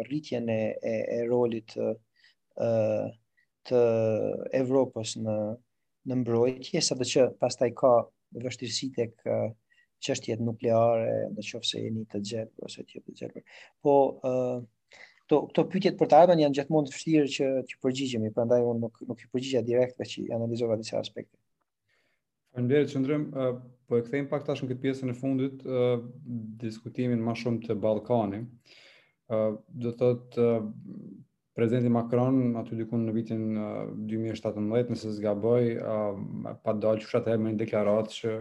rritjen 0.09 0.49
e, 0.53 0.59
e 0.93 0.95
e 1.19 1.21
rolit 1.29 1.77
të, 1.77 2.73
të 3.69 3.83
Evropës 4.63 5.15
në 5.27 5.37
në 6.07 6.15
mbrojtje, 6.23 6.81
sa 6.83 6.95
që 6.95 7.03
të 7.03 7.09
thotë 7.11 7.41
pastaj 7.41 7.71
ka 7.77 7.91
vështirësi 8.43 8.89
tek 8.95 9.13
çështjet 10.05 10.41
nukleare, 10.45 11.27
në 11.33 11.43
qoftë 11.47 11.83
jeni 11.83 12.03
të 12.11 12.21
gjerë 12.31 12.65
ose 12.67 12.83
të 12.85 13.01
të 13.03 13.15
gjerë. 13.19 13.43
Po 13.81 13.95
ë 14.27 14.33
këto 15.27 15.39
këto 15.49 15.65
pyetjet 15.71 15.97
për 15.99 16.07
të 16.07 16.19
ardhmen 16.23 16.43
janë 16.45 16.55
gjithmonë 16.61 16.87
të 16.89 16.93
vështirë 16.95 17.27
që 17.37 17.47
të 17.71 17.79
përgjigjemi, 17.83 18.31
prandaj 18.37 18.61
unë 18.63 18.83
nuk 18.85 19.01
nuk 19.09 19.23
i 19.23 19.27
përgjigja 19.33 19.63
direkt, 19.67 19.97
por 19.99 20.07
që 20.07 20.23
analizova 20.37 20.77
disa 20.79 21.01
aspekte. 21.01 21.35
Faleminderit 22.55 22.93
që 22.93 23.01
ndrem, 23.03 23.25
po 23.87 23.97
e 23.99 24.05
kthejmë 24.07 24.31
pak 24.31 24.45
tash 24.47 24.63
në 24.63 24.71
këtë 24.71 24.83
pjesën 24.85 25.11
e 25.11 25.17
fundit 25.17 25.65
ë 25.67 25.81
diskutimin 26.63 27.19
më 27.25 27.35
shumë 27.43 27.65
të 27.67 27.75
Ballkanit. 27.83 28.75
Uh, 29.27 29.57
do 29.75 29.91
të 29.91 29.97
thotë 30.07 30.43
uh, 30.47 30.67
prezidenti 31.57 31.89
Macron 31.89 32.51
aty 32.61 32.75
diku 32.85 32.99
në 33.01 33.13
vitin 33.15 33.43
uh, 33.57 33.77
2017 34.09 34.91
nëse 34.93 35.13
zgaboj 35.17 35.71
uh, 35.73 36.03
pa 36.61 36.73
dalë 36.77 37.01
fshat 37.05 37.31
e 37.33 37.37
një 37.41 37.53
deklaratë 37.63 38.13
që 38.19 38.33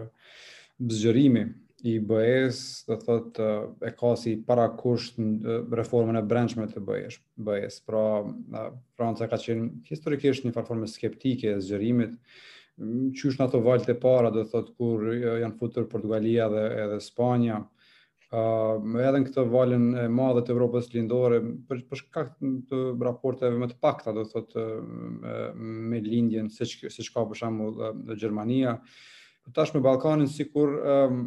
zgjerimi 0.93 1.47
i 1.89 1.95
BE-s 2.09 2.59
do 2.87 2.95
thot 3.01 3.39
uh, 3.41 3.51
e 3.85 3.89
ka 3.97 4.11
si 4.21 4.35
para 4.45 4.67
kusht 4.77 5.17
në 5.21 5.55
reformën 5.79 6.19
e 6.19 6.23
brendshme 6.29 6.67
të 6.69 6.83
BE-s 6.89 7.17
BE-s 7.49 7.81
pra 7.89 8.03
uh, 8.21 8.69
Franca 8.97 9.27
ka 9.33 9.41
qenë 9.47 9.87
historikisht 9.89 10.45
një 10.45 10.53
farë 10.55 10.91
skeptike 10.93 11.55
e 11.57 11.63
zgjerimit 11.65 12.13
qysh 12.77 13.39
në 13.39 13.47
ato 13.47 13.63
valjt 13.65 13.87
e 13.89 13.95
para 13.97 14.29
do 14.33 14.43
thot 14.45 14.67
kur 14.77 15.07
janë 15.17 15.55
futur 15.57 15.87
Portugalia 15.89 16.45
dhe 16.53 16.65
edhe 16.85 16.99
Spanja 17.01 17.63
uh, 18.35 18.77
edhe 19.01 19.19
në 19.21 19.27
këtë 19.29 19.43
valin 19.51 19.85
e 20.01 20.05
madhe 20.11 20.41
të 20.45 20.53
Evropës 20.55 20.89
lindore, 20.95 21.39
për, 21.69 21.83
për 21.89 22.01
shkak 22.01 22.33
të 22.71 22.79
raporteve 23.07 23.59
më 23.61 23.69
të 23.71 23.77
pakta, 23.83 24.13
do 24.15 24.25
thot, 24.27 24.55
me, 24.55 25.37
me 25.93 26.01
lindjen, 26.03 26.49
si, 26.53 26.67
që, 26.83 26.91
si 26.93 27.05
ka 27.13 27.23
për 27.29 27.39
shamu 27.43 27.69
dhe 27.77 28.17
Gjermania, 28.19 28.73
tash 29.55 29.71
me 29.75 29.79
Ballkanin 29.83 30.27
sikur 30.27 30.73
um, 31.07 31.21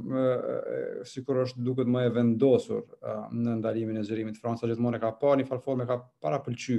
është 1.01 1.63
duket 1.65 1.89
më 1.89 2.03
e 2.11 2.11
vendosur 2.19 2.83
uh, 2.83 3.31
në 3.33 3.55
ndalimin 3.63 4.03
e 4.03 4.05
zërimit. 4.05 4.37
Franca 4.43 4.69
gjithmonë 4.69 5.01
ka 5.01 5.15
parë 5.23 5.41
një 5.41 5.49
farë 5.49 5.65
forme 5.65 5.87
ka 5.89 5.97
para 6.21 6.43
pëlqy 6.45 6.77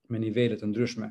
me 0.08 0.16
nivele 0.16 0.56
të 0.56 0.64
ndryshme 0.70 1.10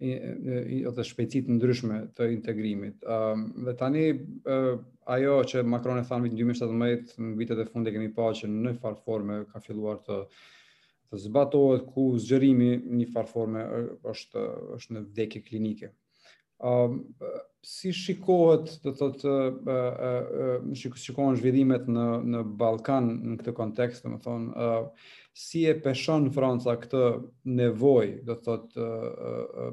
edhe 0.00 1.04
shpejtësit 1.04 1.48
të 1.48 1.54
ndryshme 1.56 1.96
të 2.18 2.28
integrimit. 2.36 3.00
Ëm 3.02 3.32
um, 3.34 3.44
dhe 3.66 3.74
tani 3.80 4.02
uh, 4.12 4.76
ajo 5.14 5.38
që 5.50 5.64
Macron 5.66 5.98
e 5.98 6.04
tha 6.06 6.18
në 6.22 6.30
2017 6.36 7.16
në 7.18 7.34
vitet 7.40 7.62
e 7.62 7.66
fundit 7.72 7.96
kemi 7.96 8.12
parë 8.14 8.42
që 8.44 8.50
në 8.52 8.76
farforme 8.78 9.40
forme 9.40 9.52
ka 9.52 9.62
filluar 9.64 9.98
të 10.06 10.20
zbatohet 11.18 11.86
ku 11.90 12.10
zgjerimi 12.20 12.76
në 12.84 13.08
farforme 13.14 13.64
forme 13.66 14.10
është 14.12 14.44
është 14.78 14.98
në 14.98 15.04
vdekje 15.08 15.44
klinike. 15.50 15.90
Ëm 16.62 16.98
um, 17.00 17.04
si 17.66 17.90
shikohet, 17.92 18.68
do 18.84 18.92
thotë, 18.96 19.22
uh, 19.26 19.86
uh, 20.08 20.62
uh, 20.62 20.94
shikohen 21.02 21.34
zhvillimet 21.38 21.90
në 21.90 22.06
në 22.36 22.44
Ballkan 22.60 23.10
në 23.32 23.36
këtë 23.42 23.54
kontekst, 23.58 24.06
domethënë 24.06 24.54
ë 24.54 24.68
uh, 24.78 25.08
si 25.38 25.60
e 25.70 25.72
peshon 25.78 26.26
Franca 26.34 26.74
këtë 26.82 27.00
nevojë, 27.54 28.14
do 28.26 28.34
të 28.38 28.46
thotë, 28.46 28.86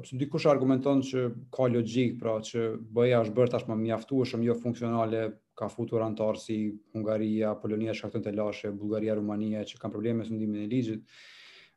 pse 0.04 0.18
dikush 0.20 0.46
argumenton 0.50 1.00
që 1.08 1.24
ka 1.56 1.66
logjik, 1.74 2.12
pra 2.20 2.36
që 2.48 2.66
BE-ja 2.94 3.18
është 3.26 3.34
bërë 3.38 3.52
tashmë 3.56 3.78
mjaftueshëm 3.80 4.44
jo 4.46 4.54
funksionale, 4.62 5.24
ka 5.58 5.66
futur 5.72 6.04
antar 6.06 6.38
si 6.38 6.60
Hungaria, 6.94 7.50
Polonia, 7.58 7.94
shkaktën 7.98 8.22
të 8.28 8.34
lashe, 8.38 8.70
Bulgaria, 8.84 9.18
Rumania 9.18 9.64
që 9.66 9.80
kanë 9.82 9.96
probleme 9.96 10.20
me 10.22 10.36
ndimin 10.38 10.68
e 10.68 10.68
ligjit. 10.74 11.02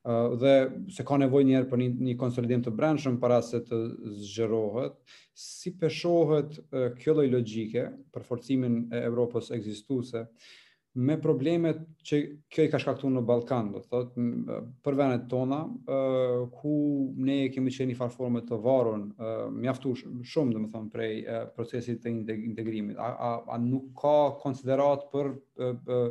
ë 0.06 0.38
dhe 0.42 0.54
se 0.96 1.02
ka 1.08 1.18
nevojë 1.26 1.50
njëherë 1.50 1.70
për 1.74 1.82
një, 1.84 1.90
një 2.12 2.18
konsolidim 2.22 2.62
të 2.64 2.76
brendshëm 2.78 3.18
para 3.24 3.42
se 3.44 3.64
të 3.66 3.80
zgjerohet, 4.22 5.02
si 5.50 5.74
peshohet 5.82 6.62
kjo 7.02 7.18
lloj 7.18 7.26
logjike 7.34 7.88
për 8.14 8.30
forcimin 8.30 8.82
e 8.94 9.02
Evropës 9.10 9.50
ekzistuese? 9.58 10.28
me 10.98 11.18
problemet 11.22 11.82
që 12.06 12.18
kjo 12.50 12.64
i 12.66 12.70
ka 12.72 12.80
shkaktuar 12.82 13.12
në 13.14 13.22
Ballkan, 13.30 13.68
do 13.76 13.82
thotë, 13.86 14.24
për 14.86 14.96
vendet 14.98 15.28
tona, 15.30 15.60
ë 15.86 16.48
ku 16.58 16.72
ne 17.22 17.36
kemi 17.54 17.70
qenë 17.74 17.92
në 17.92 17.98
far 18.00 18.12
të 18.16 18.58
varur, 18.64 19.04
mjaftuar 19.54 20.00
shumë, 20.32 20.54
do 20.56 20.60
të 20.66 20.72
them, 20.74 20.88
prej 20.90 21.14
procesit 21.56 22.02
të 22.04 22.14
integrimit. 22.38 22.98
A, 22.98 23.10
a, 23.14 23.30
a 23.56 23.60
nuk 23.62 23.92
ka 24.02 24.16
konsiderat 24.42 25.06
për 25.14 25.30
ë 25.60 26.04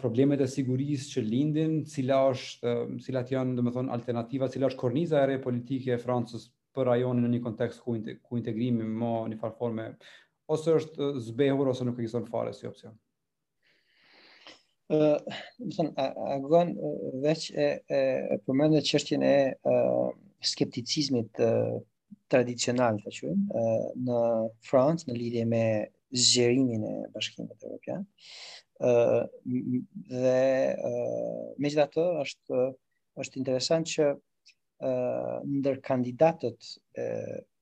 problemet 0.00 0.40
e 0.42 0.48
sigurisë 0.50 1.08
që 1.12 1.22
lindin, 1.22 1.84
cila 1.86 2.24
është, 2.32 2.72
cilat 3.06 3.30
janë, 3.30 3.54
do 3.62 3.86
alternativa, 3.94 4.48
cila 4.50 4.66
është 4.72 4.80
korniza 4.80 5.22
e 5.22 5.26
re 5.26 5.38
politike 5.38 5.94
e 5.94 6.00
Francës 6.02 6.48
për 6.74 6.88
rajonin 6.90 7.28
në 7.28 7.34
një 7.36 7.42
kontekst 7.44 7.80
ku 7.84 7.94
ku 8.26 8.36
integrimi 8.40 8.82
më 8.88 9.14
në 9.34 9.38
farforme, 9.38 9.86
ose 10.50 10.74
është 10.80 11.12
zbehur 11.28 11.68
ose 11.70 11.84
nuk 11.86 11.98
ekziston 12.02 12.26
fare 12.26 12.50
si 12.56 12.66
opsion 12.66 12.96
ë 14.90 14.94
do 14.98 15.70
të 15.70 15.88
thënë 15.94 16.06
agon 16.38 16.70
veç 17.22 17.44
e 17.54 17.66
e 17.86 18.38
përmendë 18.46 18.80
çështjen 18.88 19.22
e 19.26 19.36
skepticizmit 20.50 21.38
e, 21.46 21.50
tradicional 22.32 22.98
të 23.04 23.12
quajmë 23.18 23.62
në 24.08 24.18
Francë 24.66 25.06
në 25.10 25.14
lidhje 25.20 25.44
me 25.52 25.62
zgjerimin 26.18 26.82
e 26.88 26.94
bashkimit 27.14 27.62
evropian 27.68 28.02
ë 28.82 29.86
dhe 30.10 30.42
ë 30.74 30.92
megjithatë 31.62 32.08
është 32.24 32.66
është 33.22 33.38
interesant 33.42 33.86
që 33.94 34.10
ë 34.82 34.92
ndër 35.60 35.78
kandidatët 35.90 36.74
e 36.98 37.08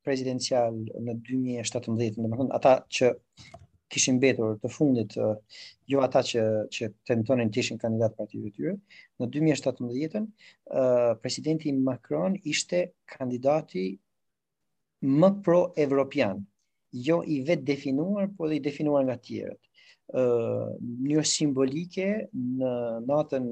presidencial 0.04 0.72
në 0.72 1.12
2017, 1.28 2.22
domethënë 2.22 2.54
ata 2.60 2.78
që 2.96 3.10
kishin 3.90 4.18
betur 4.22 4.54
të 4.62 4.70
fundit 4.72 5.16
jo 5.92 6.02
ata 6.04 6.20
që 6.30 6.42
që 6.74 6.88
tentonin 7.10 7.50
të 7.50 7.60
ishin 7.62 7.80
kandidat 7.82 8.14
partive 8.20 8.50
të 8.50 8.58
tyre 8.60 8.74
në 9.20 9.28
2017 9.38 10.20
uh, 10.20 11.18
presidenti 11.24 11.72
Macron 11.88 12.36
ishte 12.52 12.84
kandidati 13.16 13.84
më 15.22 15.30
pro 15.44 15.58
evropian 15.86 16.44
jo 17.08 17.18
i 17.36 17.40
vetë 17.48 17.66
definuar 17.72 18.30
por 18.36 18.50
dhe 18.52 18.60
i 18.60 18.62
definuar 18.68 19.02
nga 19.08 19.16
tjerët 19.26 19.58
uh, 20.20 20.70
një 21.08 21.26
simbolike 21.34 22.06
në 22.30 22.76
natën 23.08 23.50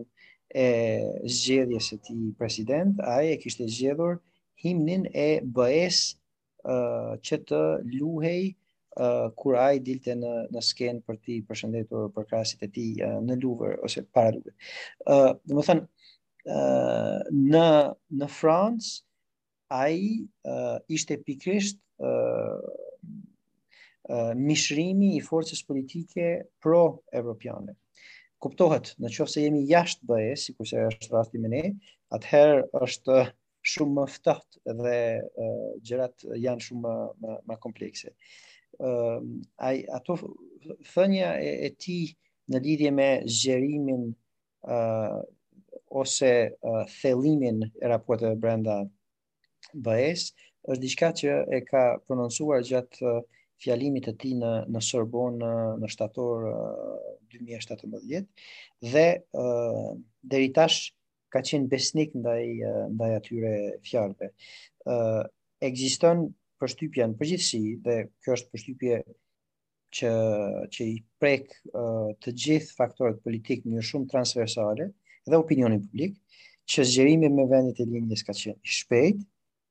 e 0.66 1.32
zgjedhjes 1.38 1.90
së 1.90 1.98
tij 2.06 2.22
president 2.38 3.02
ai 3.16 3.34
e 3.34 3.40
kishte 3.42 3.66
zgjedhur 3.74 4.20
himnin 4.62 5.04
e 5.14 5.28
be 5.58 5.82
uh, 5.90 7.12
që 7.26 7.36
të 7.50 7.60
luhej 7.98 8.52
kur 9.38 9.56
ai 9.58 9.78
dilte 9.84 10.14
në 10.18 10.30
në 10.54 10.62
skenë 10.64 11.02
për 11.06 11.18
ti 11.24 11.36
përshëndetur 11.46 12.08
për 12.16 12.24
krasit 12.30 12.64
e 12.66 12.70
tij 12.74 13.02
uh, 13.06 13.18
në 13.22 13.36
Louvre 13.42 13.72
ose 13.86 14.02
para 14.14 14.32
Louvre. 14.34 14.54
Ë, 14.54 15.14
uh, 15.14 15.32
do 15.46 15.58
të 15.60 15.66
thënë 15.68 15.86
uh, 16.48 17.32
në 17.34 17.64
në 18.22 18.30
Francë 18.32 18.98
ai 19.78 20.24
uh, 20.50 20.78
ishte 20.88 21.18
pikrisht 21.28 21.78
ë 22.02 22.10
uh, 22.10 22.86
uh, 24.08 24.32
mishrimi 24.40 25.12
i 25.16 25.22
forcës 25.22 25.62
politike 25.68 26.26
pro 26.62 26.82
evropiane. 27.12 27.76
Kuptohet, 28.38 28.92
në 29.02 29.12
qoftë 29.14 29.34
se 29.36 29.44
jemi 29.44 29.64
jashtë 29.68 30.06
BE, 30.08 30.34
sikurse 30.38 30.82
është 30.90 31.14
rasti 31.14 31.40
me 31.42 31.50
ne, 31.52 31.62
atëherë 32.14 32.68
është 32.86 33.22
shumë 33.68 33.94
më 34.00 34.04
ftohtë 34.16 34.76
dhe 34.78 34.98
uh, 35.18 35.64
gjërat 35.86 36.28
janë 36.38 36.66
shumë 36.70 36.84
më 36.86 37.00
më, 37.24 37.38
më 37.50 37.58
komplekse. 37.66 38.14
Uh, 38.16 38.44
uh, 38.78 39.22
ai 39.56 39.84
ato 39.92 40.16
thënia 40.92 41.36
e, 41.40 41.50
e 41.66 41.70
ti 41.78 41.98
në 42.50 42.58
lidhje 42.64 42.90
me 42.94 43.06
zgjerimin 43.28 44.04
uh, 44.10 45.18
ose 46.02 46.30
uh, 46.62 46.84
thellimin 47.00 47.62
e 47.82 47.86
raporteve 47.90 48.36
brenda 48.36 48.78
BAES 49.74 50.28
është 50.68 50.82
diçka 50.82 51.10
që 51.22 51.34
e 51.56 51.62
ka 51.66 51.82
prononcuar 52.06 52.64
gjatë 52.66 53.04
uh, 53.04 53.20
fjalimit 53.58 54.06
të 54.06 54.14
tij 54.22 54.34
në 54.38 54.52
në 54.70 54.82
Sorbonë 54.88 55.52
në 55.82 55.88
shtator 55.94 56.44
uh, 56.52 57.16
2017 57.32 58.28
dhe 58.92 59.08
uh, 59.38 59.88
deri 60.22 60.52
tash 60.54 60.92
ka 61.32 61.42
qenë 61.44 61.68
besnik 61.68 62.14
ndaj 62.16 62.44
ndaj 62.94 63.08
atyre 63.18 63.54
fjalëve. 63.84 64.28
ë 64.88 64.92
uh, 64.94 65.24
ekziston 65.60 66.30
përshtypja 66.62 67.06
në 67.08 67.16
përgjithsi 67.18 67.58
dhe 67.86 67.96
kjo 68.24 68.34
është 68.38 68.50
përshtypje 68.54 68.98
që, 69.98 70.10
që 70.74 70.86
i 70.92 70.96
prek 71.22 71.48
uh, 71.70 72.08
të 72.22 72.34
gjithë 72.44 72.74
faktorët 72.78 73.20
politikë 73.24 73.70
një 73.74 73.84
shumë 73.88 74.10
transversale 74.12 74.90
dhe 75.28 75.38
opinionin 75.40 75.82
publik, 75.86 76.16
që 76.68 76.84
zgjerimi 76.88 77.28
me 77.32 77.44
vendet 77.48 77.78
e 77.82 77.86
linjës 77.88 78.24
ka 78.26 78.34
qenë 78.36 78.56
i 78.58 78.76
shpejt, 78.78 79.20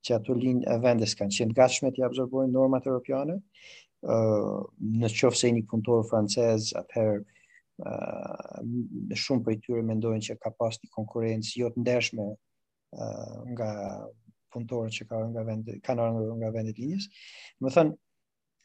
që 0.05 0.15
ato 0.17 0.35
linjë 0.37 0.67
e 0.73 0.77
vendes 0.81 1.13
kanë 1.19 1.33
qenë 1.37 1.57
gatshme 1.57 1.91
të 1.93 2.05
absorbojnë 2.07 2.53
normat 2.55 2.87
europiane, 2.89 3.35
uh, 3.39 4.53
në 4.97 5.11
qofë 5.19 5.41
se 5.43 5.51
një 5.57 5.65
punëtorë 5.71 6.05
francez, 6.09 6.69
atëherë 6.81 7.19
uh, 7.83 9.15
shumë 9.25 9.45
për 9.47 9.57
i 9.57 9.59
tyre 9.67 9.83
mendojnë 9.91 10.29
që 10.31 10.39
ka 10.43 10.53
pas 10.61 10.77
një 10.83 10.93
konkurencë 10.97 11.55
jo 11.61 11.73
të 11.77 11.83
ndeshme 11.85 12.29
uh, 12.29 13.35
nga 13.53 13.71
punëtorët 14.57 14.93
që 14.97 15.05
kanë 15.07 15.29
nga 15.33 15.43
vendi 15.45 15.77
kanë 15.83 16.01
ardhur 16.03 16.35
nga 16.41 16.51
vendi 16.53 16.71
i 16.73 16.81
linjës. 16.81 17.07
Do 17.61 17.71
thënë, 17.71 17.93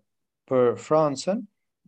për 0.48 0.72
Francën, 0.80 1.44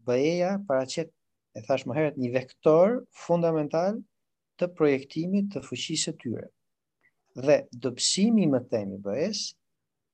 BE-ja 0.07 0.57
paraqet 0.69 1.11
e 1.57 1.63
thash 1.67 1.87
më 1.91 1.97
herët 1.99 2.19
një 2.23 2.33
vektor 2.35 3.01
fundamental 3.25 3.99
të 4.61 4.71
projektimit 4.79 5.51
të 5.55 5.65
fuqisë 5.65 6.03
së 6.11 6.15
tyre. 6.23 6.47
Dhe 7.41 7.61
dobësimi 7.73 8.47
më 8.51 8.65
themi 8.73 9.01
BE-s 9.05 9.53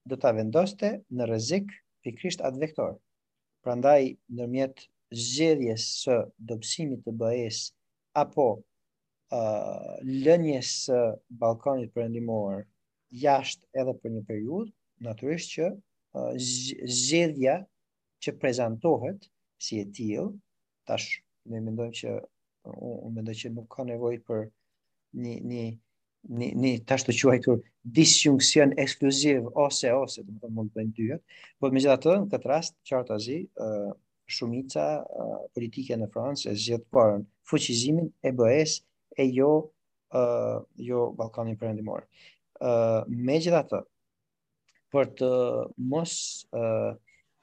do 0.06 0.18
ta 0.22 0.30
vendoste 0.36 0.94
në 1.10 1.26
rrezik 1.26 1.70
pikërisht 2.06 2.44
atë 2.46 2.60
vektor. 2.62 2.92
Prandaj 3.66 4.12
ndërmjet 4.30 4.84
zgjedhjes 5.14 5.84
së 6.02 6.16
dobësimit 6.48 7.02
të 7.04 7.12
BE-s 7.20 7.60
apo 8.18 8.46
uh, 8.56 9.98
lënjes 10.24 10.70
së 10.86 11.00
Ballkanit 11.42 11.92
Perëndimor 11.94 12.64
jashtë 13.20 13.82
edhe 13.82 13.94
për 14.02 14.10
një 14.16 14.24
periudhë, 14.30 14.72
natyrisht 15.06 15.52
që 15.56 15.68
uh, 15.70 16.32
zgjedhja 16.96 17.54
që 18.24 18.34
prezantohet 18.42 19.28
si 19.62 19.78
e 19.80 19.86
tillë, 19.94 20.26
tash 20.88 21.12
ne 21.46 21.60
mendojmë 21.60 21.94
që 22.00 22.12
uh, 22.16 22.76
unë 22.76 23.16
mendoj 23.20 23.34
që 23.44 23.52
nuk 23.54 23.68
ka 23.76 23.86
nevojë 23.86 24.22
për 24.26 24.48
një 25.16 25.40
një 25.48 25.66
një, 26.58 26.70
tash 26.88 27.04
të 27.06 27.14
quajtur 27.20 27.60
disjunksion 27.96 28.72
ekskluziv 28.82 29.44
ose 29.62 29.92
ose 29.94 30.24
do 30.26 30.34
të 30.42 30.48
mund 30.50 30.72
të 30.72 30.80
bëjmë 30.80 30.94
dyja, 30.96 31.18
por 31.62 31.70
megjithatë 31.70 32.16
në 32.24 32.30
këtë 32.32 32.50
rast 32.50 32.74
qartazi 32.90 33.36
ë 33.62 33.68
shumica 34.28 34.84
politike 35.54 35.96
në 36.00 36.08
Francë 36.12 36.50
e 36.50 36.54
zgjedh 36.58 36.86
parën 36.94 37.24
fuqizimin 37.46 38.08
e 38.26 38.32
BE-s 38.36 38.78
e 39.22 39.26
jo 39.30 39.50
ë 40.10 40.22
uh, 40.22 40.62
jo 40.86 41.04
Ballkanin 41.18 41.56
Perëndimor. 41.58 42.06
ë 42.62 42.70
uh, 42.70 43.00
megjithatë 43.28 43.82
për 44.94 45.10
të 45.18 45.30
mos 45.92 46.14
ë 46.56 46.62
uh, 46.62 46.92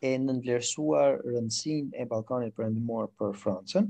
e 0.03 0.11
nënvlerësuar 0.19 1.19
rëndësinë 1.23 1.95
e 2.01 2.07
Ballkanit 2.11 2.55
Perëndimor 2.57 3.09
për 3.19 3.36
Francën, 3.43 3.88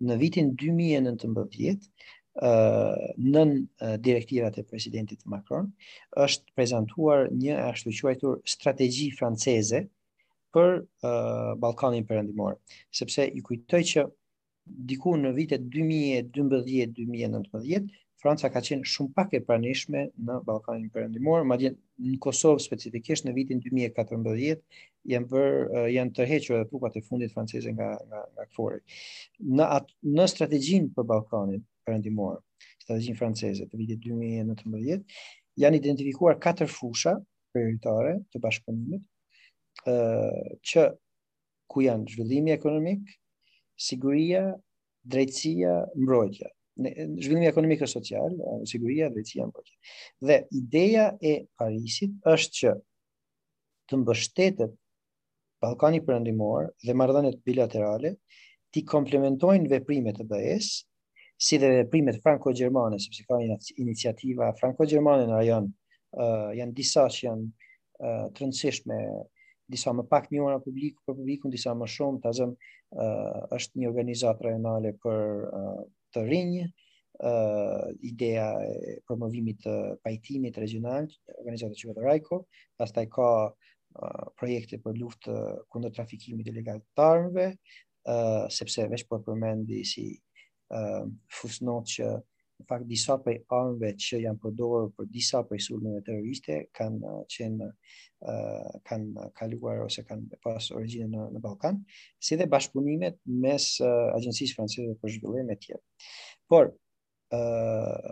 në 0.00 0.16
vitin 0.22 0.52
2019 0.56 1.76
ë 1.76 1.76
uh, 1.76 3.08
nën 3.20 3.56
direktivat 4.00 4.56
e 4.56 4.64
presidentit 4.70 5.26
Macron 5.28 5.68
është 6.24 6.54
prezantuar 6.56 7.26
një 7.34 7.58
ashtu 7.66 8.38
strategji 8.44 9.10
franceze 9.18 9.88
për 10.54 10.68
uh, 10.80 11.08
Ballkanin 11.62 12.06
Perëndimor, 12.06 12.54
sepse 13.00 13.24
ju 13.34 13.42
kujtoj 13.48 13.80
që 13.92 14.02
diku 14.90 15.10
në 15.18 15.30
vitet 15.36 15.62
2012-2019 15.74 17.98
Franca 18.20 18.48
ka 18.52 18.60
qenë 18.66 18.84
shumë 18.92 19.12
pak 19.16 19.32
e 19.38 19.40
pranishme 19.46 20.00
në 20.28 20.34
Ballkanin 20.48 20.90
Perëndimor, 20.96 21.44
madje 21.48 21.70
në 21.76 22.18
Kosovë 22.26 22.60
specifikisht 22.64 23.24
në 23.24 23.32
vitin 23.38 23.58
2014 23.64 24.60
janë 25.14 25.26
vër 25.30 25.52
janë 25.94 26.14
tërhequr 26.18 26.56
edhe 26.58 26.68
trupat 26.72 26.94
e 27.00 27.04
fundit 27.06 27.30
franceze 27.32 27.70
nga 27.72 27.88
nga 28.10 28.20
nga 28.26 28.44
Kfori. 28.50 28.80
Në 29.46 29.64
at, 29.78 29.86
në 30.04 30.24
strategjinë 30.34 30.88
për 30.98 31.04
Ballkanin 31.14 31.62
Perëndimor, 31.86 32.36
strategjinë 32.82 33.20
franceze 33.22 33.64
të 33.70 33.74
vitit 33.80 33.98
2019, 34.04 35.04
janë 35.64 35.80
identifikuar 35.80 36.34
katër 36.48 36.68
fusha 36.76 37.12
prioritare 37.54 38.14
të 38.30 38.36
bashkëpunimit, 38.44 39.02
që 39.84 40.82
ku 41.70 41.84
janë 41.84 42.08
zhvillimi 42.12 42.52
ekonomik, 42.56 43.04
siguria, 43.78 44.44
drejtësia, 45.06 45.74
mbrojtja. 45.96 46.50
Zhvillimi 47.20 47.48
ekonomik 47.48 47.82
e 47.84 47.88
social, 47.92 48.34
siguria, 48.68 49.08
drejtësia, 49.14 49.46
mbrojtja. 49.48 49.78
Dhe 50.28 50.38
ideja 50.60 51.06
e 51.22 51.34
Parisit 51.58 52.18
është 52.34 52.54
që 52.60 52.72
të 53.90 53.98
mbështetet 54.02 54.74
Ballkani 55.60 56.00
Perëndimor 56.04 56.70
dhe 56.86 56.94
marrëdhëniet 56.96 57.40
bilaterale 57.44 58.14
ti 58.72 58.82
komplementojnë 58.86 59.68
veprimet 59.72 60.20
e 60.22 60.24
BE-s, 60.24 60.78
si 61.40 61.56
dhe 61.60 61.68
veprimet 61.80 62.20
franco-gjermane, 62.24 62.98
sepse 63.00 63.24
ka 63.28 63.36
një 63.40 63.56
iniciativa 63.82 64.50
franco-gjermane 64.60 65.26
në 65.28 65.34
rajon, 65.36 65.66
uh, 66.22 66.48
janë 66.56 66.74
disa 66.78 67.06
që 67.12 67.26
janë 67.26 67.46
uh, 67.50 68.24
të 68.30 68.44
rëndësishme 68.44 68.98
disa 69.70 69.92
më 69.94 70.04
pak 70.10 70.28
njohura 70.34 70.58
publik 70.64 70.98
për 71.06 71.14
publikun, 71.18 71.52
disa 71.54 71.72
më 71.78 71.86
shumë, 71.94 72.20
ta 72.24 72.32
zëm 72.36 72.52
uh, 72.52 73.40
është 73.56 73.80
një 73.80 73.90
organizat 73.90 74.40
rajonale 74.44 74.96
për 75.04 75.44
uh, 75.46 75.82
të 76.14 76.24
rinj, 76.26 76.54
uh, 77.22 77.84
ideja 78.10 78.48
e 78.66 78.96
promovimit 79.08 79.62
të 79.64 79.74
uh, 79.74 79.94
pajtimit 80.04 80.58
regional, 80.62 81.06
organizatë 81.38 81.78
që 81.80 81.92
vetë 81.92 82.06
Rajko, 82.08 82.42
pas 82.82 82.94
taj 82.96 83.06
ka 83.14 83.28
uh, 83.46 84.26
projekte 84.40 84.80
për 84.82 84.98
luftë 85.04 85.36
kundër 85.70 85.94
trafikimit 86.00 86.50
e 86.50 86.56
legal 86.58 86.82
të 86.98 87.06
armëve, 87.12 87.46
uh, 87.56 88.48
sepse 88.58 88.88
veç 88.90 89.06
për 89.06 89.20
po 89.22 89.30
përmendi 89.32 89.84
si 89.86 90.08
uh, 90.74 91.06
fusnot 91.38 91.94
që 91.94 92.16
në 92.60 92.66
fakt 92.68 92.84
disa 92.88 93.14
prej 93.22 93.36
armëve 93.54 93.90
që 94.00 94.16
janë 94.24 94.40
përdorur 94.42 94.90
për 94.96 95.04
disa 95.12 95.38
prej 95.48 95.60
sulmeve 95.64 96.00
terroriste 96.06 96.54
kanë 96.76 97.00
uh, 97.00 97.04
qenë 97.34 97.60
uh, 97.66 97.72
kanë 98.88 99.10
kaluar 99.38 99.76
ose 99.86 100.00
kanë 100.06 100.24
pas 100.44 100.64
origjinë 100.76 101.10
në 101.14 101.22
në 101.34 101.38
Ballkan, 101.44 101.76
si 102.18 102.32
dhe 102.38 102.46
bashkëpunimet 102.52 103.16
mes 103.44 103.64
uh, 103.84 103.88
agjencisë 104.16 104.56
franceze 104.58 104.92
për 105.00 105.08
zhvillim 105.16 105.48
e 105.54 105.58
tjetër. 105.60 105.88
Por 106.50 106.64
ë 107.30 107.38
uh, 107.38 108.08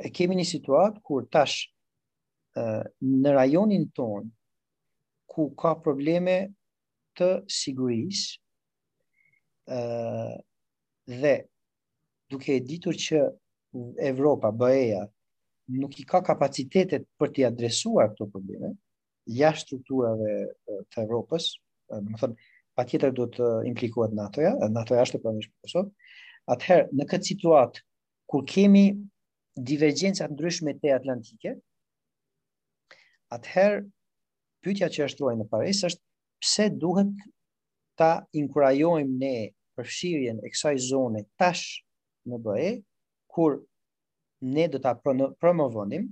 e 0.00 0.08
kemi 0.14 0.34
një 0.38 0.46
situatë 0.48 0.98
kur 1.04 1.22
tash 1.34 1.56
uh, 2.56 2.84
në 3.02 3.30
rajonin 3.40 3.84
ton 3.96 4.24
ku 5.32 5.42
ka 5.58 5.72
probleme 5.82 6.36
të 7.18 7.30
sigurisë 7.60 8.32
ë 9.72 9.80
uh, 9.80 10.34
dhe 11.22 11.36
duke 12.32 12.52
e 12.56 12.62
ditur 12.64 12.96
që 12.96 13.20
Evropa, 14.08 14.50
BE-ja, 14.52 15.04
nuk 15.72 15.94
i 16.00 16.04
ka 16.08 16.20
kapacitetet 16.24 17.04
për 17.20 17.30
t'i 17.34 17.46
adresuar 17.48 18.10
këto 18.12 18.26
probleme, 18.32 18.72
jashtë 19.38 19.68
strukturave 19.68 20.32
të 20.92 21.06
Evropës, 21.06 21.48
do 21.92 22.02
të 22.10 22.20
thonë 22.24 22.50
pa 22.76 22.84
tjetër 22.88 23.12
do 23.16 23.26
të 23.36 23.48
implikohet 23.68 24.14
NATO-ja, 24.16 24.54
NATO-ja 24.72 25.04
është 25.06 25.18
të 25.18 25.26
pranishë 25.26 25.50
për 25.52 25.66
Kosovë, 25.66 25.92
atëherë 26.56 26.96
në 27.00 27.06
këtë 27.10 27.28
situatë, 27.30 27.82
kur 28.32 28.44
kemi 28.48 28.84
divergjensat 29.70 30.32
ndryshme 30.32 30.72
të 30.80 30.92
Atlantike, 30.96 31.52
atëherë 33.36 33.82
pytja 34.64 34.88
që 34.94 35.06
është 35.06 35.20
duaj 35.20 35.34
në 35.40 35.46
pares 35.52 35.82
është 35.88 36.02
pse 36.42 36.66
duhet 36.80 37.12
ta 38.00 38.12
inkurajojmë 38.40 39.16
ne 39.22 39.34
përfshirjen 39.76 40.40
e 40.40 40.50
kësaj 40.52 40.76
zone 40.90 41.24
tash 41.40 41.66
në 42.30 42.38
BE, 42.42 42.66
kur 43.32 43.56
ne 44.54 44.66
do 44.68 44.78
ta 44.82 44.92
promovonim 45.00 46.08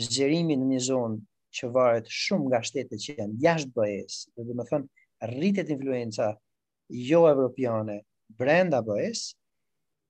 zgjerimin 0.00 0.62
në 0.62 0.68
një 0.74 0.80
zonë 0.88 1.20
që 1.58 1.70
varet 1.74 2.10
shumë 2.12 2.48
nga 2.50 2.60
shtetet 2.68 3.02
që 3.04 3.14
janë 3.20 3.38
jashtë 3.44 3.72
BE-s, 3.76 4.18
do 4.36 4.46
të 4.46 4.66
thonë 4.70 5.30
rritet 5.32 5.72
influenca 5.74 6.28
jo 7.10 7.22
evropiane 7.30 8.00
brenda 8.40 8.82
BE-s, 8.84 9.22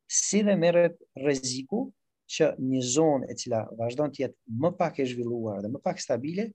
si 0.08 0.42
dhe 0.44 0.54
merret 0.58 0.98
rreziku 1.22 1.84
që 2.32 2.50
një 2.60 2.80
zonë 2.94 3.30
e 3.32 3.36
cila 3.40 3.62
vazhdon 3.78 4.12
të 4.12 4.24
jetë 4.24 4.62
më 4.64 4.72
pak 4.80 4.98
e 5.00 5.06
zhvilluar 5.12 5.62
dhe 5.64 5.70
më 5.72 5.82
pak 5.84 6.02
stabile 6.04 6.48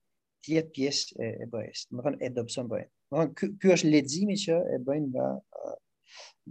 të 0.43 0.57
jetë 0.57 0.73
pjesë 0.75 1.17
e, 1.23 1.29
e 1.45 1.49
BE-s. 1.53 1.87
Do 1.89 1.97
të 2.01 2.05
thonë 2.07 2.21
e 2.27 2.31
dobson 2.37 2.69
BE. 2.71 2.83
Do 3.09 3.15
të 3.15 3.19
thonë 3.19 3.57
ky 3.61 3.73
është 3.77 3.91
leximi 3.95 4.37
që 4.45 4.59
e 4.75 4.79
bëjnë 4.83 5.11
nga 5.15 5.29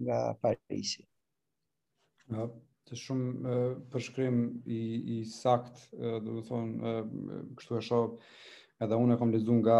nga 0.02 0.20
Parisi. 0.42 1.02
Ja, 2.32 2.46
të 2.88 2.96
shumë 2.98 3.54
përshkrim 3.92 4.36
i, 4.72 4.78
i 5.18 5.18
sakt, 5.28 5.82
do 5.92 6.36
më 6.38 6.44
thonë, 6.48 6.92
kështu 7.58 7.78
e 7.78 7.82
shohë, 7.88 8.30
edhe 8.86 8.98
unë 9.04 9.16
e 9.16 9.18
kom 9.20 9.32
lezun 9.34 9.58
nga 9.60 9.78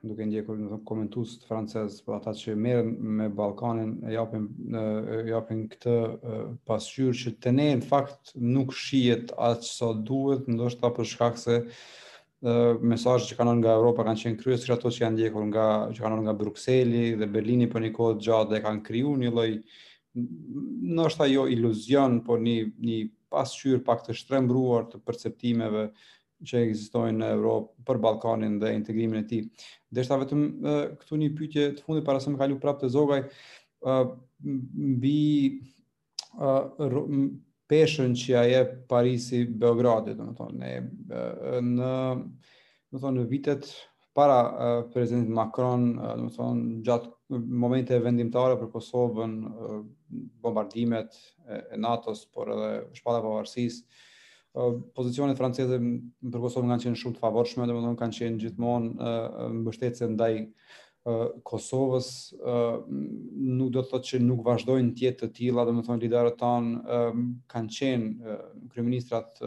duke 0.00 0.24
ndjekur 0.24 0.56
në 0.56 0.78
komentus 0.88 1.34
të 1.42 1.48
francez, 1.50 1.98
për 2.00 2.06
po 2.12 2.16
ata 2.16 2.32
që 2.38 2.54
merë 2.56 2.84
me 3.18 3.26
Balkanin, 3.40 3.90
e 4.08 4.14
japin, 4.14 4.46
e, 4.72 4.84
japin 5.28 5.66
këtë 5.74 5.96
pasqyrë 6.70 7.18
që 7.22 7.34
të 7.44 7.52
ne 7.58 7.66
në 7.82 7.88
fakt 7.90 8.32
nuk 8.54 8.72
shijet 8.76 9.34
atë 9.48 9.66
që 9.66 9.74
sa 9.74 9.90
duhet, 10.10 10.48
ndoshta 10.56 10.92
për 10.96 11.10
shkak 11.12 11.42
se 11.42 11.58
mesazhet 12.88 13.28
që 13.28 13.36
kanë 13.42 13.58
nga 13.60 13.74
Europa 13.76 14.06
kanë 14.08 14.22
qenë 14.24 14.38
kryesisht 14.40 14.72
ato 14.72 14.88
që 14.88 15.02
janë 15.04 15.18
ndjekur 15.18 15.46
nga 15.52 15.66
që 15.92 16.00
kanë 16.06 16.22
nga 16.24 16.32
Brukseli 16.42 17.02
dhe 17.20 17.28
Berlini 17.36 17.66
për 17.72 17.84
një 17.86 17.90
kohë 18.00 18.14
të 18.16 18.24
gjatë 18.30 18.52
dhe 18.54 18.62
kanë 18.64 18.84
krijuar 18.88 19.20
një 19.26 19.34
lloj 19.36 19.50
nështë 20.16 21.26
jo 21.30 21.44
iluzion, 21.54 22.20
por 22.26 22.40
një, 22.42 22.56
një 22.82 22.96
pasqyrë 23.32 23.82
pak 23.86 24.02
të 24.06 24.16
shtrembruar 24.18 24.88
të 24.90 25.00
perceptimeve 25.06 25.84
që 26.46 26.62
egzistojnë 26.64 27.20
në 27.20 27.28
Europë 27.36 27.84
për 27.86 27.98
Balkanin 28.00 28.56
dhe 28.62 28.70
integrimin 28.74 29.20
e 29.20 29.24
ti. 29.28 29.40
Dhe 29.92 30.04
shta 30.06 30.16
vetëm 30.22 30.44
këtu 31.02 31.18
një 31.20 31.28
pytje 31.38 31.66
të 31.78 31.84
fundit, 31.84 32.06
para 32.06 32.20
se 32.20 32.32
më 32.32 32.40
prap 32.40 32.56
prapë 32.64 32.84
të 32.86 32.90
zogaj, 32.94 33.20
uh, 33.84 34.00
bi 35.02 35.18
uh, 36.40 37.06
peshën 37.70 38.16
që 38.16 38.36
aje 38.40 38.64
Parisi 38.90 39.44
Beogradit, 39.46 40.16
dhe 40.16 41.60
ne, 41.60 41.60
në, 41.76 43.12
vitet 43.30 43.68
para 44.16 44.40
uh, 44.40 44.74
prezidentit 44.94 45.30
Macron, 45.36 45.90
uh, 46.00 46.16
dhe 46.24 46.50
gjatë 46.88 47.42
momente 47.62 48.00
vendimtare 48.02 48.56
për 48.58 48.72
Kosovën, 48.74 49.36
bombardimet 50.40 51.34
e 51.72 51.76
NATO-s, 51.78 52.24
por 52.34 52.50
edhe 52.52 52.70
shpata 52.96 53.20
pavarësisë. 53.24 53.84
Pozicionet 54.96 55.38
franceze 55.38 55.76
në 55.78 56.30
përkosovë 56.34 56.70
kanë 56.72 56.86
qenë 56.86 56.98
shumë 56.98 57.16
të 57.18 57.22
favorshme, 57.22 57.66
dhe 57.68 57.74
më 57.76 57.82
tonë 57.86 57.98
kanë 58.00 58.16
qenë 58.18 58.40
gjithmonë 58.44 59.10
mbështetëse 59.60 60.08
ndaj 60.14 60.32
Kosovës, 61.48 62.08
nuk 62.90 63.70
do 63.72 63.80
të 63.80 63.90
thotë 63.94 64.08
që 64.10 64.18
nuk 64.24 64.42
vazhdojnë 64.44 64.90
tjetë 64.98 65.20
të 65.22 65.28
tila, 65.38 65.62
dhe 65.66 65.72
më 65.76 65.84
tonë 65.86 66.02
liderët 66.04 66.36
tanë 66.42 66.98
kanë 67.54 67.74
qenë, 67.78 68.34
kryeministrat, 68.74 69.38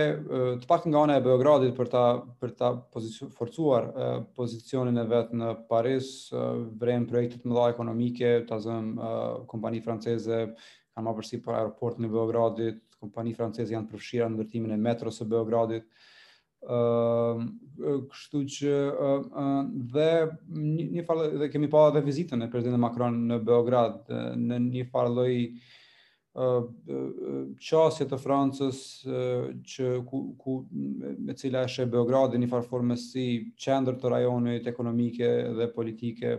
të 0.60 0.68
pak 0.68 0.84
nga 0.92 1.06
ana 1.06 1.14
e 1.16 1.22
Beogradit 1.24 1.70
për 1.78 1.88
ta 1.88 2.00
për 2.44 2.50
ta 2.60 2.74
pozicion, 2.92 3.30
forcuar 3.32 3.86
uh, 3.88 4.08
pozicionin 4.36 5.00
e 5.00 5.06
vet 5.08 5.30
në 5.32 5.54
Paris, 5.70 6.10
uh, 6.36 6.60
vrem 6.82 7.06
projekte 7.08 7.40
të 7.40 7.48
mëdha 7.48 7.70
ekonomike, 7.72 8.34
ta 8.50 8.58
zëm 8.60 8.90
uh, 8.98 9.14
kompani 9.48 9.80
franceze 9.86 10.42
kanë 10.92 11.06
marrë 11.08 11.22
përsi 11.22 11.40
për 11.46 11.56
aeroportin 11.56 12.10
e 12.10 12.12
Beogradit, 12.18 12.82
kompani 13.00 13.32
franceze 13.38 13.72
janë 13.78 13.88
përfshira 13.94 14.28
në 14.28 14.36
ndërtimin 14.42 14.76
e 14.76 14.82
metros 14.90 15.22
së 15.22 15.30
Beogradit 15.32 15.88
kështu 16.62 18.40
që 18.52 18.72
dhe 19.96 20.12
një 20.52 21.04
farë 21.08 21.28
dhe 21.40 21.48
kemi 21.54 21.70
pa 21.72 21.86
edhe 21.88 22.02
vizitën 22.04 22.44
e 22.44 22.50
presidentit 22.52 22.84
Macron 22.84 23.20
në 23.30 23.38
Beograd 23.48 24.12
në 24.36 24.58
një 24.66 24.88
farë 24.92 25.14
lloj 25.16 25.36
çësje 27.64 28.10
të 28.12 28.20
Francës 28.22 28.82
që 29.72 29.94
ku, 30.08 30.20
ku 30.40 30.58
me 30.70 31.34
cila 31.40 31.64
është 31.66 31.88
Beogradi 31.96 32.36
në 32.38 32.44
një 32.46 32.52
farë 32.52 32.68
forme 32.70 32.96
si 33.02 33.24
qendër 33.60 33.96
të 34.00 34.12
rajonit 34.18 34.68
ekonomike 34.70 35.32
dhe 35.58 35.70
politike 35.74 36.36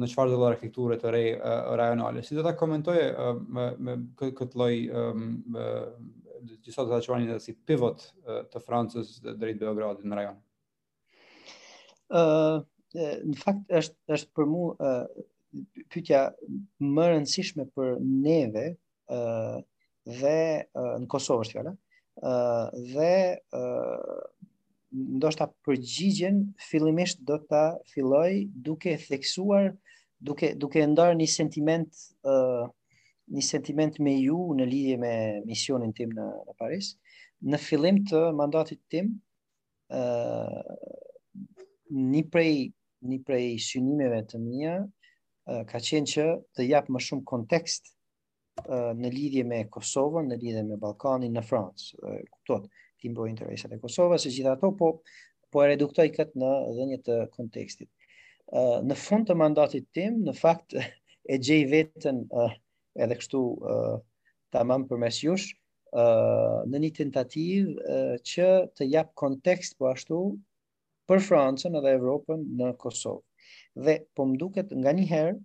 në 0.00 0.06
çfarë 0.10 0.30
dëllë 0.34 0.48
arkitekture 0.54 0.96
të 1.02 1.12
rajonale. 1.78 2.20
Si 2.26 2.36
do 2.38 2.44
ta 2.46 2.52
komentoje 2.58 3.06
me, 3.52 3.70
me 3.78 3.96
këtë 4.18 4.56
lloj 4.56 4.74
gjithsot 6.46 6.88
të 6.88 6.98
qërani 7.06 7.26
dhe 7.30 7.38
si 7.42 7.52
pivot 7.68 8.00
uh, 8.24 8.38
të 8.52 8.60
Francës 8.66 9.16
dhe 9.24 9.34
drejt 9.38 9.58
Beogradit 9.62 10.06
në 10.08 10.16
rajon? 10.18 10.38
Uh, 12.10 12.56
në 13.30 13.36
fakt 13.42 13.74
është, 13.80 13.96
është 14.16 14.30
për 14.36 14.48
mu 14.50 14.62
uh, 14.72 15.04
pytja 15.94 16.22
më 16.86 17.08
rëndësishme 17.12 17.66
për 17.76 17.96
neve 18.06 18.64
uh, 19.14 19.58
dhe 20.08 20.36
uh, 20.60 20.96
në 21.02 21.10
Kosovë 21.12 21.44
është 21.46 21.58
fjala, 21.58 21.74
uh, 22.22 22.64
dhe 22.90 23.12
uh, 23.56 24.24
ndoshta 25.16 25.46
përgjigjen 25.68 26.40
fillimisht 26.70 27.20
do 27.28 27.36
ta 27.50 27.64
filloj 27.92 28.30
duke 28.66 28.96
theksuar 29.04 29.70
duke 30.20 30.50
duke 30.62 30.82
ndarë 30.90 31.14
një 31.20 31.28
sentiment 31.34 31.92
uh, 32.26 32.66
një 33.30 33.42
sentiment 33.46 33.94
me 34.02 34.12
ju 34.18 34.36
në 34.58 34.64
lidhje 34.68 34.96
me 35.00 35.10
misionin 35.46 35.92
tim 35.96 36.14
në, 36.16 36.24
në 36.48 36.54
Paris. 36.58 36.92
Në 37.50 37.60
fillim 37.62 38.00
të 38.10 38.22
mandatit 38.36 38.80
tim, 38.92 39.12
ë 39.90 40.00
uh, 40.00 40.76
një 42.10 42.24
prej 42.34 42.52
prej 43.26 43.46
synimeve 43.64 44.18
të 44.28 44.38
mia 44.44 44.72
uh, 44.82 45.62
ka 45.70 45.80
qenë 45.82 46.10
që 46.10 46.24
të 46.58 46.66
jap 46.68 46.90
më 46.92 47.00
shumë 47.06 47.24
kontekst 47.30 47.88
uh, 48.66 48.92
në 48.98 49.12
lidhje 49.14 49.46
me 49.52 49.62
Kosovën, 49.72 50.28
në 50.28 50.36
lidhje 50.42 50.64
me 50.68 50.76
Ballkanin 50.82 51.32
në 51.38 51.44
Francë. 51.48 51.90
Uh, 52.02 52.18
Kuptohet, 52.34 52.68
tim 53.00 53.16
bëu 53.16 53.30
interesat 53.30 53.72
e 53.72 53.80
Kosovës, 53.80 54.26
e 54.28 54.34
gjitha 54.34 54.52
ato, 54.58 54.74
po 54.76 54.92
po 55.50 55.64
e 55.64 55.70
reduktoj 55.72 56.04
këtë 56.14 56.38
në 56.38 56.50
dhënie 56.76 57.00
të 57.06 57.16
kontekstit. 57.34 57.88
Uh, 58.54 58.78
në 58.86 58.98
fund 59.00 59.26
të 59.26 59.34
mandatit 59.40 59.88
tim, 59.96 60.20
në 60.28 60.34
fakt 60.42 60.76
e 61.30 61.38
gjej 61.42 61.64
vetën 61.72 62.20
uh, 62.28 62.52
edhe 63.04 63.16
kështu 63.20 63.40
uh, 63.40 63.96
të 64.52 64.64
mamë 64.68 64.88
për 64.90 65.00
mes 65.02 65.20
jush, 65.24 65.48
uh, 65.94 66.60
në 66.70 66.80
një 66.84 66.90
tentativë 67.00 67.74
uh, 67.74 68.16
që 68.32 68.48
të 68.78 68.88
japë 68.94 69.14
kontekst 69.24 69.76
po 69.80 69.88
ashtu 69.92 70.18
për 71.10 71.22
Francën 71.26 71.76
edhe 71.80 71.94
Evropën 71.98 72.44
në 72.62 72.72
Kosovë. 72.82 73.24
Dhe 73.86 73.94
po 74.16 74.26
më 74.30 74.36
duket 74.42 74.74
nga 74.82 74.92
një 74.98 75.06
herë, 75.10 75.38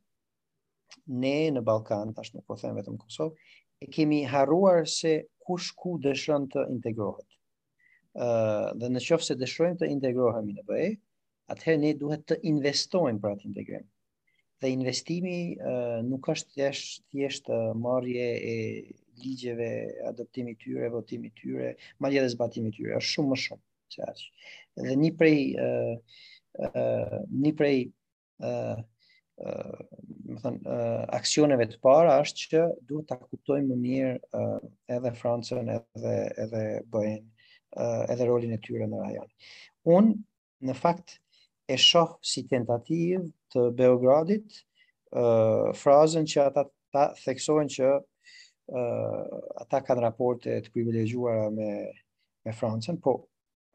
ne 1.21 1.35
në 1.55 1.61
Balkan, 1.65 2.11
tash 2.17 2.33
nuk 2.35 2.45
po 2.49 2.55
them 2.59 2.77
vetëm 2.77 2.99
Kosovë, 3.01 3.35
e 3.83 3.89
kemi 3.93 4.23
harruar 4.31 4.85
se 4.89 5.15
kush 5.45 5.71
ku 5.77 5.95
dëshën 6.03 6.47
të 6.53 6.67
integrohet. 6.75 7.27
Uh, 8.15 8.71
dhe 8.79 8.89
në 8.89 9.01
dëshirojmë 9.01 9.75
se 9.75 9.81
të 9.83 9.89
integrohemi 9.93 10.55
në 10.59 10.63
BE, 10.69 10.85
atëherë 11.53 11.81
ne 11.81 11.91
duhet 12.01 12.23
të 12.31 12.39
investojmë 12.53 13.21
për 13.25 13.33
atë 13.35 13.49
integrimë 13.51 13.87
dhe 14.61 14.69
investimi 14.71 15.55
uh, 15.55 15.99
nuk 16.09 16.27
është 16.31 16.53
thjesht 16.55 17.03
thjesht 17.11 17.49
uh, 17.51 17.73
marrje 17.75 18.27
e 18.39 18.55
ligjeve, 19.23 19.67
adoptimi 20.09 20.53
tyre, 20.59 20.89
votimi 20.91 21.31
tyre, 21.39 21.75
madje 22.03 22.19
edhe 22.21 22.31
zbatimi 22.35 22.71
tyre, 22.75 22.97
është 22.99 23.11
shumë 23.15 23.31
më 23.33 23.37
shumë 23.45 23.95
se 23.95 24.01
aq. 24.11 24.23
Dhe 24.85 24.95
një 25.01 25.11
prej 25.19 25.37
uh, 25.59 25.95
uh, 26.69 27.17
një 27.41 27.55
prej 27.61 27.79
ë 28.43 28.51
uh, 28.51 28.83
ë 29.35 29.47
uh, 29.51 31.03
aksioneve 31.15 31.65
të 31.73 31.77
para 31.83 32.13
është 32.23 32.47
që 32.51 32.61
duhet 32.87 33.07
ta 33.11 33.17
kuptojmë 33.19 33.67
më 33.71 33.77
mirë 33.79 34.13
uh, 34.39 34.59
edhe 34.97 35.11
Francën 35.19 35.71
edhe 35.73 36.15
edhe 36.43 36.61
BE-n, 36.91 37.25
uh, 37.75 38.05
edhe 38.11 38.27
rolin 38.29 38.55
e 38.55 38.59
tyre 38.63 38.87
në 38.87 39.01
rajon. 39.03 39.31
Unë 39.97 40.15
në 40.69 40.75
fakt 40.79 41.17
e 41.71 41.75
shoh 41.79 42.13
si 42.27 42.45
tentativë 42.47 43.23
të 43.55 43.63
Beogradit, 43.77 44.57
uh, 45.15 45.69
frazën 45.79 46.25
që 46.27 46.41
ata 46.49 46.63
ta 46.95 47.05
theksojnë 47.17 47.69
që 47.77 47.87
uh, 47.95 47.99
ata 49.63 49.79
kanë 49.87 50.01
raporte 50.03 50.49
të 50.65 50.71
privilegjuara 50.75 51.47
me 51.55 51.71
me 52.45 52.51
Francën, 52.53 52.97
po 53.01 53.13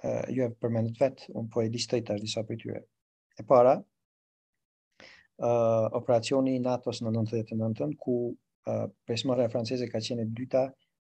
uh, 0.07 0.23
ju 0.31 0.41
e 0.45 0.51
përmendët 0.63 0.97
vetë, 1.03 1.23
unë 1.35 1.51
po 1.51 1.59
e 1.65 1.67
listoj 1.75 1.99
tash 2.07 2.21
disa 2.23 2.41
për 2.47 2.57
tyre. 2.61 2.83
E 3.35 3.43
para, 3.43 3.73
uh, 3.83 5.89
operacioni 5.99 6.61
nato 6.63 6.91
në 6.95 7.11
99-ën, 7.17 7.91
ku 7.99 8.15
uh, 8.31 8.85
pjesëmarrja 9.11 9.49
franceze 9.51 9.89
ka 9.91 9.99
qenë 9.99 10.23
e 10.23 10.31
dyta 10.39 10.63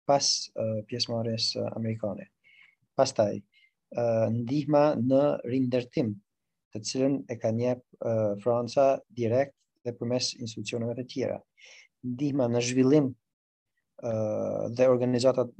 pas 0.09 0.27
uh, 0.59 0.81
pjesëmarrjes 0.91 1.53
amerikane. 1.71 2.25
Pastaj, 2.99 3.33
uh, 3.95 4.27
ndihma 4.41 4.89
në 4.99 5.23
rindërtim 5.47 6.11
të 6.73 6.81
cilën 6.89 7.17
e 7.29 7.35
ka 7.37 7.51
njep 7.53 7.81
uh, 8.01 8.33
Franca 8.43 8.85
direkt 9.15 9.53
dhe 9.85 9.91
përmes 9.97 10.31
institucioneve 10.39 10.95
të 10.99 11.05
tjera. 11.11 11.37
Ndihma 12.07 12.49
në 12.49 12.61
zhvillim 12.67 13.09
uh, 13.11 14.63
dhe 14.73 14.87
organizatat 14.91 15.51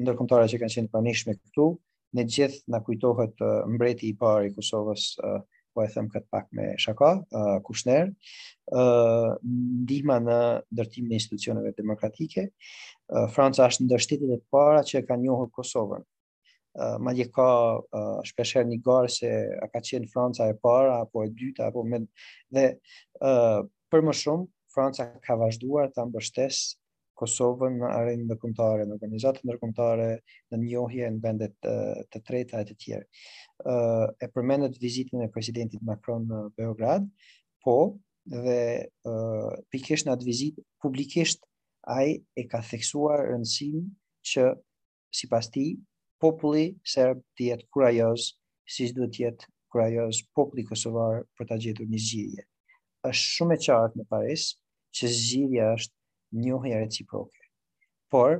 ndërkomtare 0.00 0.48
që 0.50 0.62
kanë 0.62 0.76
qenë 0.78 0.92
panishme 0.94 1.36
këtu, 1.40 1.66
në 2.14 2.24
gjithë 2.36 2.72
në 2.72 2.80
kujtohet 2.86 3.42
uh, 3.42 3.60
mbreti 3.74 4.08
i 4.08 4.16
pari 4.16 4.52
Kosovës, 4.54 5.10
uh, 5.20 5.42
po 5.74 5.82
e 5.82 5.88
them 5.90 6.06
këtë 6.06 6.28
pak 6.30 6.48
me 6.54 6.68
shaka, 6.78 7.08
uh, 7.34 7.56
kushner, 7.66 8.12
uh, 8.70 9.32
ndihma 9.42 10.20
në 10.22 10.38
ndërtim 10.70 11.08
në 11.10 11.18
institucioneve 11.18 11.74
demokratike, 11.76 12.46
uh, 13.10 13.26
Franca 13.34 13.66
është 13.66 13.88
ndërshtetit 13.90 14.36
e 14.38 14.40
para 14.54 14.80
që 14.86 15.00
e 15.02 15.06
ka 15.10 15.18
njohë 15.18 15.50
Kosovën, 15.58 16.06
ma 16.98 17.12
dje 17.14 17.28
ka 17.30 17.50
uh, 17.78 18.20
shpesher 18.26 18.66
një 18.66 18.80
garë 18.82 19.10
se 19.12 19.28
a 19.62 19.68
ka 19.70 19.80
qenë 19.84 20.08
Franca 20.10 20.48
e 20.50 20.56
para, 20.58 20.98
apo 21.04 21.22
e 21.24 21.30
dyta, 21.30 21.68
apo 21.70 21.84
me... 21.86 22.02
Dhe 22.50 22.64
uh, 23.22 23.60
për 23.90 24.02
më 24.02 24.14
shumë, 24.20 24.48
Franca 24.74 25.06
ka 25.22 25.36
vazhduar 25.38 25.92
të 25.94 26.02
ambështes 26.02 26.74
Kosovën 27.14 27.76
në 27.78 27.92
arenë 27.94 28.24
në 28.24 28.32
nërkomtare, 28.32 28.88
në 28.90 28.96
organizatë 28.96 29.46
në 29.46 30.18
në 30.50 30.56
njohje 30.64 31.10
në 31.14 31.20
vendet 31.22 31.54
uh, 31.62 32.02
të 32.10 32.20
treta 32.26 32.60
e 32.60 32.64
të 32.66 32.74
tjerë. 32.82 33.06
Uh, 33.62 34.08
e 34.18 34.26
përmenet 34.34 34.74
vizitin 34.82 35.22
e 35.22 35.30
presidentit 35.30 35.80
Macron 35.86 36.26
në 36.26 36.40
Beograd, 36.58 37.06
po 37.62 37.76
dhe 38.26 38.58
uh, 39.06 39.62
në 39.70 40.10
atë 40.10 40.24
vizit, 40.26 40.58
publikisht 40.82 41.46
ai 41.86 42.16
e 42.34 42.48
ka 42.50 42.58
theksuar 42.66 43.28
rëndësin 43.30 43.86
që 44.26 44.50
si 45.14 45.28
pas 45.30 45.46
ti 45.54 45.76
populli 46.24 46.72
serb 46.88 47.20
të 47.36 47.50
jetë 47.50 47.66
kurajoz, 47.74 48.30
siç 48.72 48.94
duhet 48.96 49.12
të 49.16 49.22
jetë 49.26 49.48
kurajoz 49.72 50.22
populli 50.38 50.64
kosovar 50.70 51.18
për 51.36 51.48
ta 51.50 51.58
gjetur 51.60 51.90
një 51.90 51.98
zgjidhje. 52.06 52.44
Është 53.04 53.26
shumë 53.34 53.56
e 53.56 53.60
qartë 53.66 53.98
në 54.00 54.06
Paris 54.14 54.44
që 54.96 55.10
zgjidhja 55.18 55.66
është 55.76 56.40
njohja 56.46 56.78
reciproke. 56.80 57.42
Por 58.12 58.38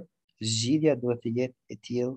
zgjidhja 0.55 0.95
duhet 1.03 1.21
të 1.27 1.35
jetë 1.43 1.59
e 1.75 1.77
tillë 1.89 2.15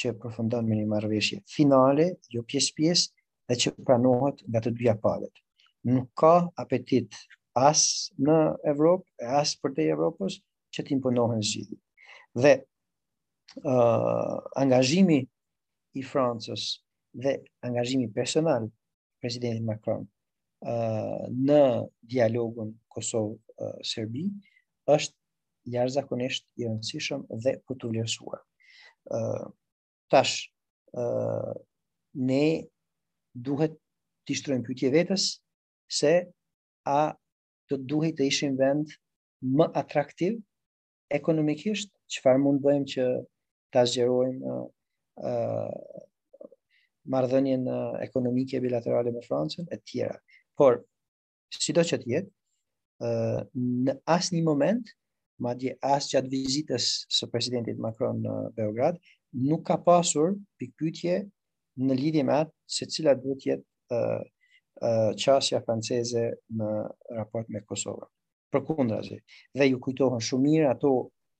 që 0.00 0.12
përfundon 0.20 0.68
me 0.68 0.76
një 0.76 0.90
marrëveshje 0.92 1.38
finale, 1.56 2.10
jo 2.36 2.44
pjesë-pjesë, 2.50 3.08
dhe 3.48 3.56
që 3.62 3.72
pranohet 3.86 4.42
nga 4.50 4.60
të 4.60 4.74
dyja 4.76 4.96
palët. 5.00 5.32
Nuk 5.88 6.10
ka 6.20 6.34
apetit 6.60 7.14
as 7.56 7.86
në 8.20 8.36
Evropë, 8.74 9.06
as 9.40 9.54
përtej 9.62 9.88
Evropës 9.96 10.36
që 10.74 10.84
të 10.84 10.94
imponohen 10.98 11.40
zgjidhjet. 11.40 11.80
Dhe 12.36 12.56
uh, 13.64 14.40
angazhimi 14.58 15.22
i 15.96 16.02
Francës 16.04 16.76
dhe 17.16 17.36
angazhimi 17.64 18.08
personal 18.12 18.68
presidentit 19.20 19.64
Macron 19.64 20.02
uh, 20.62 21.24
në 21.32 21.60
dialogun 22.02 22.74
Kosovë 22.92 23.70
Serbi 23.84 24.26
është 24.96 25.14
jashtëzakonisht 25.72 26.44
i 26.60 26.66
rëndësishëm 26.68 27.24
dhe 27.44 27.56
kutulësuar. 27.66 28.42
ë 29.10 29.18
uh, 29.20 29.46
Tash 30.10 30.36
ë 30.92 31.02
uh, 31.02 31.54
ne 32.14 32.68
duhet 33.34 33.74
të 34.28 34.34
shtrojmë 34.40 34.66
pyetje 34.68 34.90
vetes 34.94 35.24
se 35.90 36.12
a 36.86 36.98
do 37.70 37.76
duhet 37.76 38.16
të 38.18 38.26
ishim 38.30 38.54
vend 38.58 38.92
më 39.58 39.66
atraktiv 39.80 40.36
ekonomikisht, 41.12 41.90
çfarë 42.10 42.40
mund 42.42 42.62
bëjmë 42.62 42.88
që 42.92 43.04
ta 43.74 43.84
zgjerojmë 43.86 44.42
ë 44.44 44.58
uh, 45.26 46.02
marrëdhënien 47.10 47.66
uh, 47.70 47.98
ekonomike 48.02 48.58
bilaterale 48.60 49.12
me 49.14 49.22
Francën 49.22 49.68
e 49.72 49.78
tjera. 49.86 50.16
Por 50.58 50.80
sidoqoftë 51.54 51.98
të 52.04 52.12
jetë, 52.12 52.30
uh, 53.06 53.40
në 53.86 53.96
asnjë 54.16 54.42
moment 54.46 54.90
ma 55.44 55.52
dje 55.58 55.76
as 55.84 56.10
gjatë 56.12 56.30
vizitës 56.32 56.86
së 57.12 57.28
presidentit 57.30 57.78
Macron 57.78 58.22
në 58.24 58.36
Beograd, 58.56 58.98
nuk 59.36 59.66
ka 59.68 59.76
pasur 59.82 60.34
pikpytje 60.62 61.16
në 61.84 61.98
lidhje 62.00 62.24
me 62.24 62.36
atë 62.40 62.54
se 62.78 62.88
cila 62.94 63.14
duhet 63.18 63.46
jetë 63.46 63.62
uh, 63.96 64.22
uh, 64.86 65.10
qasja 65.20 65.60
franceze 65.66 66.30
në 66.56 66.70
raport 67.18 67.52
me 67.52 67.62
Kosovë. 67.68 68.08
Për 68.54 68.62
kundra 68.70 69.02
zi. 69.04 69.18
Dhe 69.52 69.68
ju 69.68 69.80
kujtohën 69.84 70.22
shumir 70.24 70.66
ato 70.72 70.94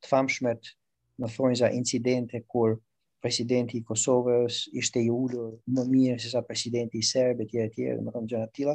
të 0.05 0.13
famshmet 0.13 0.75
në 1.23 1.29
thonë 1.33 1.57
za 1.61 1.69
incidente 1.73 2.43
kur 2.53 2.75
presidenti 3.23 3.79
i 3.81 3.85
Kosovës 3.89 4.59
ishte 4.79 5.01
i 5.03 5.11
ullur 5.11 5.55
më 5.75 5.85
mirë 5.91 6.17
se 6.23 6.31
sa 6.35 6.43
presidenti 6.47 7.01
i 7.01 7.07
Serbë, 7.09 7.47
tjere 7.51 7.71
tjere, 7.75 8.01
në 8.05 8.13
thonë 8.15 8.31
gjëna 8.33 8.51
tila, 8.57 8.75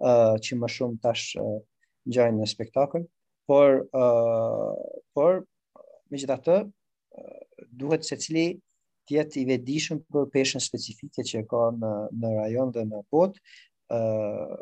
uh, 0.00 0.34
që 0.42 0.58
më 0.60 0.70
shumë 0.76 1.00
tash 1.04 1.36
uh, 1.40 1.60
gjajnë 2.12 2.40
në 2.42 2.48
spektakl, 2.52 3.06
por, 3.48 3.78
uh, 3.96 5.00
por 5.14 5.44
me 6.10 6.20
gjitha 6.20 6.36
të, 6.46 6.58
uh, 6.66 7.68
duhet 7.84 8.04
se 8.06 8.18
cili 8.24 8.48
tjetë 9.06 9.44
i 9.44 9.46
vedishëm 9.52 10.00
për 10.12 10.26
peshën 10.34 10.62
specifike 10.64 11.22
që 11.22 11.44
ka 11.52 11.64
në, 11.78 11.94
në 12.20 12.32
rajon 12.40 12.74
dhe 12.76 12.86
në 12.90 13.04
bot, 13.14 13.38
uh, 13.94 14.58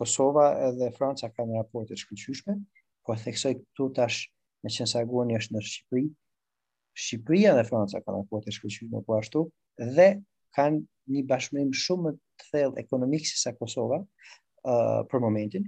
Kosova 0.00 0.50
edhe 0.68 0.92
Franca 0.96 1.28
ka 1.32 1.44
në 1.48 1.58
raportet 1.62 2.00
shkëllqyshme, 2.00 2.58
po 3.04 3.16
theksoj 3.24 3.54
këtu 3.58 3.86
tash 3.96 4.28
me 4.62 4.70
qënë 4.72 4.86
sagoni 4.94 5.34
është 5.36 5.56
në 5.56 5.60
Shqipëri, 5.66 6.06
Shqipëria 6.96 7.54
dhe 7.58 7.64
Franca 7.68 8.00
kanë 8.02 8.20
një 8.22 8.26
kuadër 8.30 8.56
shkëlqyer 8.56 9.02
po 9.06 9.16
ashtu 9.18 9.42
dhe 9.98 10.06
kanë 10.58 10.80
një 11.14 11.22
bashkëmim 11.30 11.70
shumë 11.82 12.06
më 12.06 12.12
të 12.40 12.48
thellë 12.52 12.80
ekonomik 12.82 13.28
se 13.30 13.36
sa 13.42 13.52
Kosova 13.58 14.00
uh, 14.00 15.02
për 15.10 15.22
momentin 15.22 15.66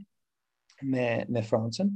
me 0.92 1.04
me 1.30 1.44
Francën 1.46 1.92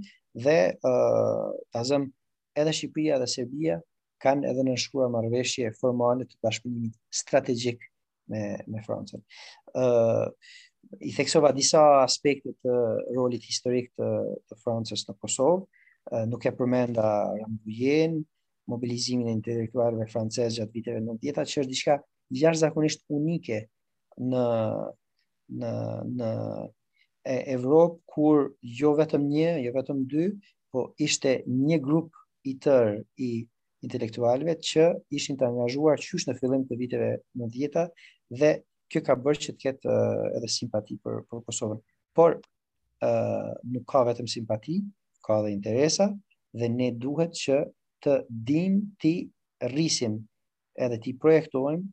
dhe 0.47 0.57
uh, 0.91 1.49
azam 1.83 2.07
edhe 2.55 2.75
Shqipëria 2.79 3.19
dhe 3.23 3.29
Serbia 3.35 3.81
kanë 4.23 4.47
edhe 4.53 4.65
në 4.69 4.77
shkuar 4.87 5.11
marrëveshje 5.17 5.75
formale 5.81 6.25
të 6.29 6.39
bashkëpunimit 6.47 6.95
strategjik 7.23 7.83
me 8.31 8.45
me 8.71 8.85
Francën. 8.87 9.21
ë 9.79 9.83
uh, 9.83 10.27
i 11.03 11.11
theksova 11.19 11.49
disa 11.55 11.81
aspektet 12.05 12.55
të 12.63 12.73
rolit 13.17 13.43
historik 13.43 13.89
të, 13.99 14.09
të 14.47 14.59
Francës 14.63 15.03
në 15.09 15.15
Kosovë, 15.19 15.57
uh, 16.15 16.25
nuk 16.31 16.47
e 16.47 16.53
përmenda 16.55 17.07
Rambujen, 17.41 18.21
mobilizimin 18.71 19.27
e 19.31 19.35
intelektuarëve 19.37 20.07
francezë 20.11 20.61
gjatë 20.63 20.75
viteve 20.75 21.03
90-të, 21.07 21.45
që 21.51 21.61
është 21.63 21.73
diçka 21.73 21.97
jashtëzakonisht 22.41 23.05
unike 23.19 23.61
në 24.31 24.47
në 25.61 25.73
në 26.19 26.31
e 27.27 27.37
Evropë 27.57 27.97
kur 28.11 28.41
jo 28.79 28.93
vetëm 28.99 29.25
një, 29.31 29.49
jo 29.65 29.73
vetëm 29.75 30.01
dy, 30.11 30.27
po 30.73 30.87
ishte 31.05 31.37
një 31.51 31.79
grup 31.83 32.15
i 32.47 32.53
tër 32.67 32.91
i 33.19 33.29
intelektualëve 33.87 34.55
që 34.69 34.85
ishin 35.19 35.39
të 35.39 35.47
angazhuar 35.49 35.99
qysh 36.03 36.27
në 36.31 36.37
fillim 36.39 36.63
të 36.69 36.79
viteve 36.81 37.09
90-ta 37.43 37.87
dhe 38.41 38.51
kjo 38.93 39.03
ka 39.09 39.17
bërë 39.27 39.43
që 39.45 39.55
të 39.57 39.63
ketë 39.65 39.91
uh, 39.91 40.37
edhe 40.39 40.51
simpati 40.57 40.99
për 41.03 41.21
për 41.31 41.43
Kosovën. 41.49 41.81
Por 42.15 42.37
ë 42.37 42.39
uh, 42.39 42.39
eh, 43.07 43.51
nuk 43.75 43.83
ka 43.91 44.05
vetëm 44.07 44.29
simpati, 44.31 44.79
ka 45.27 45.41
edhe 45.43 45.51
interesa 45.59 46.07
dhe 46.57 46.69
ne 46.75 46.93
duhet 46.95 47.35
që 47.37 47.59
të 48.05 48.13
dim 48.49 48.75
ti 49.03 49.13
rrisim 49.71 50.17
edhe 50.87 50.99
ti 51.05 51.13
projektojm 51.21 51.85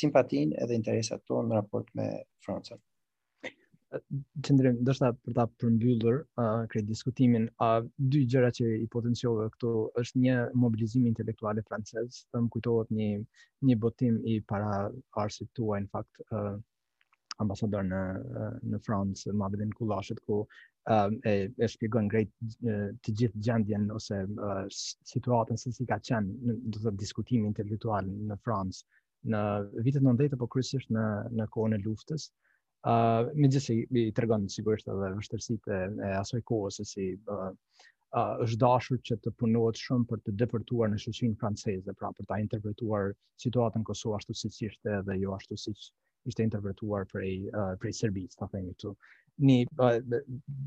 simpatin 0.00 0.54
edhe 0.64 0.78
interesat 0.80 1.22
tonë 1.30 1.48
në 1.50 1.58
raport 1.60 1.90
me 1.98 2.06
Francën. 2.46 2.80
Qëndrim, 3.92 4.78
dështë 4.88 5.08
për 5.26 5.34
ta 5.36 5.44
përmbyllur 5.60 6.22
uh, 6.40 6.76
diskutimin, 6.88 7.50
a 7.66 7.68
uh, 7.82 7.88
dy 8.12 8.22
gjëra 8.34 8.48
që 8.58 8.70
i 8.80 8.88
potenciove 8.94 9.50
këtu 9.56 9.72
është 10.00 10.20
një 10.22 10.36
mobilizim 10.62 11.04
intelektuale 11.10 11.60
francez, 11.68 12.22
të 12.32 12.40
më 12.40 12.48
kujtohet 12.54 12.94
një, 12.98 13.10
një 13.68 13.76
botim 13.82 14.16
i 14.32 14.38
para 14.48 14.88
arsit 15.26 15.52
tua, 15.60 15.82
në 15.84 15.92
fakt, 15.92 16.24
uh, 16.30 16.56
ambasador 17.44 17.84
në, 17.84 18.00
në 18.72 18.80
Francë, 18.86 19.36
Madeline 19.42 19.76
Kulashet, 19.76 20.24
ku 20.24 20.40
uh, 20.90 21.10
e, 21.24 21.50
e 21.58 21.68
shpjegon 21.68 22.08
grejt 22.10 22.30
uh, 22.64 22.90
të 23.06 23.12
gjithë 23.20 23.42
gjendjen 23.46 23.84
ose 23.94 24.20
uh, 24.24 24.64
situatën 25.12 25.60
se 25.60 25.70
si 25.76 25.86
ka 25.88 25.98
qenë 26.08 26.32
në, 26.32 26.56
në, 26.78 26.94
diskutimin 27.02 27.50
intelektual 27.52 28.08
në 28.10 28.38
Francë 28.42 29.00
në 29.32 29.40
vitet 29.86 30.02
në 30.02 30.16
ndetë, 30.16 30.38
po 30.40 30.48
në, 30.96 31.06
në 31.38 31.46
kohën 31.54 31.76
e 31.76 31.80
luftës, 31.84 32.24
uh, 32.26 32.90
ehm, 32.90 33.28
me 33.44 33.50
gjithë 33.54 33.76
i, 33.76 33.84
i 34.08 34.14
tërgonë 34.18 34.50
sigurisht 34.50 34.88
edhe 34.90 35.10
vështërësit 35.20 35.68
e, 35.70 35.76
e 36.08 36.08
asoj 36.18 36.42
kohë, 36.50 36.72
se 36.80 36.86
si 36.90 37.06
uh, 37.30 37.44
uh, 37.46 38.32
është 38.42 38.58
dashur 38.64 38.98
që 39.06 39.20
të 39.22 39.34
punohet 39.38 39.78
shumë 39.78 40.08
për 40.10 40.24
të 40.26 40.34
depërtuar 40.42 40.90
në 40.90 40.98
shëshinë 41.04 41.38
franceze, 41.38 41.94
pra 42.00 42.10
për 42.18 42.26
ta 42.32 42.40
interpretuar 42.42 43.14
situatën 43.44 43.86
Kosovë 43.86 44.18
ashtu 44.18 44.34
si 44.34 44.50
qishtë 44.58 44.98
dhe 45.06 45.18
jo 45.22 45.38
ashtu 45.38 45.54
si 45.66 45.70
ishte 46.26 46.42
interpretuar 46.48 47.06
prej, 47.14 47.36
uh, 47.54 47.76
prej 47.82 47.94
Serbis, 48.02 48.34
ta 48.34 48.50
të 48.50 48.56
themi 48.56 48.74
të 48.82 48.90
një 49.40 49.64
po 49.76 49.86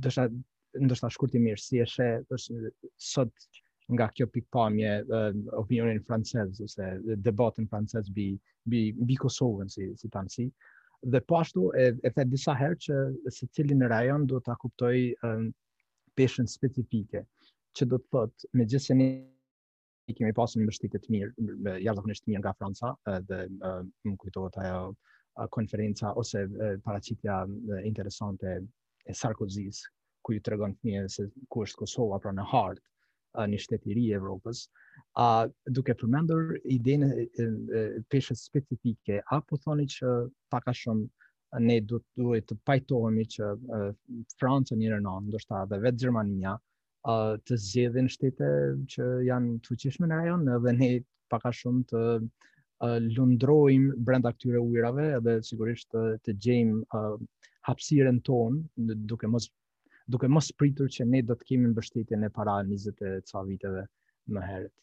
dosha 0.03 0.23
ndoshta 0.81 1.09
shkurtimisht 1.13 1.63
si 1.69 1.81
është 1.83 2.05
është 2.35 2.69
sot 3.09 3.31
nga 3.93 4.07
kjo 4.17 4.25
pikpamje 4.33 4.91
opinionin 5.61 6.01
francez 6.07 6.61
ose 6.65 6.87
debatin 7.27 7.67
francez 7.69 8.09
bi 8.09 8.27
bi 8.69 8.81
bi 9.05 9.17
Kosovën 9.21 9.69
si 9.69 9.85
si 10.01 10.09
tani 10.15 10.29
si 10.35 10.47
dhe 11.13 11.21
po 11.27 11.37
ashtu 11.41 11.61
e, 11.83 11.93
e 12.03 12.09
the 12.15 12.25
disa 12.31 12.55
herë 12.61 12.79
që 12.85 12.95
se 13.37 13.47
cili 13.53 13.77
në 13.77 13.89
rajon 13.93 14.25
do 14.33 14.39
ta 14.45 14.55
kuptoj 14.61 14.95
peshën 16.17 16.47
specifike 16.55 17.21
që 17.77 17.85
do 17.91 17.99
të 18.01 18.09
thotë 18.11 18.51
me 18.57 18.65
gjithë 18.65 18.85
se 18.85 18.93
ne 18.97 19.07
i 20.09 20.13
kemi 20.17 20.33
pasur 20.41 20.61
mbështetje 20.65 20.99
të 21.05 21.09
mirë 21.17 21.77
jashtëzakonisht 21.81 22.23
të 22.25 22.31
mirë 22.33 22.41
nga 22.43 22.51
Franca 22.59 22.93
dhe 23.29 23.37
më 23.51 24.17
kujtohet 24.25 24.57
ajo 24.65 24.85
a 25.37 25.47
konferenca 25.47 26.13
ose 26.15 26.47
paraqitja 26.83 27.47
interesante 27.83 28.63
e 29.05 29.13
Sarkozis, 29.13 29.83
ku 30.23 30.33
ju 30.33 30.39
tregon 30.41 30.73
të 30.73 30.85
një, 30.91 31.01
se 31.15 31.25
ku 31.51 31.65
është 31.67 31.79
Kosova 31.83 32.17
pra 32.23 32.31
në 32.33 32.45
hartë, 32.51 32.83
në 33.51 33.59
shteti 33.61 33.91
i 33.99 34.05
Evropës, 34.15 34.61
a 35.19 35.25
duke 35.77 35.93
përmendur 35.99 36.55
idenë 36.77 37.09
peshës 38.13 38.45
specifike 38.47 39.19
apo 39.37 39.59
thoni 39.65 39.85
që 39.97 40.13
pak 40.55 40.71
a 40.71 40.75
shumë 40.81 41.61
ne 41.67 41.77
do 41.89 41.99
të 42.01 42.23
duhet 42.23 42.47
të 42.49 42.57
pajtohemi 42.69 43.27
që 43.35 43.51
Franca 44.39 44.79
një 44.79 44.95
rënon, 44.95 45.27
ndoshta 45.29 45.65
edhe 45.67 45.81
vetë 45.83 46.03
Gjermania 46.05 46.55
të 47.43 47.59
zgjedhin 47.67 48.07
shtete 48.15 48.49
që 48.95 49.11
janë 49.27 49.59
të 49.59 49.73
fuqishme 49.73 50.07
në 50.09 50.23
rajon 50.23 50.47
dhe 50.65 50.75
ne 50.79 50.91
pak 51.31 51.43
a 51.51 51.53
shumë 51.59 51.83
të 51.91 52.03
lundrojmë 52.83 53.95
brenda 54.05 54.31
këtyre 54.35 54.59
ujrave 54.59 55.05
dhe 55.23 55.35
sigurisht 55.43 55.93
të 56.25 56.33
gjejmë 56.43 57.03
hapsiren 57.69 58.19
ton 58.27 58.59
duke 59.07 59.27
mos 59.31 59.49
duke 60.11 60.27
mos 60.29 60.51
pritur 60.59 60.89
që 60.93 61.05
ne 61.09 61.21
do 61.25 61.33
të 61.33 61.45
kemi 61.49 61.69
mbështetjen 61.71 62.23
e 62.23 62.29
para 62.29 62.57
20 62.67 63.01
e 63.01 63.13
ca 63.25 63.41
viteve 63.41 63.81
më 64.35 64.41
herët. 64.47 64.73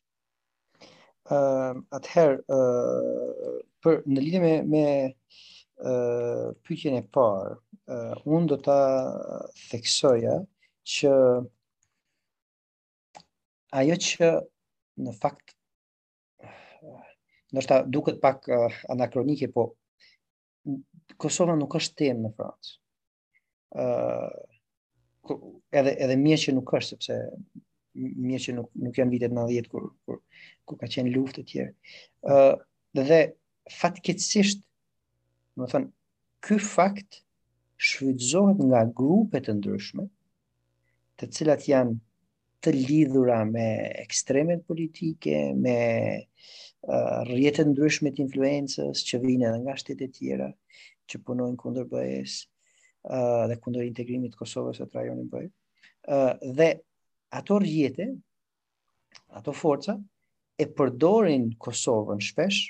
Ëm 1.30 1.78
uh, 1.78 1.82
atëherë 1.95 2.40
uh, 2.51 3.61
për 3.86 4.01
në 4.11 4.24
lidhje 4.24 4.40
me 4.43 4.53
me 4.72 4.82
uh, 5.07 6.49
pyetjen 6.66 6.97
e 6.99 7.05
parë, 7.14 7.55
uh, 7.86 8.18
un 8.26 8.51
do 8.51 8.59
ta 8.66 8.80
theksoja 9.68 10.40
që 10.97 11.14
ajo 13.84 13.97
që 14.11 14.32
në 15.07 15.14
fakt 15.22 15.51
Ndoshta 17.53 17.82
duket 17.84 18.20
pak 18.20 18.48
uh, 18.48 18.72
anakronike, 18.88 19.48
po 19.53 19.74
Kosova 21.20 21.55
nuk 21.59 21.74
është 21.76 21.96
temë 22.00 22.22
në 22.24 22.30
Francë. 22.38 22.72
Ëh, 23.82 23.82
eh, 23.82 25.32
uh, 25.32 25.42
edhe 25.80 25.92
edhe 26.07 26.16
mirë 26.20 26.40
që 26.46 26.55
nuk 26.57 26.72
është 26.78 26.94
sepse 26.96 27.16
mirë 27.96 28.40
që 28.46 28.55
nuk 28.57 28.70
nuk 28.86 28.96
janë 29.00 29.12
vitet 29.14 29.34
90 29.36 29.68
kur 29.72 29.86
kur 30.09 30.18
kur 30.68 30.80
ka 30.82 30.88
qenë 30.94 31.12
luftë 31.12 31.40
të 31.42 31.46
tjera. 31.53 31.72
Ëh, 31.74 31.74
eh, 31.74 32.46
uh, 32.46 32.55
dhe 33.11 33.20
fatkeqësisht, 33.80 34.64
do 35.59 35.68
të 35.68 35.70
thënë, 35.74 35.92
ky 36.46 36.59
fakt 36.72 37.20
shfrytëzohet 37.88 38.64
nga 38.70 38.84
grupe 39.03 39.42
të 39.44 39.59
ndryshme, 39.59 40.09
të 41.20 41.28
cilat 41.36 41.68
janë 41.68 41.98
të 42.62 42.76
lidhura 42.78 43.42
me 43.50 43.68
ekstremet 44.07 44.62
politike, 44.70 45.36
me 45.62 45.76
rjetet 47.28 47.66
ndryshme 47.70 48.10
të 48.10 48.22
influencës 48.26 49.02
që 49.06 49.18
vijnë 49.22 49.46
edhe 49.48 49.58
nga 49.62 49.74
shtetet 49.78 50.14
tjera 50.16 50.48
që 51.10 51.20
punojnë 51.26 51.56
kundër 51.60 51.86
be 51.92 52.02
uh, 52.08 53.44
dhe 53.50 53.56
kundër 53.62 53.84
integrimit 53.86 54.34
të 54.34 54.40
Kosovës 54.42 54.80
atë 54.82 54.98
rajonin 54.98 55.28
BE. 55.30 55.44
Uh, 56.10 56.32
dhe 56.58 56.72
ato 57.38 57.58
rjete, 57.62 58.08
ato 59.30 59.52
forca 59.54 59.94
e 60.58 60.66
përdorin 60.78 61.52
Kosovën 61.62 62.20
shpesh 62.22 62.64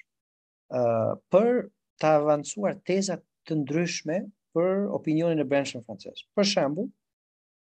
uh, 0.76 1.16
për 1.32 1.68
të 2.00 2.12
avancuar 2.18 2.76
teza 2.88 3.16
të 3.48 3.62
ndryshme 3.62 4.20
për 4.52 4.88
opinionin 4.92 5.40
e 5.40 5.48
brendshëm 5.48 5.84
francez. 5.86 6.26
Për 6.36 6.48
shembull, 6.52 6.92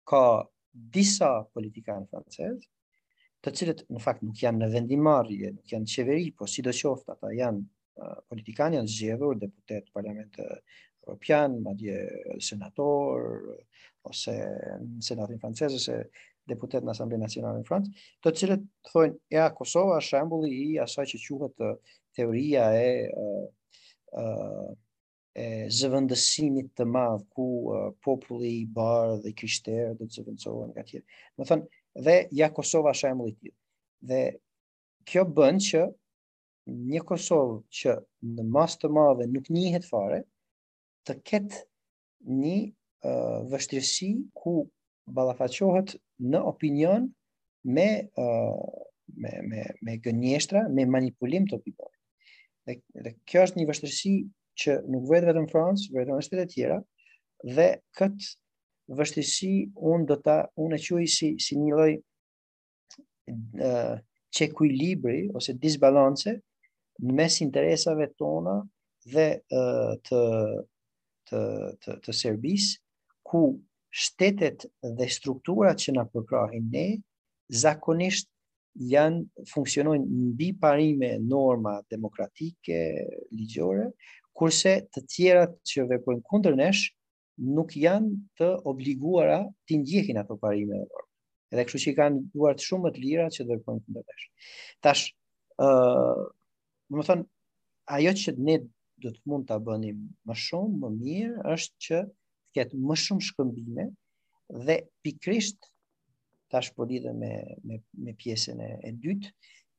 ka 0.08 0.24
disa 0.72 1.42
politikanë 1.56 2.08
francezë 2.14 2.64
të 3.46 3.52
cilët 3.60 3.84
në 3.94 4.02
fakt 4.02 4.24
nuk 4.26 4.40
janë 4.42 4.62
në 4.64 4.70
vendimarrje, 4.74 5.52
nuk 5.58 5.74
janë 5.74 5.92
qeveri, 5.94 6.30
po 6.38 6.48
sidoqoftë 6.50 7.14
ata 7.16 7.34
janë 7.38 8.08
politikanë 8.30 8.78
janë 8.78 8.92
zgjedhur 8.94 9.38
deputet 9.42 9.88
parlament 9.96 10.36
europian, 10.38 11.56
madje 11.66 11.96
senator 12.44 13.48
ose 14.08 14.36
në 14.84 15.02
senatin 15.06 15.40
francez 15.42 15.78
ose 15.80 15.96
deputet 16.48 16.86
në 16.86 16.94
Asamblea 16.94 17.20
Nacionale 17.20 17.60
në 17.64 17.68
Francë, 17.68 17.92
të 18.24 18.32
cilët 18.40 18.68
thonë, 18.92 19.18
ja, 19.36 19.50
Kosova 19.58 19.98
është 20.00 20.14
shembulli 20.14 20.52
i 20.70 20.78
asaj 20.80 21.04
që 21.14 21.24
quhet 21.26 21.66
teoria 22.16 22.70
e 22.78 22.86
e, 24.22 24.28
e 25.42 25.48
zëvendësimit 25.80 26.70
të 26.78 26.86
madh 26.94 27.26
ku 27.36 27.50
populli 28.06 28.54
i 28.62 28.64
barë 28.78 29.18
dhe 29.26 29.34
i 29.34 29.36
krishterë 29.42 29.98
do 30.00 30.06
të 30.06 30.20
zëvendësohen 30.22 30.72
nga 30.76 30.86
tjerë. 30.88 31.06
Do 31.38 31.50
thonë, 31.50 31.68
dhe 31.98 32.28
ja 32.36 32.50
Kosova 32.54 32.92
është 32.96 33.10
emri 33.12 33.32
i 33.32 33.36
tij. 33.40 33.54
Dhe 34.10 34.22
kjo 35.08 35.24
bën 35.36 35.58
që 35.64 35.82
një 36.92 37.02
Kosovë 37.10 37.58
që 37.80 37.94
në 38.36 38.46
mas 38.54 38.76
të 38.78 38.90
madhe 38.94 39.26
nuk 39.32 39.50
njihet 39.56 39.88
fare, 39.88 40.20
të 41.08 41.16
ketë 41.30 41.62
një 42.38 42.58
uh, 43.08 43.40
vështirësi 43.52 44.12
ku 44.38 44.68
ballafaqohet 45.16 45.96
në 46.28 46.42
opinion 46.50 47.08
me, 47.64 47.88
uh, 48.20 48.84
me, 49.16 49.32
me, 49.50 49.64
me 49.86 49.98
gënjeshtra, 50.04 50.66
me 50.70 50.86
manipulim 50.86 51.48
të 51.48 51.58
opinion. 51.62 51.92
Dhe, 52.68 52.82
dhe 53.04 53.16
kjo 53.24 53.46
është 53.48 53.58
një 53.62 53.70
vështirësi 53.72 54.16
që 54.58 54.80
nuk 54.92 55.08
vetë 55.10 55.32
vetë 55.32 55.46
në 55.46 55.52
Francë, 55.54 55.94
vetë 55.96 56.12
në 56.18 56.26
shtetet 56.28 56.52
tjera, 56.54 56.82
dhe 57.56 57.70
këtë 57.98 58.36
vështësi 58.96 59.50
unë 59.94 60.06
do 60.10 60.16
ta 60.24 60.36
unë 60.64 60.78
e 60.80 60.84
quaj 60.88 61.06
si 61.12 61.30
si 61.46 61.58
një 61.60 61.72
lloj 61.72 61.92
ë 63.60 63.72
ekuilibri 64.48 65.26
ose 65.36 65.56
disbalance 65.64 66.34
në 67.02 67.16
mes 67.20 67.40
interesave 67.44 68.10
tona 68.22 68.60
dhe 69.14 69.28
të 69.52 70.22
të 71.32 71.40
të 71.84 71.96
të 72.06 72.14
Serbisë 72.22 72.78
ku 73.28 73.42
shtetet 74.04 74.64
dhe 75.00 75.08
strukturat 75.12 75.80
që 75.84 75.96
na 75.98 76.06
përkrahin 76.14 76.70
ne 76.74 76.88
zakonisht 77.64 78.30
janë 78.94 79.48
funksionojnë 79.52 80.06
mbi 80.30 80.52
parime 80.62 81.18
norma 81.28 81.80
demokratike 81.92 82.80
ligjore 83.34 83.90
kurse 84.38 84.78
të 84.94 85.02
tjerat 85.14 85.56
që 85.72 85.88
veprojnë 85.92 86.26
kundër 86.30 86.56
nesh 86.62 86.86
nuk 87.38 87.74
janë 87.78 88.16
të 88.40 88.48
obliguara 88.68 89.42
të 89.68 89.78
ndjehin 89.82 90.18
ato 90.22 90.38
parime 90.42 90.76
e 90.82 90.86
dhorë. 90.90 91.06
Edhe 91.54 91.64
kështu 91.68 91.80
që 91.84 91.92
i 91.92 91.96
kanë 91.98 92.22
duar 92.34 92.58
shumë 92.60 92.84
më 92.88 92.92
të 92.96 93.04
lira 93.04 93.28
që 93.34 93.46
dërkojnë 93.52 93.84
të 93.84 93.94
ndërvesh. 93.94 94.26
Tash, 94.84 95.04
uh, 95.64 96.26
më 96.92 97.06
thonë, 97.08 97.26
ajo 97.96 98.14
që 98.20 98.34
ne 98.50 98.58
do 99.02 99.12
të 99.14 99.22
mund 99.30 99.46
të 99.48 99.56
abonim 99.56 100.02
më 100.28 100.36
shumë, 100.48 100.74
më 100.82 100.90
mirë, 100.98 101.38
është 101.54 101.88
që 101.88 102.02
të 102.04 102.58
ketë 102.58 102.82
më 102.90 102.98
shumë 103.06 103.28
shkëmbime 103.30 103.86
dhe 104.68 104.80
pikrisht 105.06 105.70
tash 106.52 106.72
po 106.76 106.86
lidhe 106.90 107.12
me, 107.14 107.32
me, 107.68 107.78
me 108.04 108.14
pjesën 108.18 108.60
e, 108.64 108.70
e 108.88 108.92
dytë, 108.98 109.32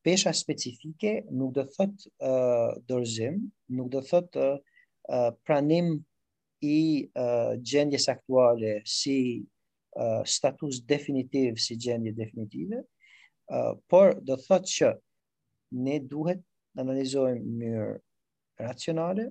pesha 0.04 0.32
specifike 0.36 1.18
nuk 1.34 1.52
do 1.56 1.64
thot 1.74 2.06
uh, 2.24 3.34
nuk 3.68 3.88
do 3.92 4.00
thot 4.11 4.36
uh, 4.38 5.30
pranim 5.44 5.96
i 6.62 7.09
uh, 7.16 7.56
gjendjes 7.62 8.09
aktuale 8.09 8.80
si 8.84 9.42
uh, 9.96 10.24
status 10.26 10.82
definitiv 10.86 11.56
si 11.59 11.76
gjendje 11.78 12.12
definitive, 12.16 12.82
uh, 13.50 13.76
por 13.86 14.14
do 14.24 14.36
të 14.36 14.46
thotë 14.46 14.72
që 14.76 14.92
ne 15.84 15.98
duhet 16.09 16.38
të 16.42 16.80
analizojmë 16.82 17.42
në 17.42 17.59
mënyrë 17.61 17.92
racionale 18.64 19.28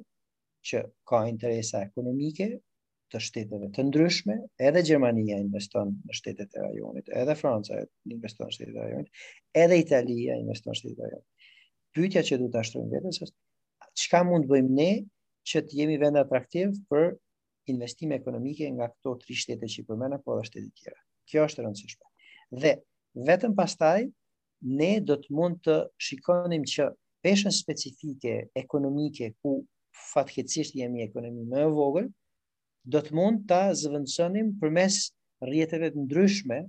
që 0.67 0.81
ka 1.07 1.21
interesa 1.27 1.81
ekonomike 1.83 2.47
të 3.11 3.19
shteteve 3.23 3.69
të 3.75 3.83
ndryshme, 3.87 4.35
edhe 4.67 4.81
Gjermania 4.83 5.37
investon 5.39 5.93
në 6.09 6.15
shtetet 6.17 6.55
e 6.55 6.63
rajonit, 6.63 7.07
edhe 7.21 7.35
Franca 7.39 7.79
investon 8.11 8.49
në 8.49 8.55
shtetet 8.55 8.73
e 8.75 8.79
rajonit, 8.81 9.11
edhe 9.65 9.77
Italia 9.79 10.35
investon 10.39 10.73
në 10.73 10.79
shtetet 10.81 10.99
e 11.01 11.05
rajonit. 11.05 11.51
Pyetja 11.95 12.23
që 12.29 12.39
duhet 12.41 12.53
ta 12.57 12.63
shtrojmë 12.67 12.97
vetes 12.97 13.21
është 13.25 13.89
çka 14.03 14.23
mund 14.27 14.47
të 14.47 14.51
bëjmë 14.55 14.75
ne 14.81 14.89
që 15.47 15.61
të 15.67 15.77
jemi 15.81 15.95
vend 16.01 16.19
atraktiv 16.19 16.73
për 16.91 17.05
investime 17.71 18.17
ekonomike 18.19 18.67
nga 18.75 18.89
këto 18.91 19.13
tri 19.23 19.35
shtete 19.41 19.69
që 19.73 19.85
përmena, 19.87 20.17
po 20.23 20.35
edhe 20.35 20.47
shtetit 20.49 20.81
tjera. 20.81 20.99
Kjo 21.27 21.45
është 21.47 21.63
rëndësishme. 21.63 22.09
Dhe 22.63 22.71
vetëm 23.29 23.55
pastaj 23.55 24.03
ne 24.79 24.91
do 25.07 25.17
të 25.21 25.35
mund 25.37 25.59
të 25.67 25.77
shikonim 26.07 26.63
që 26.73 26.89
peshën 27.23 27.53
specifike 27.55 28.33
ekonomike 28.61 29.31
ku 29.43 29.55
fatkeqësisht 30.11 30.75
jemi 30.79 31.03
ekonomi 31.05 31.43
më 31.51 31.63
e 31.65 31.69
vogël, 31.77 32.09
do 32.87 32.99
të 33.03 33.15
mund 33.17 33.43
ta 33.49 33.61
zëvendësonim 33.75 34.51
përmes 34.61 34.99
rrjeteve 35.43 35.91
të 35.93 36.03
ndryshme 36.05 36.59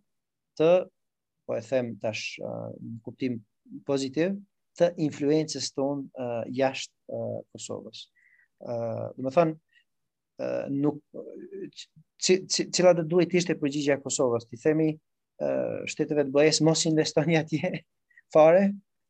të 0.61 0.71
po 1.47 1.57
e 1.57 1.61
them 1.65 1.93
tash 2.03 2.39
uh, 2.43 2.69
në 2.75 2.99
kuptim 3.07 3.37
pozitiv 3.89 4.35
të 4.79 4.91
influencës 5.09 5.71
tonë 5.77 6.09
uh, 6.23 6.43
jashtë 6.59 7.19
uh, 7.19 7.39
Kosovës 7.55 8.07
do 8.61 9.31
të 9.31 9.35
thënë 9.37 10.75
nuk 10.79 11.03
cila 12.29 12.93
do 12.99 13.05
duhet 13.13 13.31
të 13.33 13.39
ishte 13.43 13.57
përgjigjja 13.61 13.97
e 13.99 14.03
Kosovës. 14.03 14.47
Ti 14.49 14.59
themi 14.63 14.89
uh, 14.95 15.85
shteteve 15.87 16.25
të 16.27 16.35
BE-s 16.35 16.61
mos 16.67 16.83
investoni 16.91 17.39
atje 17.43 17.71
fare. 18.35 18.65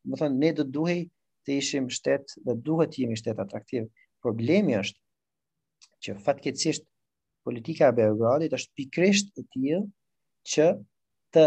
Do 0.04 0.20
thënë 0.20 0.40
ne 0.42 0.50
do 0.58 0.64
duhej 0.78 0.98
të 1.44 1.56
ishim 1.62 1.88
shtet 1.92 2.32
dhe 2.44 2.56
duhet 2.66 2.92
të 2.94 3.02
jemi 3.04 3.16
shtet 3.20 3.40
atraktiv. 3.44 3.88
Problemi 4.24 4.76
është 4.80 5.88
që 6.04 6.16
fatkeqësisht 6.24 6.84
politika 7.48 7.88
e 7.92 7.96
Beogradit 8.00 8.54
është 8.56 8.74
pikrisht 8.76 9.32
e 9.40 9.44
tillë 9.54 9.80
që 10.52 10.70
të 11.36 11.46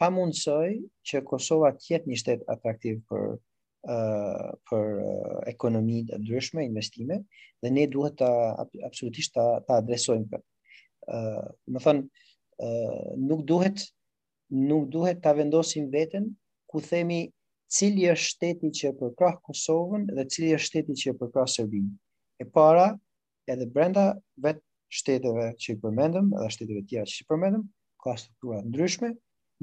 pamundsoj 0.00 0.68
që 1.08 1.24
Kosova 1.26 1.72
të 1.76 1.92
jetë 1.92 2.10
një 2.10 2.20
shtet 2.20 2.48
atraktiv 2.52 3.00
për 3.10 3.38
uh, 3.86 4.52
për 4.68 4.88
uh, 5.02 5.36
ekonomi 5.50 6.00
të 6.08 6.18
ndryshme, 6.22 6.64
investime, 6.66 7.20
dhe 7.64 7.70
ne 7.72 7.84
duhet 7.90 8.16
ta 8.20 8.30
absolutisht 8.88 9.36
të, 9.36 9.44
adresojmë 9.78 10.28
për. 10.32 10.42
Uh, 11.06 11.46
më 11.74 11.82
thënë, 11.86 12.02
uh, 12.66 13.14
nuk 13.30 13.44
duhet 13.48 13.84
nuk 14.56 14.84
duhet 14.94 15.18
të 15.24 15.32
vendosim 15.40 15.88
veten 15.90 16.26
ku 16.70 16.78
themi 16.82 17.20
cili 17.72 18.04
është 18.12 18.30
shteti 18.32 18.68
që 18.80 18.92
përkrah 19.00 19.38
Kosovën 19.42 20.04
dhe 20.14 20.24
cili 20.30 20.52
është 20.54 20.66
shteti 20.70 20.96
që 21.00 21.14
përkrah 21.18 21.48
Serbinë. 21.50 21.90
E 22.42 22.46
para, 22.54 22.92
edhe 23.50 23.66
brenda 23.70 24.04
vetë 24.42 24.62
shteteve 24.96 25.48
që 25.62 25.72
i 25.74 25.78
përmendëm, 25.82 26.30
edhe 26.38 26.50
shteteve 26.54 26.84
tjera 26.86 27.10
që 27.10 27.24
i 27.24 27.26
përmendëm, 27.30 27.64
ka 28.04 28.14
struktura 28.22 28.60
ndryshme, 28.62 29.10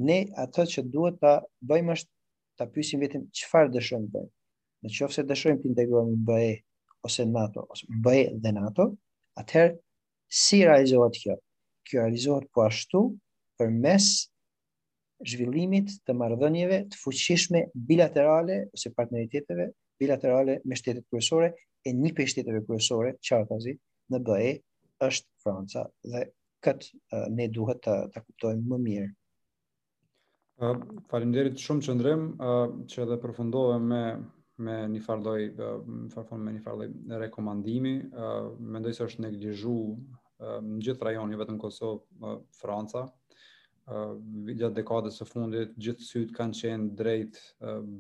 ne 0.04 0.18
atë 0.44 0.66
që 0.76 0.84
duhet 0.92 1.20
ta 1.24 1.38
bëjmë 1.70 1.96
është 2.00 2.13
ta 2.58 2.66
pyesim 2.72 3.02
vetëm 3.04 3.24
çfarë 3.40 3.70
dëshojmë 3.74 4.10
të 4.10 4.14
bëjmë. 4.14 4.32
Në 4.84 4.92
qoftë 4.98 5.18
se 5.18 5.24
dëshojmë 5.30 5.62
të 5.62 5.70
integrohemi 5.72 6.16
në 6.20 6.26
BE 6.28 6.52
ose 7.08 7.26
NATO 7.30 7.64
ose 7.74 7.88
në 7.90 8.02
BE 8.06 8.20
dhe 8.44 8.52
NATO, 8.60 8.86
atëherë 9.42 9.78
si 10.42 10.60
realizohet 10.68 11.18
kjo? 11.24 11.38
Kjo 11.88 12.04
realizohet 12.04 12.46
po 12.54 12.66
ashtu 12.68 13.02
përmes 13.60 14.12
zhvillimit 15.32 15.96
të 16.04 16.16
marrëdhënieve 16.20 16.82
të 16.92 17.00
fuqishme 17.02 17.64
bilaterale 17.90 18.60
ose 18.78 18.92
partneriteteve 19.00 19.68
bilaterale 20.02 20.60
me 20.70 20.78
shtetet 20.80 21.06
kryesore 21.10 21.50
e 21.88 21.96
një 21.96 22.14
prej 22.18 22.32
shteteve 22.34 22.64
kryesore 22.68 23.16
qartazi 23.28 23.76
në 24.14 24.22
BE 24.30 24.54
është 25.08 25.44
Franca 25.44 25.88
dhe 26.12 26.26
këtë 26.66 26.88
eh, 26.88 27.28
ne 27.38 27.50
duhet 27.58 27.82
ta 27.88 28.00
kuptojmë 28.16 28.66
më 28.74 28.82
mirë 28.88 29.12
Parinderit 31.12 31.60
shumë 31.60 31.84
që 31.88 31.94
ndrem, 31.98 32.22
që 32.92 33.02
edhe 33.06 33.18
përfundohem 33.26 33.88
me 33.94 34.04
me 34.64 34.74
një 34.90 35.00
farloj, 35.02 35.40
me 35.58 36.52
një 36.56 36.60
farloj 36.62 36.86
në 37.10 37.18
rekomandimi, 37.24 37.92
Mendoj 38.74 38.92
se 38.94 39.08
është 39.08 39.24
në 39.26 39.32
në 39.34 40.84
gjithë 40.84 41.08
rajoni, 41.08 41.32
jo 41.34 41.40
vetëm 41.40 41.40
vetë 41.40 41.56
në 41.56 41.60
Kosovë, 41.64 42.34
Franca, 42.60 43.02
gjatë 44.60 44.74
dekadës 44.78 45.18
së 45.20 45.28
fundit, 45.32 45.74
gjithë 45.82 46.06
sytë 46.12 46.38
kanë 46.38 46.58
qenë 46.60 46.90
drejt 47.02 47.40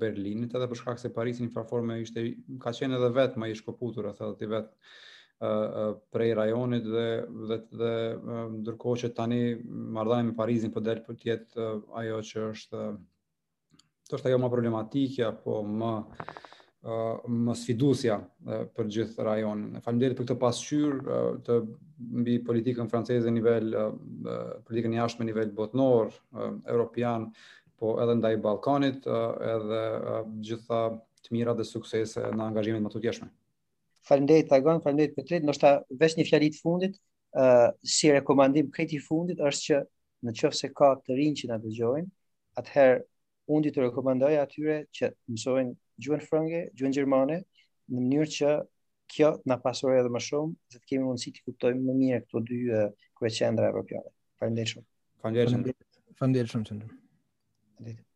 Berlinit, 0.04 0.54
edhe 0.56 0.68
përshkak 0.76 1.00
se 1.02 1.12
Parisin 1.18 1.48
një 1.50 1.56
farforme 1.58 1.98
formë, 2.04 2.34
ka 2.68 2.76
qenë 2.78 3.00
edhe 3.00 3.12
vetë 3.18 3.40
ma 3.44 3.50
i 3.50 3.56
shkoputur, 3.58 4.12
edhe 4.14 4.30
të 4.44 4.52
vetë, 4.54 4.76
prej 6.14 6.34
rajonit 6.40 6.86
dhe 6.88 7.10
dhe 7.50 7.58
dhe 7.80 7.92
ndërkohë 8.62 9.00
që 9.02 9.10
tani 9.18 9.40
marrdhënia 9.96 10.30
me 10.30 10.36
Parizin 10.38 10.72
po 10.72 10.84
del 10.86 11.02
për 11.04 11.18
të 11.20 11.30
jetë 11.32 11.66
ajo 12.02 12.22
që 12.30 12.44
është 12.52 12.84
të 14.08 14.18
është 14.18 14.30
ajo 14.32 14.40
më 14.44 14.52
problematike 14.54 15.26
apo 15.28 15.58
më 15.82 15.92
më 17.48 17.54
sfidusja 17.56 18.16
për 18.76 18.88
gjithë 18.94 19.24
rajonin. 19.24 19.78
Faleminderit 19.84 20.18
për 20.20 20.26
këtë 20.28 20.36
pasqyrë 20.42 21.20
të 21.48 21.56
mbi 22.24 22.34
politikën 22.50 22.90
franceze 22.92 23.24
në 23.32 23.38
nivel 23.38 23.70
politikën 24.68 24.98
jashtë 24.98 25.24
në 25.24 25.28
nivel 25.32 25.54
botënor, 25.60 26.10
europian, 26.74 27.30
po 27.80 27.94
edhe 28.04 28.18
ndaj 28.20 28.36
Ballkanit, 28.44 29.08
edhe 29.08 29.80
gjitha 30.50 30.82
të 31.24 31.38
mira 31.38 31.56
dhe 31.56 31.64
suksese 31.72 32.26
në 32.36 32.50
angazhimet 32.50 32.84
më 32.84 32.92
të 32.98 33.04
tjeshme. 33.08 33.32
Falemderit 34.08 34.50
të 34.52 34.58
falemderit 34.86 35.14
Petrit, 35.18 35.44
ndoshta 35.46 35.70
vetëm 36.00 36.22
një 36.22 36.26
fjalë 36.30 36.50
të 36.54 36.62
fundit, 36.64 36.98
ë 37.34 37.44
uh, 37.46 37.70
si 37.92 38.10
rekomandim 38.12 38.68
këti 38.76 39.00
fundit 39.04 39.40
është 39.50 39.62
që 39.80 39.80
në 40.28 40.34
qoftë 40.40 40.60
se 40.60 40.70
ka 40.80 40.90
të 41.06 41.18
rinj 41.20 41.40
që 41.42 41.50
na 41.54 41.58
dëgjojnë, 41.64 42.10
atëherë 42.62 42.98
undi 43.58 43.72
të 43.76 43.86
rekomandoj 43.88 44.34
atyre 44.42 44.76
që 45.00 45.10
mësojnë 45.38 45.74
gjuhën 46.08 46.24
frënge, 46.28 46.62
gjuhën 46.80 46.96
gjermane, 47.00 47.40
në 47.88 48.04
mënyrë 48.04 48.32
që 48.38 48.54
kjo 49.16 49.32
na 49.50 49.58
pasore 49.68 49.98
edhe 50.02 50.12
më 50.18 50.24
shumë 50.28 50.56
dhe 50.76 50.80
të 50.84 50.92
kemi 50.94 51.08
mundësi 51.08 51.36
të 51.38 51.46
kuptojmë 51.48 51.84
më 51.88 51.98
mirë 52.04 52.22
këto 52.26 52.44
dy 52.52 52.62
uh, 52.70 52.88
kryeqendra 53.20 53.72
evropiane. 53.72 54.10
Faleminderit 54.40 54.76
shumë. 54.76 54.88
Faleminderit. 55.24 55.84
Faleminderit 56.20 56.58
shumë. 56.58 56.66
Faleminderit. 56.72 58.13